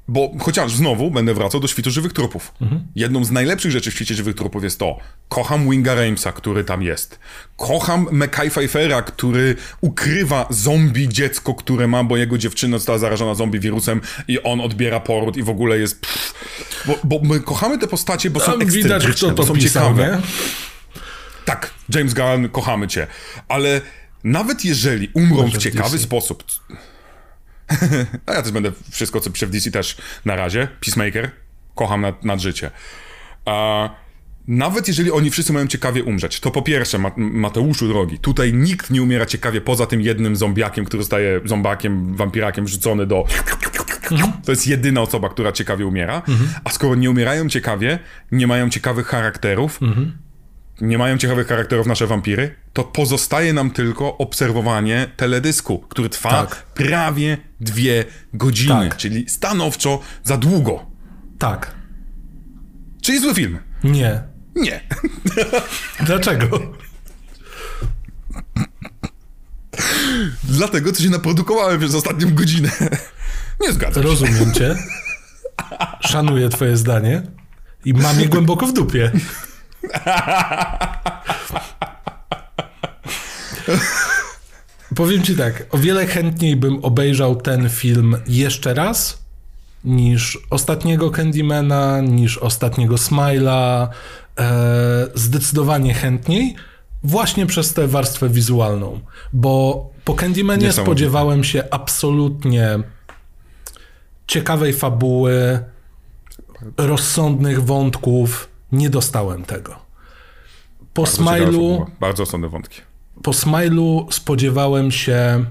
[0.08, 2.52] bo chociaż znowu będę wracał do świtu żywych trupów.
[2.96, 4.98] Jedną z najlepszych rzeczy w świecie żywych trupów jest to,
[5.28, 7.18] kocham Winga Ramesa, który tam jest.
[7.56, 13.60] Kocham Mackay Pfeiffera, który ukrywa zombie dziecko, które ma, bo jego dziewczyna została zarażona zombie
[13.60, 16.00] wirusem i on odbiera poród i w ogóle jest...
[16.00, 16.34] Pff,
[16.86, 19.54] bo, bo my kochamy te postacie, bo są Tam widać, ekscentryczne, kto bo to są
[19.54, 20.16] pisał, ciekawe.
[20.16, 20.22] nie?
[21.94, 23.06] James Gunn, kochamy cię.
[23.48, 23.80] Ale
[24.24, 26.44] nawet jeżeli umrą w w ciekawy sposób.
[28.26, 30.68] A ja też będę wszystko, co piszę w DC też na razie.
[30.80, 31.30] Peacemaker,
[31.74, 32.70] kocham nad, nad życie.
[33.44, 33.90] A
[34.48, 38.90] nawet jeżeli oni wszyscy mają ciekawie umrzeć, to po pierwsze, Ma- Mateuszu drogi, tutaj nikt
[38.90, 43.24] nie umiera ciekawie poza tym jednym zombiakiem, który zostaje zombakiem, wampirakiem wrzucony do...
[44.44, 46.22] To jest jedyna osoba, która ciekawie umiera.
[46.64, 47.98] A skoro nie umierają ciekawie,
[48.32, 49.80] nie mają ciekawych charakterów,
[50.80, 56.62] nie mają ciekawych charakterów nasze wampiry, to pozostaje nam tylko obserwowanie teledysku, który trwa Tak.
[56.74, 58.04] prawie dwie
[58.34, 58.96] godziny, Tak.
[58.96, 60.86] czyli stanowczo za długo.
[61.38, 61.74] Tak.
[63.02, 63.58] Czyli zły film.
[63.84, 64.22] Nie.
[64.56, 64.80] Nie.
[66.06, 66.60] Dlaczego?
[70.44, 72.70] Dlatego, co się naprodukowałem przez ostatnią godzinę.
[73.60, 74.08] Nie zgadzam się.
[74.08, 74.76] Rozumiem cię.
[76.00, 77.22] Szanuję twoje zdanie.
[77.84, 79.12] I mam je głęboko w dupie.
[84.96, 89.20] Powiem ci tak, o wiele chętniej bym obejrzał ten film jeszcze raz
[89.84, 93.88] niż ostatniego Candymana, niż ostatniego Smile'a.
[94.38, 96.54] E, zdecydowanie chętniej,
[97.02, 99.00] właśnie przez tę warstwę wizualną.
[99.32, 102.78] Bo po Candymanie spodziewałem się absolutnie
[104.26, 105.64] ciekawej fabuły,
[106.76, 108.49] rozsądnych wątków.
[108.72, 109.76] Nie dostałem tego.
[110.94, 111.86] Po Bardzo fabuła.
[112.00, 112.80] Bardzo osądne wątki.
[113.22, 115.44] po Smile'u spodziewałem się.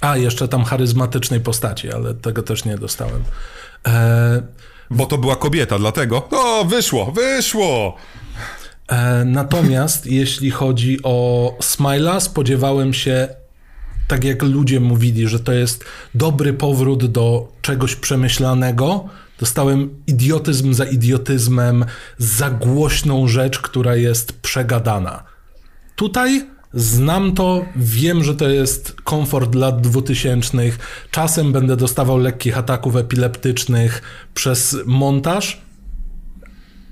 [0.00, 3.22] A, jeszcze tam charyzmatycznej postaci, ale tego też nie dostałem.
[3.86, 4.42] E,
[4.90, 6.28] Bo to była kobieta, dlatego.
[6.30, 7.96] O, wyszło, wyszło!
[8.88, 13.28] e, natomiast jeśli chodzi o Smile'a, spodziewałem się,
[14.08, 15.84] tak jak ludzie mówili, że to jest
[16.14, 19.04] dobry powrót do czegoś przemyślanego.
[19.40, 21.84] Dostałem idiotyzm za idiotyzmem,
[22.18, 25.24] za głośną rzecz, która jest przegadana.
[25.96, 30.58] Tutaj znam to, wiem, że to jest komfort lat 2000.
[31.10, 34.02] Czasem będę dostawał lekkich ataków epileptycznych
[34.34, 35.60] przez montaż,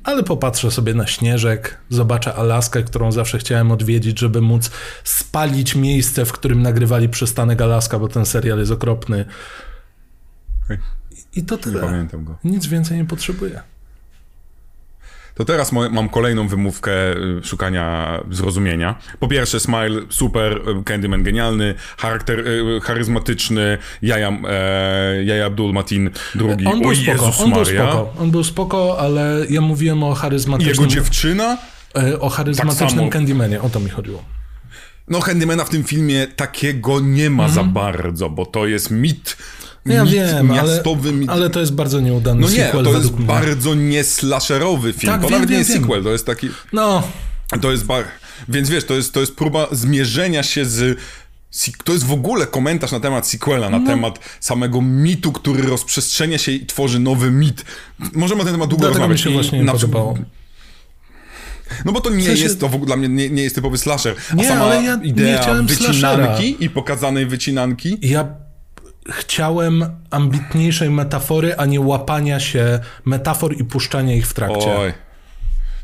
[0.05, 4.71] ale popatrzę sobie na śnieżek, zobaczę Alaskę, którą zawsze chciałem odwiedzić, żeby móc
[5.05, 9.25] spalić miejsce, w którym nagrywali przystanek Alaska, bo ten serial jest okropny.
[11.39, 11.81] I to tyle.
[11.81, 12.39] pamiętam go.
[12.45, 13.61] Nic więcej nie potrzebuję.
[15.35, 18.99] To teraz mam kolejną wymówkę y, szukania zrozumienia.
[19.21, 26.11] Po pierwsze, Smile super, y, Candyman genialny, charakter y, charyzmatyczny, Jaja, e, Jaja Abdul Matin
[26.35, 26.67] drugi.
[26.67, 27.83] On był o spoko, Jezus on był Maria.
[27.83, 30.75] spoko, on był spoko, ale ja mówiłem o charyzmatycznym...
[30.75, 31.59] jego dziewczyna?
[31.97, 33.11] E, O charyzmatycznym Tak samo.
[33.11, 34.25] Candymanie, o to mi chodziło.
[35.09, 39.37] No, Handymana w tym filmie takiego nie ma za bardzo, bo to jest mit.
[39.91, 40.07] Mhm.
[40.17, 41.31] Ja wiem, ale, miastowy, mit...
[41.31, 43.27] ale to jest bardzo nieudany No nie, sequel to jest mnie.
[43.27, 45.13] bardzo nieslasherowy film.
[45.13, 45.83] Tak, to wiem, nawet nie wiem, jest wiem.
[45.83, 46.49] sequel, to jest taki...
[46.73, 47.03] No,
[47.61, 48.05] To jest bar...
[48.49, 50.99] Więc wiesz, to jest, to jest próba zmierzenia się z...
[51.85, 53.79] To jest w ogóle komentarz na temat sequela, No.
[53.79, 57.65] na temat samego mitu, który rozprzestrzenia się i tworzy nowy mit.
[58.15, 59.21] Możemy na ten temat długo dlatego mi rozmawiać.
[59.21, 60.19] się I właśnie nie podobało.
[61.85, 63.79] No bo to nie sensie- jest, to w ogóle dla mnie nie, nie jest typowy
[63.79, 64.15] slasher.
[64.33, 66.39] A Nie, sama ale ja nie idea chciałem wycinanki slashera.
[66.61, 68.29] i pokazanej wycinanki Ja
[69.11, 74.77] chciałem ambitniejszej metafory, a nie łapania się metafor i puszczania ich w trakcie.
[74.77, 74.93] Oj.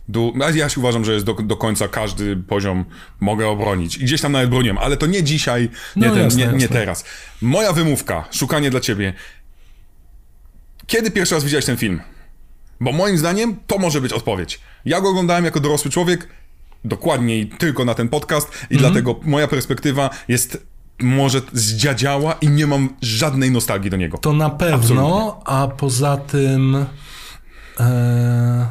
[0.09, 0.33] Du...
[0.45, 2.85] a Ja się uważam, że jest do, do końca każdy poziom
[3.21, 3.97] mogę obronić.
[3.97, 6.53] I gdzieś tam nawet broniłem, ale to nie dzisiaj, nie, No ten, jasne, nie, nie
[6.53, 6.69] jasne.
[6.69, 7.05] teraz.
[7.43, 9.13] Moja wymówka, szukanie dla ciebie.
[10.87, 12.01] Kiedy pierwszy raz widziałeś ten film?
[12.81, 14.61] Bo moim zdaniem to może być odpowiedź.
[14.85, 16.29] Ja go oglądałem jako dorosły człowiek,
[16.85, 20.67] dokładniej tylko na ten podcast i dlatego moja perspektywa jest
[21.01, 24.19] może zdziadziała i nie mam żadnej nostalgii do niego.
[24.19, 26.87] To na pewno, a poza tym
[27.81, 28.66] e,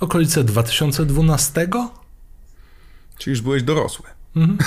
[0.00, 1.68] okolice 2012?
[3.18, 4.06] Czyli już byłeś dorosły.
[4.36, 4.58] Mhm.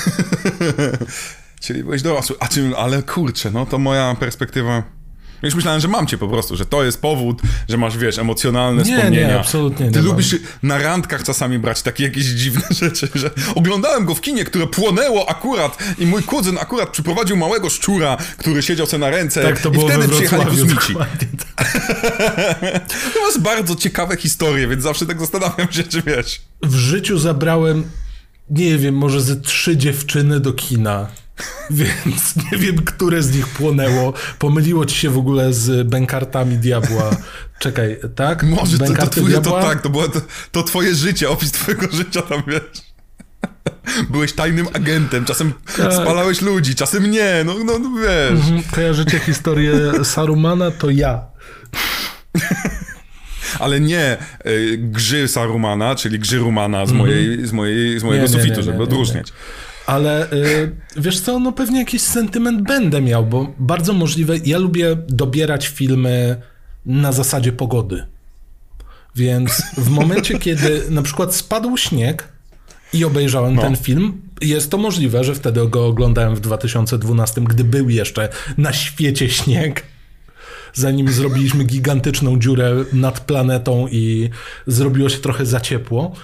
[1.62, 2.36] Czyli byłeś dorosły.
[2.40, 4.84] A czym, ale kurczę, no to moja perspektywa.
[5.44, 8.84] Już myślałem, że mam cię po prostu, że to jest powód, że masz, wiesz, emocjonalne
[8.84, 9.28] Nie, wspomnienia.
[9.28, 10.08] nie, absolutnie nie Ty mam.
[10.08, 14.68] lubisz na randkach czasami brać takie jakieś dziwne rzeczy, że oglądałem go w kinie, które
[14.68, 19.60] płonęło akurat i mój kuzyn akurat przyprowadził małego szczura, który siedział sobie na ręce Tak
[19.60, 20.96] to i było wtedy we przyjechali kosmici.
[20.96, 21.74] tak.
[23.14, 26.42] To jest bardzo ciekawe historie, więc zawsze tak zastanawiam się, czy wiesz.
[26.64, 27.84] W życiu zabrałem,
[28.50, 31.08] nie wiem, może ze trzy dziewczyny do kina.
[31.70, 34.14] Więc nie wiem, które z nich płonęło.
[34.40, 37.10] Pomyliło ci się w ogóle z bękartami diabła.
[37.60, 38.44] Czekaj, tak?
[38.44, 39.62] Może to, to, twoje, to diabła?
[39.62, 42.62] tak, to było to, to twoje życie, opis twojego życia tam, wiesz.
[44.10, 45.94] Byłeś tajnym agentem, czasem Tak.
[45.94, 48.32] spalałeś ludzi, czasem nie, no, no, no wiesz.
[48.32, 49.74] Mhm, Kojarzycie historię
[50.04, 50.72] Sarumana?
[50.72, 51.22] To ja.
[53.60, 58.32] Ale nie y, grzy Sarumana, czyli grzy Rumana z, mojej, z, mojej, z mojego Mhm.
[58.32, 59.34] Nie, sufitu, nie, żeby nie, nie, odróżniać.
[59.86, 64.98] Ale y, wiesz co, no pewnie jakiś sentyment będę miał, bo bardzo możliwe, ja lubię
[65.08, 66.42] dobierać filmy
[66.86, 68.06] na zasadzie pogody.
[69.16, 72.28] Więc w momencie, kiedy na przykład spadł śnieg
[72.94, 73.62] i obejrzałem No.
[73.62, 78.74] ten film, jest to możliwe, że wtedy go oglądałem w 2012, gdy był jeszcze na
[78.74, 79.84] świecie śnieg.
[80.74, 84.30] Zanim zrobiliśmy gigantyczną dziurę nad planetą i
[84.68, 86.16] zrobiło się trochę za ciepło.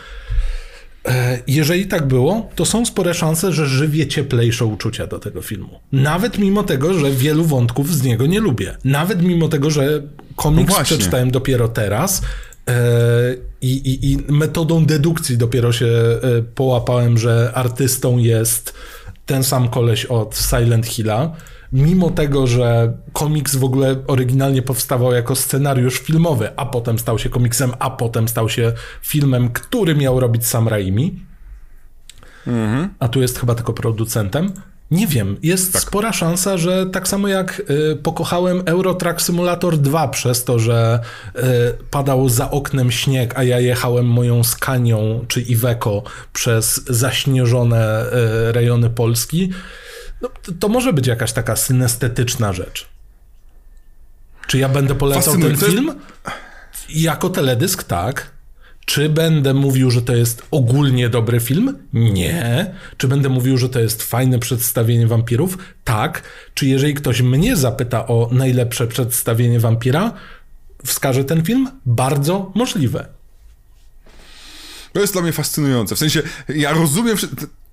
[1.06, 5.80] E, Jeżeli tak było, to są spore szanse, że żywię cieplejsze uczucia do tego filmu.
[5.92, 8.78] Nawet mimo tego, że wielu wątków z niego nie lubię.
[8.84, 10.02] Nawet mimo tego, że
[10.36, 12.22] komiks No przeczytałem dopiero teraz
[12.68, 12.74] e,
[13.62, 16.20] i, i, i metodą dedukcji dopiero się e,
[16.56, 18.74] połapałem, że artystą jest
[19.26, 21.36] ten sam koleś od Silent Hilla.
[21.74, 27.30] Mimo tego, że komiks w ogóle oryginalnie powstawał jako scenariusz filmowy, a potem stał się
[27.30, 31.20] komiksem, a potem stał się filmem, który miał robić Sam Raimi,
[33.00, 34.54] a tu jest chyba tylko producentem.
[34.92, 40.08] Nie wiem, jest spora szansa, że tak samo jak y, pokochałem Euro Truck Simulator 2
[40.08, 41.00] przez to, że
[41.36, 41.42] y,
[41.92, 48.90] padał za oknem śnieg, a ja jechałem moją Skanią czy Iveco przez zaśnieżone y, rejony
[48.90, 49.50] Polski,
[50.22, 52.88] no, to, to może być jakaś taka synestetyczna rzecz.
[54.48, 55.96] Czy ja będę polecał ten film?
[56.90, 58.32] Jako teledysk, tak.
[58.86, 61.78] Czy będę mówił, że to jest ogólnie dobry film?
[61.94, 62.74] Nie.
[62.98, 65.58] Czy będę mówił, że to jest fajne przedstawienie wampirów?
[65.84, 66.24] Tak.
[66.54, 70.12] Czy jeżeli ktoś mnie zapyta o najlepsze przedstawienie wampira,
[70.86, 71.70] wskażę ten film?
[71.86, 73.19] Bardzo możliwe.
[74.94, 75.96] To jest dla mnie fascynujące.
[75.96, 77.18] W sensie, ja rozumiem,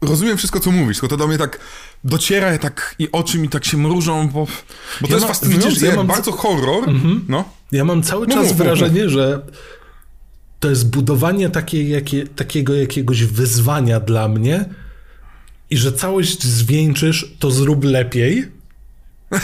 [0.01, 1.59] rozumiem wszystko, co mówisz, tylko to do mnie tak
[2.05, 5.69] dociera tak i oczy mi tak się mrużą, bo, bo to Ja jest mam- fascynujące.
[5.69, 6.85] widzisz, ja mam- bardzo horror,
[7.29, 7.45] no.
[7.73, 9.43] Ja mam cały No czas mów, mów, wrażenie, że
[10.61, 14.65] to jest budowanie takiej, jakie, takiego jakiegoś wyzwania dla mnie
[15.71, 18.45] i że całość zwieńczysz, to zrób lepiej.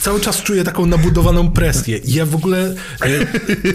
[0.00, 1.96] Cały czas czuję taką nabudowaną presję.
[1.98, 3.26] I ja w ogóle e,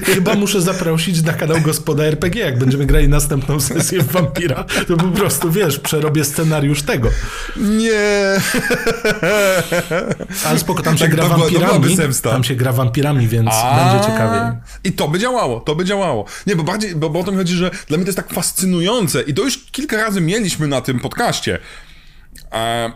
[0.05, 4.97] chyba muszę zaprosić na kanał Gospoda RPG, jak będziemy grali następną sesję w Vampira, to
[4.97, 7.09] po prostu, wiesz, przerobię scenariusz tego.
[7.57, 8.35] Nie.
[10.45, 11.95] Ale spoko, tam się Tak, gra to to wampirami.
[11.95, 12.31] zemsta.
[12.31, 14.41] Tam się gra wampirami, więc A, będzie ciekawiej.
[14.83, 16.25] I to by działało, to by działało.
[16.47, 18.33] Nie, bo bardziej, bo, bo o to mi chodzi, że dla mnie to jest tak
[18.33, 21.59] fascynujące i to już kilka razy mieliśmy na tym podcaście.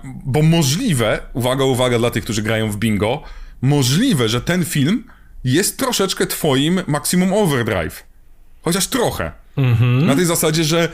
[0.04, 3.24] Bo możliwe, uwaga, uwaga dla tych, którzy grają w bingo,
[3.62, 5.04] możliwe, że ten film
[5.44, 8.04] jest troszeczkę twoim Maximum Overdrive.
[8.62, 9.32] Chociaż trochę.
[10.02, 10.90] Na tej zasadzie, że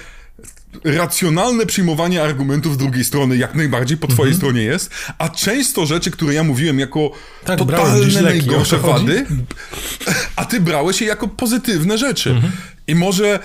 [0.83, 6.11] racjonalne przyjmowanie argumentów z drugiej strony jak najbardziej po twojej stronie jest, a często rzeczy,
[6.11, 7.11] które ja mówiłem jako
[7.45, 9.25] Tak, totalne najgorsze wady,
[10.35, 12.41] a ty brałeś je jako pozytywne rzeczy.
[12.87, 13.39] I może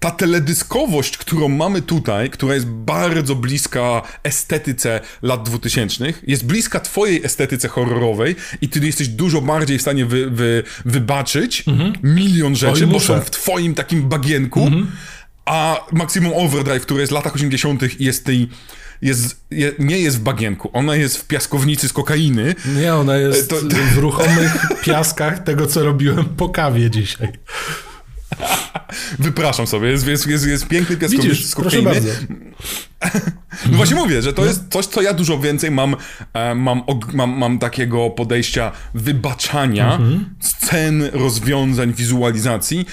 [0.00, 7.24] ta teledyskowość, którą mamy tutaj, która jest bardzo bliska estetyce lat 2000, jest bliska twojej
[7.24, 11.64] estetyce horrorowej i ty jesteś dużo bardziej w stanie wy, wy, wybaczyć
[12.02, 14.70] milion rzeczy, bo są w twoim takim bagienku,
[15.44, 18.00] a Maximum Overdrive, które jest w latach 80.
[18.00, 18.48] jest tej
[19.02, 22.54] jest, je, nie jest w bagienku, ona jest w piaskownicy z kokainy.
[22.76, 27.28] Nie, ona jest To- to- w ruchomych piaskach tego, co robiłem po kawie dzisiaj.
[29.18, 32.00] Wypraszam sobie, jest, jest, jest, jest piękny piaskownicy Widzisz, z proszę kokainy.
[32.00, 32.10] bardzo.
[33.70, 35.96] No właśnie mówię, że to jest coś, co ja dużo więcej mam,
[36.32, 36.82] e, mam,
[37.12, 39.98] mam, mam takiego podejścia wybaczania
[40.40, 42.86] scen, rozwiązań, wizualizacji,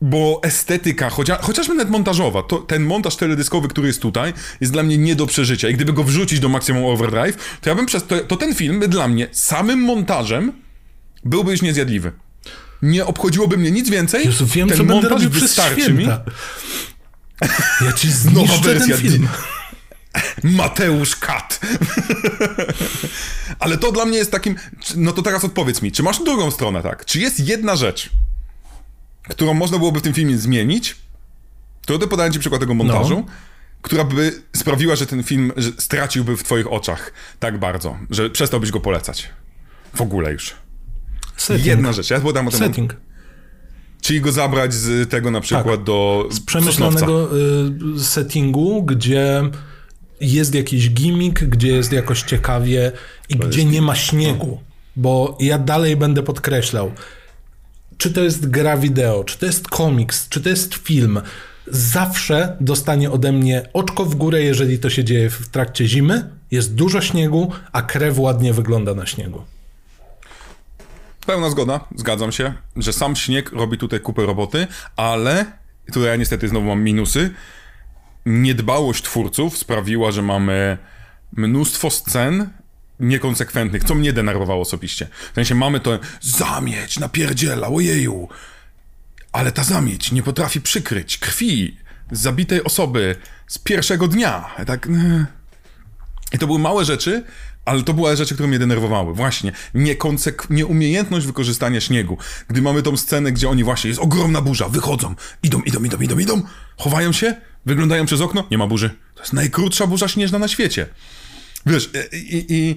[0.00, 4.82] bo estetyka, chociaż, chociażby nawet montażowa, to, ten montaż teledyskowy, który jest tutaj, jest dla
[4.82, 5.68] mnie nie do przeżycia.
[5.68, 8.80] I gdyby go wrzucić do Maximum Overdrive, to ja bym przez, to, to ten film
[8.88, 10.52] dla mnie samym montażem
[11.24, 12.12] byłby już niezjadliwy.
[12.82, 14.26] Nie obchodziłoby mnie nic więcej.
[14.26, 16.22] Jezu, wiem, ten co będę robił przez wystarczy święta.
[17.84, 18.96] Ja ci zniszczę ten wersja.
[18.96, 19.28] film.
[20.42, 21.60] Mateusz Kat.
[23.58, 24.56] Ale to dla mnie jest takim,
[24.96, 27.04] no to teraz odpowiedz mi, czy masz drugą stronę, tak?
[27.04, 28.10] Czy jest jedna rzecz,
[29.28, 30.96] którą można byłoby w tym filmie zmienić,
[31.86, 33.32] to podałem ci przykład tego montażu, no.
[33.82, 38.80] która by sprawiła, że ten film straciłby w twoich oczach tak bardzo, że przestałbyś go
[38.80, 39.30] polecać.
[39.94, 40.54] W ogóle już.
[41.38, 41.66] Setting.
[41.66, 42.60] Jedna rzecz, ja podam o tym.
[42.60, 42.96] Setting.
[44.00, 45.84] Czyli go zabrać z tego na przykład tak.
[45.84, 46.28] do.
[46.30, 47.28] Z przemyślanego
[47.96, 49.42] y, settingu, gdzie
[50.20, 52.92] jest jakiś gimmick, gdzie jest jakoś ciekawie
[53.28, 53.72] i to gdzie jest...
[53.72, 54.58] nie ma śniegu.
[54.96, 56.92] Bo ja dalej będę podkreślał,
[57.96, 61.20] czy to jest gra wideo, czy to jest komiks, czy to jest film,
[61.66, 66.30] zawsze dostanie ode mnie oczko w górę, jeżeli to się dzieje w trakcie zimy.
[66.50, 69.42] Jest dużo śniegu, a krew ładnie wygląda na śniegu.
[71.28, 75.44] Pełna zgoda, zgadzam się, że sam śnieg robi tutaj kupę roboty, ale
[75.86, 77.30] tutaj ja niestety znowu mam minusy.
[78.26, 80.78] Niedbałość twórców sprawiła, że mamy
[81.32, 82.50] mnóstwo scen
[83.00, 85.08] niekonsekwentnych, co mnie denerwowało osobiście.
[85.32, 88.28] W sensie mamy to zamieć, napierdziela, ojeju,
[89.32, 91.76] ale ta zamieć nie potrafi przykryć krwi
[92.10, 94.54] zabitej osoby z pierwszego dnia.
[94.66, 94.88] Tak...
[96.32, 97.24] I to były małe rzeczy,
[97.68, 99.14] ale to były rzeczy, które mnie denerwowały.
[99.14, 102.18] Właśnie, niekonsek- nieumiejętność wykorzystania śniegu.
[102.48, 106.18] Gdy mamy tą scenę, gdzie oni właśnie, jest ogromna burza, wychodzą, idą, idą, idą, idą,
[106.18, 106.42] idą,
[106.76, 107.34] chowają się,
[107.66, 108.90] wyglądają przez okno, nie ma burzy.
[109.14, 110.86] To jest najkrótsza burza śnieżna na świecie.
[111.66, 112.76] Wiesz, e, i, i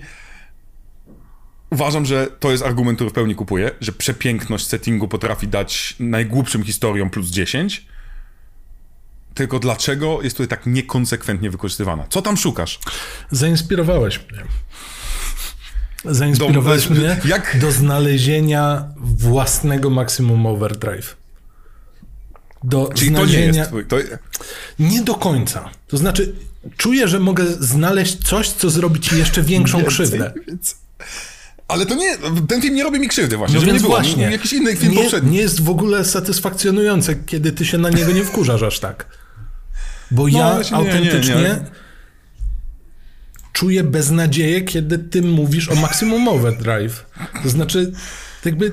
[1.69, 6.63] uważam, że to jest argument, który w pełni kupuję, że przepiękność settingu potrafi dać najgłupszym
[6.63, 7.85] historiom plus 10,
[9.33, 12.05] tylko dlaczego jest tutaj tak niekonsekwentnie wykorzystywana?
[12.09, 12.79] Co tam szukasz?
[13.31, 14.43] Zainspirowałeś mnie.
[16.05, 17.57] Zainspirowałeś do, mnie jak...
[17.59, 21.15] do znalezienia własnego Maximum Overdrive.
[22.63, 23.65] Do Czyli znalezienia...
[23.65, 23.97] to nie jest to...
[24.79, 25.69] Nie do końca.
[25.87, 26.35] To znaczy,
[26.77, 30.33] czuję, że mogę znaleźć coś, co zrobi ci jeszcze większą więcej, krzywdę.
[30.47, 30.75] Więcej.
[31.67, 32.17] Ale to nie,
[32.47, 33.95] ten film nie robi mi krzywdy właśnie, no więc nie było.
[33.95, 34.31] właśnie.
[34.31, 35.31] Jakiś inny film nie, poprzedni.
[35.31, 39.20] Nie jest w ogóle satysfakcjonujące, kiedy ty się na niego nie wkurzasz aż tak.
[40.11, 41.59] Bo no, ja autentycznie nie, nie,
[43.53, 47.05] czuję beznadzieję, kiedy ty mówisz o Maximum Overdrive.
[47.43, 47.91] To znaczy,
[48.45, 48.71] jakby...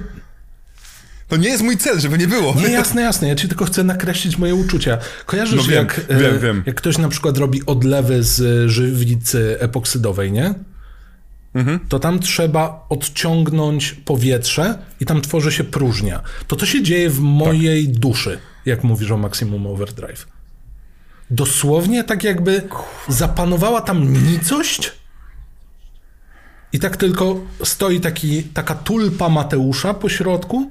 [1.28, 2.54] To nie jest mój cel, żeby nie było.
[2.54, 3.28] Nie, jasne, jasne.
[3.28, 4.98] Ja ci tylko chcę nakreślić moje uczucia.
[5.26, 6.62] Kojarzysz, no wiem, jak, wiem, e, wiem.
[6.66, 10.54] jak ktoś na przykład robi odlewy z żywicy epoksydowej, nie?
[11.54, 11.80] Mhm.
[11.88, 16.22] to tam trzeba odciągnąć powietrze i tam tworzy się próżnia.
[16.46, 17.96] To to się dzieje w mojej tak.
[17.96, 20.26] duszy, jak mówisz o Maximum Overdrive.
[21.30, 22.68] Dosłownie tak jakby
[23.08, 24.92] zapanowała tam nicość
[26.72, 30.70] i tak tylko stoi taki, taka tulpa Mateusza po środku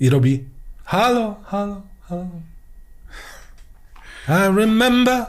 [0.00, 0.44] i robi
[0.84, 2.26] halo, halo, halo.
[4.28, 5.24] I remember.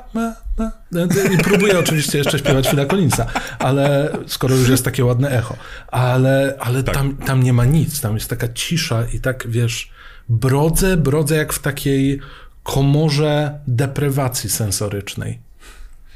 [1.34, 3.26] I próbuję oczywiście jeszcze śpiewać Phila Collinsa,
[3.60, 5.56] ale skoro już jest takie ładne echo.
[5.88, 6.96] Ale, ale tak.
[6.96, 9.92] tam, tam nie ma nic, tam jest taka cisza i tak, wiesz,
[10.30, 12.20] brodzę, brodzę jak w takiej
[12.64, 15.40] komorze deprywacji sensorycznej.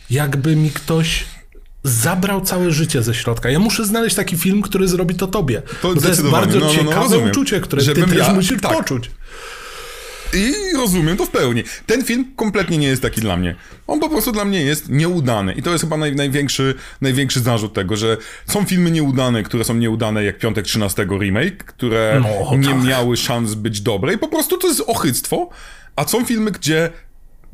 [0.10, 1.26] Jakby mi ktoś
[1.84, 3.50] zabrał całe życie ze środka.
[3.50, 5.62] Ja muszę znaleźć taki film, który zrobi to tobie.
[5.82, 8.62] To, to jest bardzo no, no, no, ciekawe uczucie, które Żebym ty też ja, musisz
[8.62, 8.74] tak.
[8.74, 9.12] poczuć.
[10.34, 11.64] I rozumiem to w pełni.
[11.86, 13.56] Ten film kompletnie nie jest taki dla mnie.
[13.88, 15.54] On po prostu dla mnie jest nieudany.
[15.54, 19.74] I to jest chyba naj, największy, największy zarzut tego, że są filmy nieudane, które są
[19.74, 22.84] nieudane jak Piątek 13 remake, które no, nie tak.
[22.84, 25.50] miały szans być dobre i po prostu to jest ochyctwo.
[25.96, 26.90] A są filmy, gdzie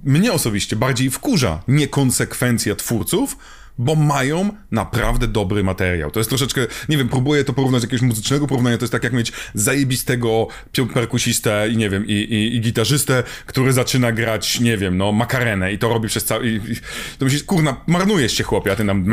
[0.04, 3.38] mnie osobiście bardziej wkurza niekonsekwencja twórców,
[3.78, 6.12] bo mają naprawdę dobry materiał.
[6.12, 9.04] To jest troszeczkę, nie wiem, próbuję to porównać do jakiegoś muzycznego porównania, to jest tak
[9.04, 10.48] jak mieć zajebistego
[10.94, 15.74] perkusistę i nie wiem, i, i, i gitarzystę, który zaczyna grać, nie wiem, no, makarenę
[15.74, 16.50] i to robi przez cały...
[16.50, 16.76] I, i,
[17.18, 19.06] to myślisz, kurna, marnujesz się chłopie, a ty tam...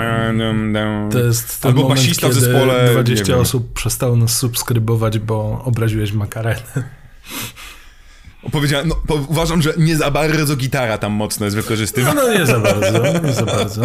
[1.13, 2.89] To jest ten Albo moment, basista w zespole...
[2.93, 6.63] 20 osób przestało nas subskrybować, bo obraziłeś makarenę.
[8.53, 12.23] Powiedziałem, no, uważam, że nie za bardzo gitara tam mocno jest wykorzystywana.
[12.23, 13.83] No, no nie za bardzo, nie za bardzo.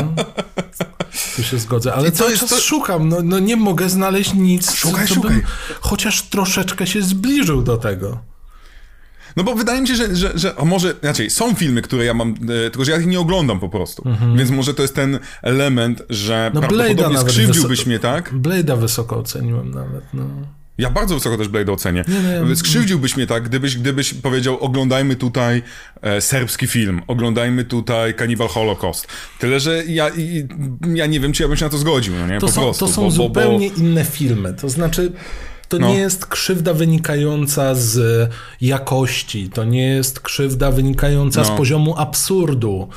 [1.35, 2.59] Tu się zgodzę, ale cały czas to...
[2.59, 5.43] szukam, no, no nie mogę znaleźć nic, szukaj, co szukaj.
[5.79, 8.19] chociaż troszeczkę się zbliżył do tego.
[9.35, 12.13] No bo wydaje mi się, że, że, że a może, inaczej, są filmy, które ja
[12.13, 14.09] mam, e, tylko że ja ich nie oglądam po prostu.
[14.09, 14.37] Mhm.
[14.37, 18.33] Więc może to jest ten element, że no, prawdopodobnie skrzywdziłbyś mnie, tak?
[18.33, 20.23] Blade'a wysoko oceniłem nawet, no.
[20.77, 22.05] Ja bardzo wysoko też Blade ocenię.
[22.07, 25.63] Nie, nie, Skrzywdziłbyś mnie tak, gdybyś, gdybyś powiedział, oglądajmy tutaj
[26.01, 29.07] e, serbski film, oglądajmy tutaj Cannibal Holocaust.
[29.39, 30.47] Tyle, że ja, i,
[30.93, 32.39] ja nie wiem, czy ja bym się na to zgodził, no nie?
[32.39, 33.81] To po są, prostu, to są bo, zupełnie bo, bo...
[33.81, 34.53] inne filmy.
[34.53, 35.11] To znaczy,
[35.67, 35.87] to no.
[35.87, 38.29] nie jest krzywda wynikająca z
[38.61, 41.45] jakości, to nie jest krzywda wynikająca no.
[41.45, 42.89] z poziomu absurdu.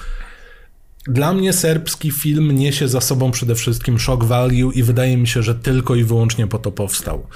[1.07, 5.43] Dla mnie serbski film niesie za sobą przede wszystkim shock value i wydaje mi się,
[5.43, 7.27] że tylko i wyłącznie po to powstał.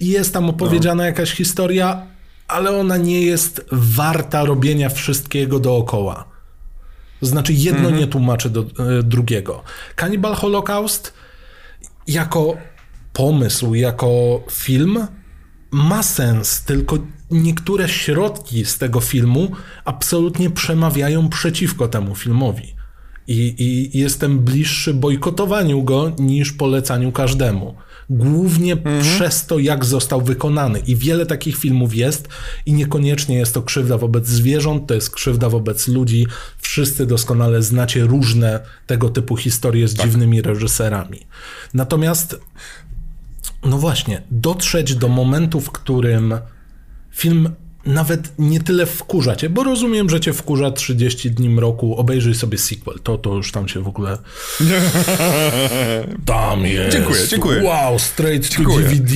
[0.00, 1.06] Jest tam opowiedziana no.
[1.06, 2.06] jakaś historia,
[2.48, 6.24] ale ona nie jest warta robienia wszystkiego dookoła.
[7.20, 7.98] To znaczy, jedno mm -hmm.
[7.98, 9.62] nie tłumaczy do e, drugiego.
[9.96, 11.12] Cannibal Holocaust
[12.06, 12.56] jako
[13.12, 15.06] pomysł, jako film
[15.70, 16.98] ma sens, tylko
[17.30, 19.50] niektóre środki z tego filmu
[19.84, 22.74] absolutnie przemawiają przeciwko temu filmowi.
[23.26, 27.74] I, I, jestem bliższy bojkotowaniu go niż polecaniu każdemu.
[28.10, 29.00] Głównie mhm.
[29.00, 30.78] przez to, jak został wykonany.
[30.78, 32.28] I wiele takich filmów jest,
[32.66, 36.26] i niekoniecznie jest to krzywda wobec zwierząt, to jest krzywda wobec ludzi.
[36.58, 40.06] Wszyscy doskonale znacie różne tego typu historie z tak.
[40.06, 41.26] dziwnymi reżyserami.
[41.74, 42.40] Natomiast,
[43.64, 46.34] no właśnie, dotrzeć do momentu, w którym
[47.10, 47.50] film
[47.86, 52.58] nawet nie tyle wkurza cię, bo rozumiem, że cię wkurza 30 dni mroku, obejrzyj sobie
[52.58, 54.18] sequel, to, to już tam się w ogóle...
[56.26, 56.96] Tam jest.
[56.96, 57.62] Dziękuję, dziękuję.
[57.62, 58.76] Wow, straight dziękuję.
[58.76, 59.14] to DVD,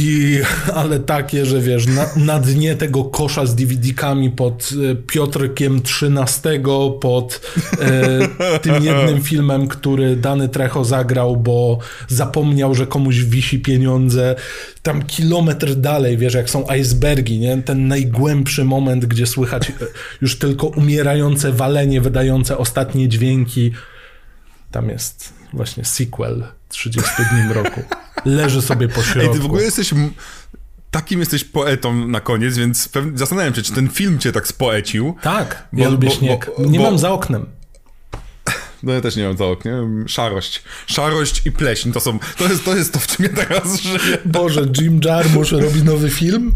[0.74, 6.60] ale takie, że wiesz, na, na dnie tego kosza z DVD-kami pod e, Piotrkiem XIII,
[7.00, 7.40] pod
[7.80, 11.78] e, tym jednym filmem, który Dany Trecho zagrał, bo
[12.08, 14.36] zapomniał, że komuś wisi pieniądze
[14.82, 17.62] tam kilometr dalej, wiesz, jak są icebergi, nie?
[17.62, 19.72] Ten najgłębszy moment, gdzie słychać
[20.22, 23.72] już tylko umierające walenie, wydające ostatnie dźwięki.
[24.70, 27.82] Tam jest właśnie sequel 30 dni roku.
[28.24, 29.30] Leży sobie po środku.
[29.30, 29.94] Ej, ty w ogóle jesteś
[30.90, 35.14] takim jesteś poetą na koniec, więc zastanawiam się, czy ten film cię tak spoecił.
[35.22, 36.50] Tak, bo, ja lubię bo, śnieg.
[36.58, 37.46] Bo, nie mam za oknem.
[38.82, 40.08] No ja też nie mam za oknem.
[40.08, 40.62] Szarość.
[40.86, 42.18] Szarość i pleśń to są.
[42.38, 44.18] To jest to, jest to w czym ja teraz żyję.
[44.24, 46.54] Boże, Jim Jarmusch robi nowy film?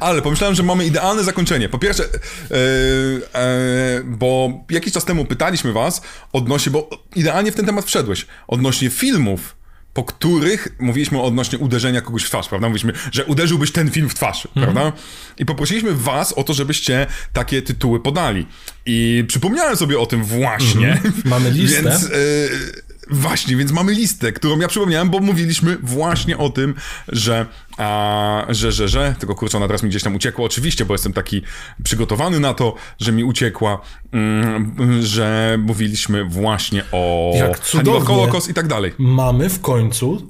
[0.00, 1.68] Ale pomyślałem, że mamy idealne zakończenie.
[1.68, 6.02] Po pierwsze, yy, yy, bo jakiś czas temu pytaliśmy was
[6.32, 9.56] odnośnie, bo idealnie w ten temat wszedłeś, odnośnie filmów,
[9.94, 12.68] po których mówiliśmy odnośnie uderzenia kogoś w twarz, prawda?
[12.68, 14.72] Mówiliśmy, że uderzyłbyś ten film w twarz, mm.
[14.72, 14.92] prawda?
[15.38, 18.46] I poprosiliśmy was o to, żebyście takie tytuły podali.
[18.86, 20.88] I przypomniałem sobie o tym właśnie.
[20.88, 21.12] Mm.
[21.24, 21.82] Mamy listę.
[21.90, 26.74] Więc, y Właśnie, więc mamy listę, którą ja przypomniałem, bo mówiliśmy właśnie o tym,
[27.08, 27.46] że,
[27.78, 31.12] a, że, że, że, tylko kurczę, ona teraz mi gdzieś tam uciekła, oczywiście, bo jestem
[31.12, 31.42] taki
[31.82, 33.80] przygotowany na to, że mi uciekła,
[34.12, 37.60] mm, że mówiliśmy właśnie o Jak
[38.04, 38.92] Holocaust i tak dalej.
[38.98, 40.28] Mamy w końcu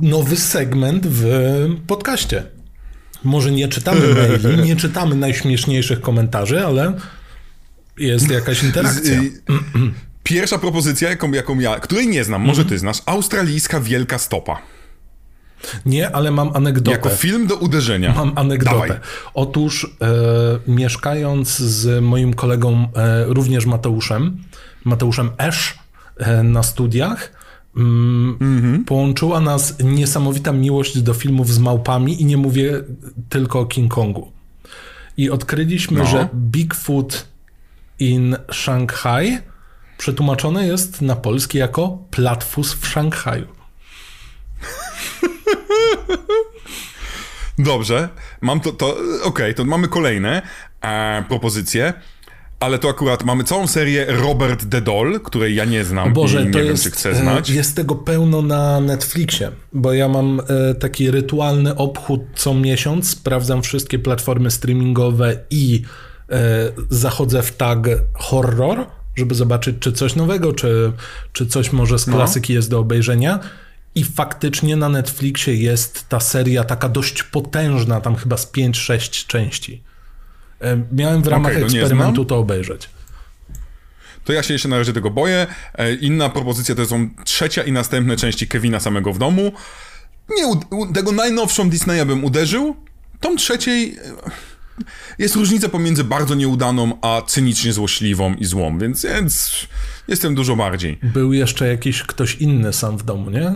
[0.00, 1.26] nowy segment w
[1.86, 2.44] podcaście.
[3.24, 6.98] Może nie czytamy maili, nie czytamy najśmieszniejszych komentarzy, ale
[7.98, 9.20] jest jakaś interakcja.
[10.22, 14.58] Pierwsza propozycja, jaką, jaką ja, której nie znam, może ty znasz, australijska wielka stopa.
[15.86, 16.96] Nie, ale mam anegdotę.
[16.96, 18.14] Jako film do uderzenia.
[18.14, 18.72] Mam anegdotę.
[18.72, 19.00] Dawaj.
[19.34, 24.36] Otóż e, mieszkając z moim kolegą, e, również Mateuszem,
[24.84, 25.78] Mateuszem Esz
[26.16, 27.32] e, na studiach,
[27.76, 28.84] mm, mm-hmm.
[28.84, 32.84] połączyła nas niesamowita miłość do filmów z małpami i nie mówię
[33.28, 34.32] tylko o King Kongu.
[35.16, 36.06] I odkryliśmy, no.
[36.06, 37.28] że Bigfoot
[37.98, 39.38] in Shanghai
[40.02, 43.46] przetłumaczone jest na polski jako platfus w Szanghaju.
[47.58, 48.08] Dobrze,
[48.40, 50.42] mam to, to okej, okay, to mamy kolejne
[50.80, 51.92] e, propozycje.
[52.60, 56.44] Ale to akurat mamy całą serię Robert the Doll, której ja nie znam Boże, i
[56.44, 57.50] nie wiem, jest, czy chcę e, znać.
[57.50, 63.62] Jest tego pełno na Netflixie, bo ja mam e, taki rytualny obchód co miesiąc, sprawdzam
[63.62, 65.82] wszystkie platformy streamingowe i
[66.30, 66.38] e,
[66.90, 70.92] zachodzę w tag horror żeby zobaczyć, czy coś nowego, czy,
[71.32, 72.16] czy coś może z no.
[72.16, 72.56] klasyki no.
[72.56, 73.38] jest do obejrzenia.
[73.94, 79.82] I faktycznie na Netflixie jest ta seria taka dość potężna, tam chyba z 5-6 części.
[80.60, 82.88] E, miałem w ramach okay, eksperymentu to obejrzeć.
[84.24, 85.46] To ja się jeszcze na razie tego boję.
[85.74, 89.52] E, inna propozycja to są trzecia i następne części Kevina samego w domu.
[90.30, 90.44] Nie,
[90.94, 92.76] tego najnowszą Disneya bym uderzył.
[93.20, 93.96] Tą trzeciej
[95.18, 99.52] jest różnica pomiędzy bardzo nieudaną, a cynicznie złośliwą i złą, więc, więc
[100.08, 100.98] jestem dużo bardziej.
[101.02, 103.54] Był jeszcze jakiś ktoś inny sam w domu, nie?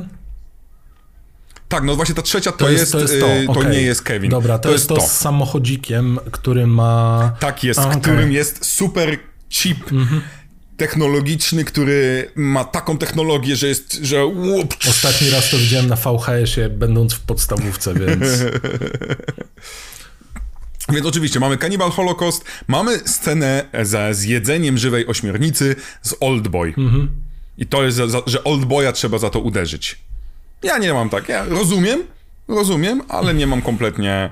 [1.69, 3.29] Tak, no właśnie ta trzecia to, to jest, to, jest to.
[3.29, 3.71] Yy, to okay.
[3.71, 4.31] nie jest Kevin.
[4.31, 7.33] Dobra, to, jest, to, z samochodzikiem, który ma...
[7.41, 8.01] Tak jest, okay.
[8.01, 9.19] którym jest super
[9.51, 10.23] chip mhm.
[10.77, 14.25] technologiczny, który ma taką technologię, że jest, że...
[14.89, 18.25] Ostatni raz to widziałem na VHS-ie, będąc w podstawówce, więc...
[20.89, 26.75] Więc oczywiście mamy Cannibal Holocaust, mamy scenę ze zjedzeniem żywej ośmiornicy z Oldboy.
[26.79, 27.11] Mhm.
[27.59, 29.99] I to jest, za, że Oldboya trzeba za to uderzyć.
[30.63, 32.03] Ja nie mam tak, ja rozumiem,
[32.49, 34.31] rozumiem, ale nie mam kompletnie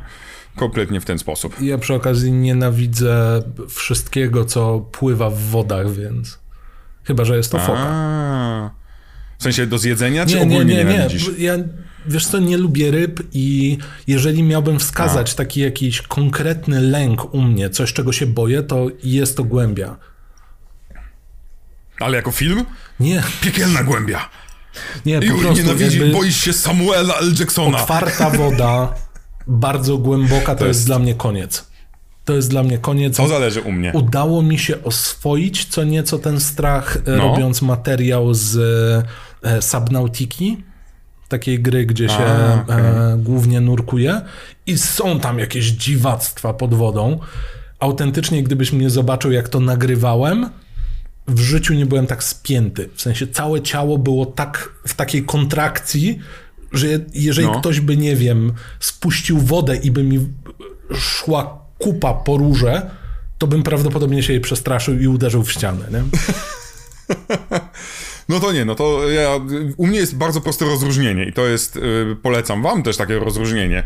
[0.56, 1.60] kompletnie w ten sposób.
[1.60, 6.38] Ja przy okazji nienawidzę wszystkiego, co pływa w wodach, więc
[7.04, 7.86] chyba, że jest to foka.
[7.86, 8.70] A,
[9.38, 10.90] w sensie do zjedzenia, czy Nie, nie, ogólnie nie, nie.
[10.90, 11.30] nienawidzisz?
[11.38, 11.54] Ja,
[12.06, 17.70] wiesz co, nie lubię ryb i jeżeli miałbym wskazać taki jakiś konkretny lęk u mnie,
[17.70, 19.96] coś czego się boję, to jest to głębia.
[22.00, 22.64] Ale jako film?
[23.00, 24.28] Nie, Piekielna głębia.
[25.06, 27.34] nie, po Juri prostu nienawidzi, jakby boisz się Samuela L.
[27.40, 27.78] Jacksona.
[27.82, 28.94] otwarta woda,
[29.46, 30.78] bardzo głęboka, to, jest...
[30.80, 31.66] jest- dla mnie koniec.
[32.24, 33.16] To jest dla mnie koniec.
[33.16, 33.92] To zależy u mnie.
[33.94, 37.16] Udało mi się oswoić co nieco ten strach, e, No.
[37.28, 38.56] robiąc materiał z
[39.42, 40.64] e, Subnautiki,
[41.28, 42.76] takiej gry, gdzie się A, okej.
[42.76, 44.20] e, głównie nurkuje
[44.66, 47.18] i są tam jakieś dziwactwa pod wodą.
[47.80, 50.50] Autentycznie, gdybyś mnie zobaczył, jak to nagrywałem,
[51.28, 52.88] w życiu nie byłem tak spięty.
[52.94, 56.18] W sensie całe ciało było tak w takiej kontrakcji,
[56.72, 57.60] że jeżeli No.
[57.60, 60.28] ktoś by, nie wiem, spuścił wodę i by mi
[60.94, 62.90] szła kupa po rurze,
[63.38, 65.84] to bym prawdopodobnie się jej przestraszył i uderzył w ścianę.
[65.90, 66.02] Nie?
[68.28, 69.30] No to nie, no to ja,
[69.76, 73.82] u mnie jest bardzo proste rozróżnienie i to jest, y, polecam wam też takie rozróżnienie.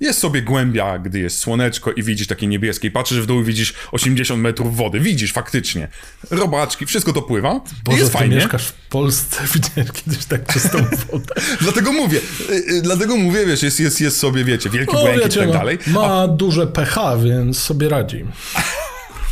[0.00, 3.44] Jest sobie głębia, gdy jest słoneczko i widzisz takie niebieskie i patrzysz w dół i
[3.44, 5.00] widzisz 80 metrów wody.
[5.00, 5.88] Widzisz faktycznie.
[6.30, 8.36] Robaczki, wszystko to pływa Boże, jest fajnie.
[8.36, 10.78] mieszkasz w Polsce, widziałeś kiedyś tak czystą
[11.12, 11.34] wodę.
[11.60, 12.20] Dlatego mówię,
[12.50, 15.46] y, y, dlatego mówię, wiesz, jest, jest, jest sobie, wiecie, wielki O, błękit i tak
[15.48, 15.78] no, dalej.
[15.86, 18.24] ma duże pH, więc sobie radzi.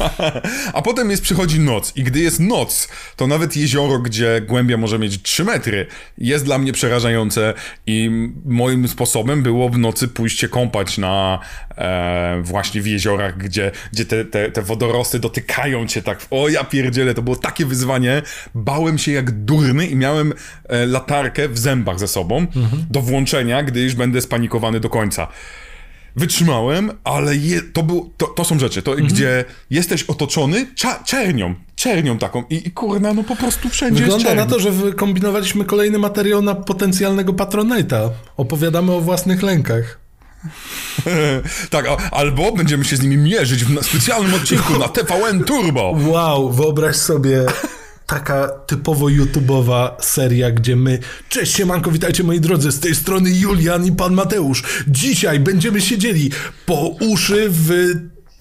[0.73, 4.99] A potem jest, przychodzi noc i gdy jest noc, to nawet jezioro, gdzie głębia może
[4.99, 5.87] mieć 3 metry,
[6.19, 7.55] jest dla mnie przerażające
[7.87, 8.11] i
[8.45, 11.39] moim sposobem było w nocy pójść się kąpać na
[11.77, 16.27] e, właśnie w jeziorach, gdzie, gdzie te, te, te wodorosty dotykają cię tak.
[16.31, 18.23] O ja pierdzielę, to było takie wyzwanie.
[18.55, 20.33] Bałem się jak durny i miałem
[20.69, 22.47] e, latarkę w zębach ze sobą
[22.91, 25.29] do włączenia, gdy już będę spanikowany do końca.
[26.17, 31.55] Wytrzymałem, ale je, to, był, to, to są rzeczy, to, gdzie jesteś otoczony cza, czernią,
[31.75, 35.99] czernią taką i, i kurna, no po prostu wszędzie Wygląda na to, że wykombinowaliśmy kolejny
[35.99, 38.11] materiał na potencjalnego patronate'a.
[38.37, 40.01] Opowiadamy o własnych lękach.
[41.71, 45.95] tak, albo będziemy się z nimi mierzyć w specjalnym odcinku na TVN Turbo.
[46.07, 47.47] Wow, wyobraź sobie
[48.11, 53.87] taka typowo YouTube'owa seria, gdzie my, cześć siemanko, witajcie moi drodzy, z tej strony Julian
[53.87, 54.63] i pan Mateusz.
[54.89, 56.31] Dzisiaj będziemy siedzieli
[56.67, 57.71] po uszy w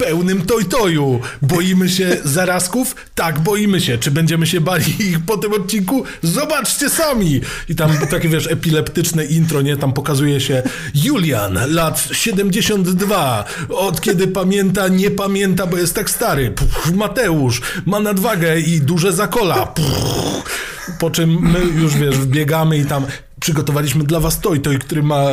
[0.00, 1.20] pełnym toj-toju.
[1.42, 2.96] Boimy się zarazków?
[3.14, 3.98] Tak, boimy się.
[3.98, 6.04] Czy będziemy się bali ich po tym odcinku?
[6.22, 7.40] Zobaczcie sami!
[7.68, 9.76] I tam takie, wiesz, epileptyczne intro, nie?
[9.76, 10.62] Tam pokazuje się
[10.94, 16.50] Julian, lat 72, od kiedy pamięta, nie pamięta, bo jest tak stary.
[16.50, 19.66] Pff, Mateusz ma nadwagę i duże zakola.
[19.66, 20.70] Pff.
[20.98, 23.06] Po czym my już, wiesz, wbiegamy i tam
[23.40, 25.26] przygotowaliśmy dla was toj, toj, który ma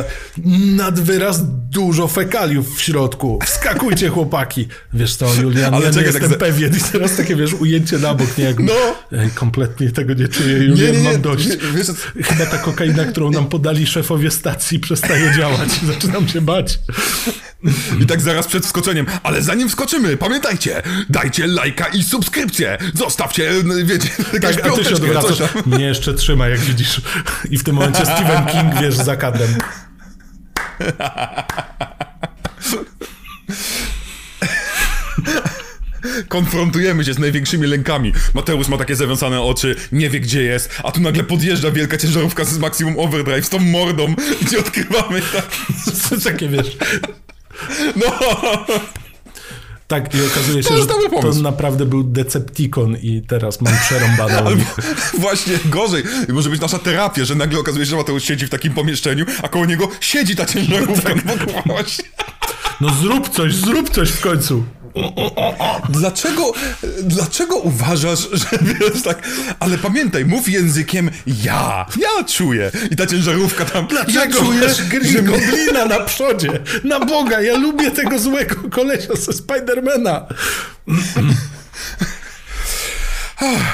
[0.76, 1.40] nad wyraz
[1.70, 3.38] dużo fekaliów w środku.
[3.46, 4.68] Wskakujcie, chłopaki.
[4.94, 6.76] Wiesz co, Julian, Ale ja nie czekaj, jestem tak pewien.
[6.76, 8.44] I teraz takie, wiesz, ujęcie na bok, nie?
[8.44, 8.58] Jak...
[8.58, 8.72] No.
[9.12, 11.48] Ej, kompletnie tego nie czuję, Julian, Nie, nie, mam dość.
[11.74, 11.86] wiesz,
[12.22, 15.68] Chyba ta kokaina, którą nam podali szefowie stacji przestaje działać.
[15.94, 16.78] Zaczynam się bać.
[18.00, 23.74] I tak zaraz przed wskoczeniem, ale zanim wskoczymy, pamiętajcie, dajcie lajka i subskrypcję, zostawcie, no,
[23.84, 25.66] wiecie, jakąś Tak, a ty się piąteczkę, odwracasz.
[25.66, 27.00] Mnie jeszcze trzyma, jak widzisz.
[27.50, 29.54] I w tym momencie Stephen King, wiesz, za kadrem.
[36.28, 38.12] Konfrontujemy się z największymi lękami.
[38.34, 42.44] Mateusz ma takie zawiązane oczy, nie wie gdzie jest, a tu nagle podjeżdża wielka ciężarówka
[42.44, 45.46] z Maximum Overdrive z tą mordą, gdzie odkrywamy tak.
[46.24, 46.76] Takie, wiesz...
[47.96, 48.06] No,
[49.88, 54.50] Tak, i okazuje się, To że to naprawdę był Decepticon i teraz mam przerąbaną.
[55.18, 56.02] właśnie gorzej.
[56.28, 59.48] Może być nasza terapia, że nagle okazuje się, że Mateusz siedzi w takim pomieszczeniu, a
[59.48, 61.14] koło niego siedzi ta ciężarówka.
[61.26, 62.04] No, bo właśnie.
[62.80, 64.64] No zrób coś, zrób coś w końcu.
[65.88, 66.52] Dlaczego,
[67.02, 69.28] dlaczego uważasz, że wiesz tak,
[69.60, 72.70] ale pamiętaj, mów językiem ja, ja czuję.
[72.90, 74.76] I ta ciężarówka tam, ja Dlaczego czuję, masz
[75.12, 76.48] że goblina na przodzie?
[76.84, 80.26] Na Boga, ja lubię tego złego kolesia ze Spidermana.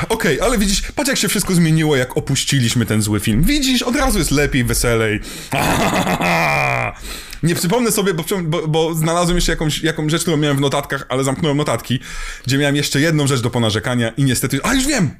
[0.08, 3.42] Okej, ale widzisz, patrz jak się wszystko zmieniło, jak opuściliśmy ten zły film.
[3.42, 5.20] Widzisz, od razu jest lepiej, weselej.
[7.42, 11.06] Nie przypomnę sobie, bo, bo, bo znalazłem jeszcze jakąś, jakąś rzecz, którą miałem w notatkach,
[11.08, 12.00] ale zamknąłem notatki,
[12.46, 14.60] gdzie miałem jeszcze jedną rzecz do ponarzekania i niestety...
[14.62, 15.10] A, już wiem!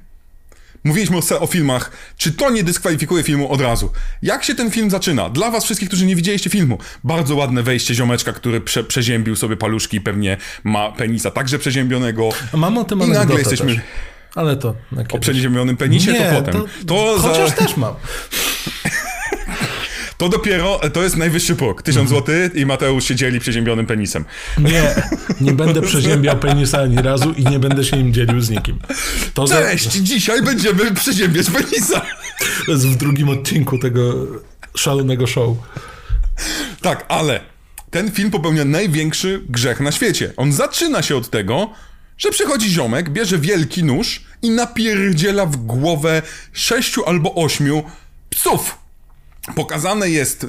[0.85, 1.91] Mówiliśmy o, filmach.
[2.17, 3.93] Czy to nie dyskwalifikuje filmu od razu?
[4.23, 5.31] Jak się ten film zaczyna?
[5.31, 6.79] Dla was wszystkich, którzy nie widzieliście filmu.
[7.05, 12.29] Bardzo ładne wejście ziomeczka, który prze, przeziębił sobie paluszki i pewnie ma penisa także przeziębionego.
[12.55, 13.75] Mam o tym I nagle jesteśmy...
[13.75, 13.85] też.
[14.35, 15.21] Ale to O kiedyś.
[15.21, 16.63] przeziębionym penisie Nie, to potem.
[16.87, 17.29] To, za...
[17.29, 17.95] Chociaż też mam.
[20.19, 21.83] To dopiero, to jest najwyższy próg.
[21.83, 24.25] 1000 zł i Mateusz się dzieli przeziębionym penisem.
[24.59, 24.95] Nie,
[25.41, 28.79] nie będę przeziębiał penisa ani razu i nie będę się nim dzielił z nikim.
[29.35, 29.93] To za- Cześć!
[29.93, 32.03] Dzisiaj będziemy przeziębiać penisa!
[32.67, 34.27] To jest w drugim odcinku tego
[34.77, 35.57] szalonego show.
[36.83, 37.41] Tak, ale
[37.91, 40.33] ten film popełnia największy grzech na świecie.
[40.37, 41.71] On zaczyna się od tego,
[42.19, 46.23] że przychodzi ziomek, bierze wielki nóż i napierdziela w głowę
[46.53, 47.83] sześciu albo ośmiu
[48.31, 48.79] psów.
[49.55, 50.47] Pokazane jest e,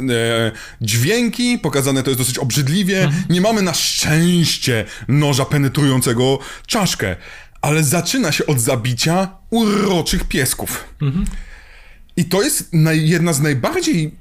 [0.81, 3.11] dźwięki, pokazane to jest dosyć obrzydliwie.
[3.29, 7.15] Nie mamy na szczęście noża penetrującego czaszkę,
[7.61, 10.83] ale zaczyna się od zabicia uroczych piesków.
[12.17, 14.15] I to jest jedna z najbardziej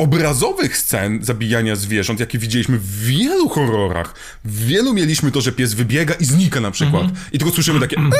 [0.00, 4.14] obrazowych scen zabijania zwierząt, jakie widzieliśmy w wielu horrorach.
[4.44, 7.06] W wielu mieliśmy to, że pies wybiega i znika na przykład.
[7.32, 8.10] I tylko słyszymy takie "E!"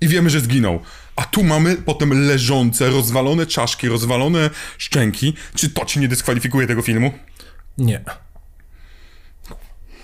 [0.00, 0.80] i wiemy, że zginął.
[1.16, 5.34] A tu mamy potem leżące, rozwalone czaszki, rozwalone szczęki.
[5.54, 7.12] Czy to ci nie dyskwalifikuje tego filmu?
[7.78, 8.04] Nie.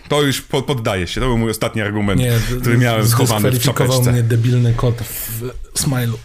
[0.08, 1.20] To już po, poddaje się.
[1.20, 4.12] To był mój ostatni argument, Nie, który miałem schowany w czapeczce.
[4.12, 5.02] mnie debilny kot
[5.74, 6.18] w smilu.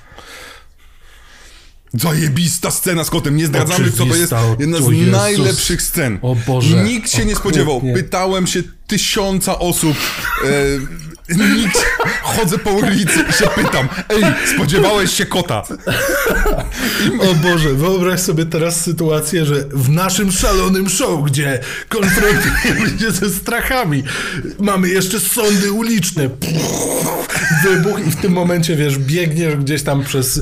[1.93, 3.37] Zajebista scena z kotem.
[3.37, 4.33] Nie zdradzamy, co to jest.
[4.33, 6.19] Oczywista, Jedna z najlepszych scen.
[6.21, 7.81] O Boże, Nikt się nie spodziewał.
[7.93, 9.97] Pytałem się tysiąca osób.
[10.45, 11.85] E, nikt.
[12.21, 13.89] Chodzę po ulicy i się pytam.
[14.09, 14.23] Ej,
[14.55, 15.63] spodziewałeś się kota?
[17.19, 23.29] O Boże, wyobraź sobie teraz sytuację, że w naszym szalonym show, gdzie konfrontujemy się ze
[23.29, 24.03] strachami,
[24.59, 26.29] mamy jeszcze sądy uliczne,
[27.63, 30.41] wybuch i w tym momencie, wiesz, biegniesz gdzieś tam przez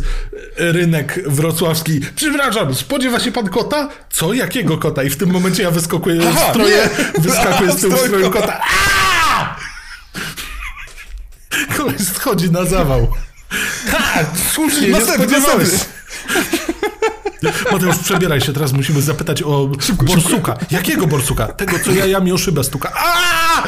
[0.58, 2.02] rynek wrocławski.
[2.16, 3.90] Przepraszam, spodziewa się pan kota?
[4.10, 4.34] Co?
[4.34, 5.04] Jakiego kota?
[5.04, 6.90] I w tym momencie ja wyskakuję w stroje,
[7.20, 8.60] wyskakuję z tyłu Stroj stroju kota.
[8.60, 9.56] Aaaa!
[11.78, 13.14] Koleś schodzi na zawał.
[13.92, 15.70] Tak, słusznie, nie spodziewałeś.
[17.72, 19.70] Mateusz, przebieraj się, teraz musimy zapytać o
[20.06, 20.58] borsuka.
[20.72, 21.48] Jakiego borsuka?
[21.48, 22.92] Tego, co jajami o szybę stuka.
[22.94, 23.64] Aaaa!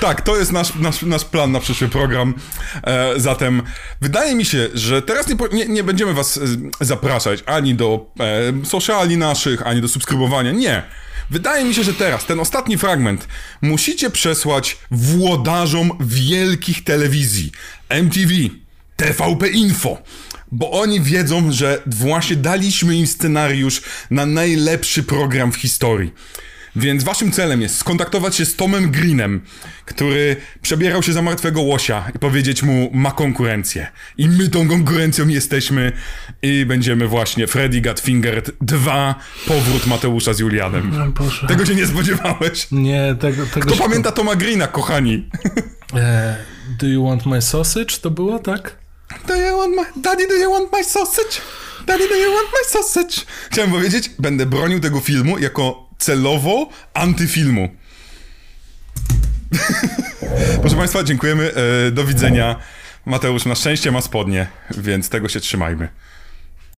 [0.00, 2.34] Tak, to jest nasz, nasz, nasz plan na przyszły program.
[2.82, 3.62] E, zatem
[4.00, 6.40] wydaje mi się, że teraz nie, nie, nie będziemy was e,
[6.84, 10.52] zapraszać ani do e, sociali naszych, ani do subskrybowania.
[10.52, 10.82] Nie.
[11.30, 13.28] Wydaje mi się, że teraz, ten ostatni fragment,
[13.62, 17.52] musicie przesłać włodarzom wielkich telewizji.
[17.88, 18.32] MTV,
[18.96, 19.98] TVP Info.
[20.52, 26.12] Bo oni wiedzą, że właśnie daliśmy im scenariusz na najlepszy program w historii.
[26.76, 29.40] Więc waszym celem jest skontaktować się z Tomem Greenem,
[29.84, 33.86] który przebierał się za martwego łosia i powiedzieć mu, ma konkurencję.
[34.18, 35.92] I my tą konkurencją jesteśmy
[36.42, 39.14] i będziemy właśnie Freddy Got Fingered 2,
[39.48, 41.12] powrót Mateusza z Julianem.
[41.18, 41.46] Boże.
[41.46, 42.66] Tego się nie spodziewałeś?
[42.72, 43.46] Nie, tego...
[43.46, 45.28] tego Kto się- pamięta Toma Greena, kochani?
[45.94, 46.36] E,
[46.80, 47.96] do you want my sausage?
[48.02, 48.76] To było, tak?
[49.28, 50.02] Do you want my...
[50.02, 51.40] Daddy, do you want my sausage?
[51.86, 53.26] Daddy, do you want my sausage?
[53.50, 57.68] Chciałem powiedzieć, będę bronił tego filmu jako celowo antyfilmu.
[60.60, 61.52] Proszę Państwa, dziękujemy.
[61.54, 62.56] E, do widzenia.
[63.06, 64.46] Mateusz na szczęście ma spodnie,
[64.78, 65.88] więc tego się trzymajmy.